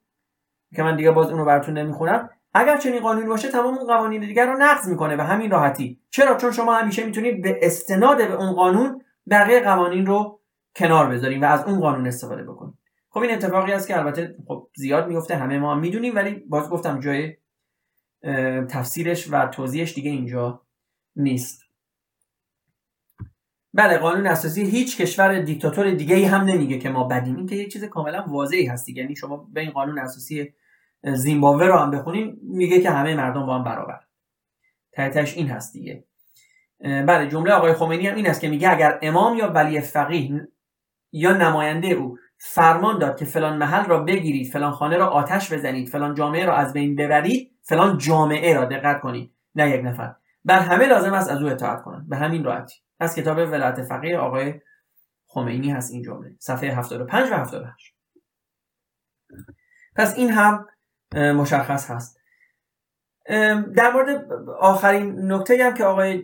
که 0.77 0.83
من 0.83 0.97
دیگه 0.97 1.11
باز 1.11 1.31
اونو 1.31 1.45
براتون 1.45 1.79
نمی‌خونم. 1.79 2.31
اگر 2.55 2.77
چنین 2.77 3.01
قانونی 3.01 3.27
باشه 3.27 3.51
تمام 3.51 3.79
اون 3.79 3.87
قوانین 3.87 4.21
دیگر 4.21 4.47
رو 4.47 4.59
نقض 4.59 4.89
می‌کنه 4.89 5.17
و 5.17 5.21
همین 5.21 5.51
راحتی. 5.51 6.01
چرا؟ 6.11 6.37
چون 6.37 6.51
شما 6.53 6.75
همیشه 6.75 7.05
می‌تونید 7.05 7.43
به 7.43 7.59
استناد 7.63 8.17
به 8.29 8.35
اون 8.35 8.53
قانون 8.53 9.05
بقیه 9.31 9.61
قوانین 9.61 10.07
رو 10.07 10.41
کنار 10.77 11.07
بذاریم 11.07 11.43
و 11.43 11.45
از 11.45 11.65
اون 11.65 11.81
قانون 11.81 12.07
استفاده 12.07 12.43
بکنیم 12.43 12.79
خب 13.11 13.21
این 13.21 13.33
اتفاقی 13.33 13.73
است 13.73 13.89
که 13.89 13.99
البته 13.99 14.37
خب 14.49 14.69
زیاد 14.75 15.09
میفته 15.09 15.37
همه 15.37 15.59
ما 15.59 15.75
می‌دونیم 15.75 16.17
ولی 16.17 16.35
باز 16.35 16.71
گفتم 16.71 17.01
جای 17.01 17.37
تفسیرش 18.69 19.29
و 19.31 19.47
توضیحش 19.47 19.95
دیگه 19.95 20.11
اینجا 20.11 20.63
نیست. 21.17 21.65
بله 23.75 23.99
قانون 23.99 24.27
اساسی 24.27 24.65
هیچ 24.65 25.01
کشور 25.01 25.41
دیکتاتور 25.41 25.91
دیگه 25.91 26.17
ای 26.17 26.25
هم 26.25 26.41
نمیگه 26.41 26.79
که 26.79 26.89
ما 26.89 27.05
بدیم. 27.05 27.37
این 27.37 27.47
که 27.47 27.57
یک 27.57 27.73
چیز 27.73 27.85
کاملا 27.85 28.25
واضحی 28.29 28.67
هست 28.67 28.89
یعنی 28.89 29.17
شما 29.17 29.49
به 29.53 29.61
این 29.61 29.71
قانون 29.71 29.99
اساسی 29.99 30.55
زیمبابوه 31.15 31.67
رو 31.67 31.77
هم 31.77 31.91
بخونیم 31.91 32.39
میگه 32.43 32.81
که 32.81 32.91
همه 32.91 33.15
مردم 33.15 33.47
با 33.47 33.59
هم 33.59 33.65
برابر. 33.65 34.01
تحتش 34.93 35.37
این 35.37 35.49
هست 35.49 35.73
دیگه. 35.73 36.05
بله 36.81 37.29
جمله 37.29 37.53
آقای 37.53 37.75
خمینی 37.75 38.07
هم 38.07 38.17
این 38.17 38.27
است 38.27 38.41
که 38.41 38.49
میگه 38.49 38.71
اگر 38.71 38.99
امام 39.03 39.37
یا 39.37 39.49
ولی 39.49 39.81
فقیه 39.81 40.49
یا 41.13 41.37
نماینده 41.37 41.89
او 41.89 42.19
فرمان 42.43 42.99
داد 42.99 43.19
که 43.19 43.25
فلان 43.25 43.57
محل 43.57 43.85
را 43.85 44.03
بگیرید 44.03 44.53
فلان 44.53 44.73
خانه 44.73 44.97
را 44.97 45.07
آتش 45.07 45.53
بزنید 45.53 45.89
فلان 45.89 46.15
جامعه 46.15 46.47
را 46.47 46.57
از 46.57 46.73
بین 46.73 46.97
ببرید 46.97 47.53
فلان 47.63 47.99
جامعه 47.99 48.55
را 48.55 48.65
دقت 48.65 49.01
کنید. 49.01 49.35
نه 49.55 49.71
یک 49.71 49.85
نفر. 49.85 50.15
بر 50.45 50.59
همه 50.59 50.87
لازم 50.87 51.13
است 51.13 51.31
از 51.31 51.43
او 51.43 51.49
اطاعت 51.49 51.83
کنند. 51.83 52.09
به 52.09 52.17
همین 52.17 52.45
راحتی. 52.45 52.81
از 53.01 53.17
کتاب 53.17 53.39
ولایت 53.39 53.83
فقیه 53.83 54.19
آقای 54.19 54.61
خمینی 55.27 55.71
هست 55.71 55.93
این 55.93 56.03
جمله. 56.03 56.35
صفحه 56.39 56.75
75 56.75 57.31
و 57.31 57.35
78 57.35 57.95
پس 59.97 60.19
این 60.19 60.31
هم 60.31 60.67
مشخص 61.15 61.91
هست. 61.91 62.21
در 63.75 63.93
مورد 63.95 64.33
آخرین 64.61 65.33
نکته 65.33 65.65
هم 65.65 65.75
که 65.75 65.85
آقای 65.85 66.23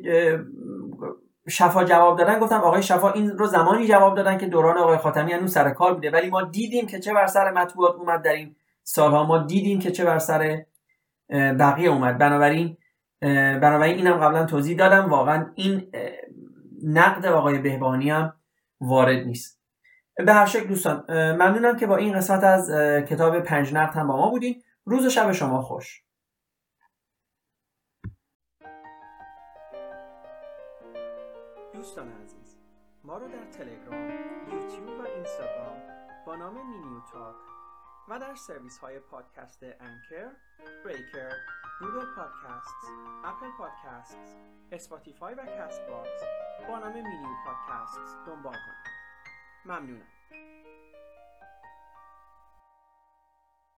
شفا 1.48 1.84
جواب 1.84 2.18
دادن 2.18 2.38
گفتم 2.38 2.60
آقای 2.60 2.82
شفا 2.82 3.12
این 3.12 3.30
رو 3.30 3.46
زمانی 3.46 3.86
جواب 3.86 4.16
دادن 4.16 4.38
که 4.38 4.46
دوران 4.46 4.78
آقای 4.78 4.96
خاتمی 4.96 5.32
هنوز 5.32 5.52
سر 5.52 5.70
کار 5.70 5.94
بوده. 5.94 6.10
ولی 6.10 6.30
ما 6.30 6.42
دیدیم 6.42 6.86
که 6.86 7.00
چه 7.00 7.14
بر 7.14 7.26
سر 7.26 7.50
مطبوعات 7.50 7.94
اومد 7.94 8.22
در 8.22 8.32
این 8.32 8.56
سالها. 8.82 9.24
ما 9.24 9.38
دیدیم 9.38 9.78
که 9.78 9.90
چه 9.90 10.04
بر 10.04 10.18
سر 10.18 10.64
بقیه 11.30 11.88
اومد. 11.88 12.18
بنابراین 12.18 12.76
بنابراین 13.60 13.96
اینم 13.96 14.16
قبلا 14.16 14.44
توضیح 14.44 14.76
دادم. 14.76 15.10
واقعا 15.10 15.46
این 15.54 15.92
نقد 16.84 17.26
آقای 17.26 17.58
بهبانی 17.58 18.10
هم 18.10 18.32
وارد 18.80 19.26
نیست. 19.26 19.60
به 20.26 20.32
هر 20.32 20.46
شکل 20.46 20.66
دوستان 20.66 21.04
ممنونم 21.08 21.76
که 21.76 21.86
با 21.86 21.96
این 21.96 22.14
قسمت 22.14 22.44
از 22.44 22.70
کتاب 23.08 23.40
پنج 23.40 23.74
نقد 23.74 23.96
هم 23.96 24.06
با 24.06 24.16
ما 24.16 24.30
بودین. 24.30 24.62
روز 24.84 25.06
و 25.06 25.10
شب 25.10 25.32
شما 25.32 25.62
خوش. 25.62 26.05
دوستان 31.86 32.22
عزیز 32.22 32.56
ما 33.04 33.18
رو 33.18 33.28
در 33.28 33.44
تلگرام، 33.44 34.10
یوتیوب 34.52 35.00
و 35.00 35.02
اینستاگرام 35.02 35.82
با 36.26 36.36
نام 36.36 36.70
مینیو 36.70 37.00
تاک 37.12 37.36
و 38.08 38.18
در 38.18 38.34
سرویس 38.34 38.78
های 38.78 38.98
پادکست 38.98 39.62
Anchor، 39.62 40.30
Breaker، 40.84 41.32
Google 41.80 42.06
Podcast، 42.16 42.74
Apple 43.24 43.50
Podcast، 43.58 44.18
Spotify 44.72 45.34
و 45.34 45.46
Castbox 45.46 46.22
با 46.68 46.78
نام 46.78 46.92
مینیو 46.92 47.36
پادکست 47.46 47.98
دنبال 48.26 48.52
کنید. 48.52 48.92
ممنونم. 49.64 50.15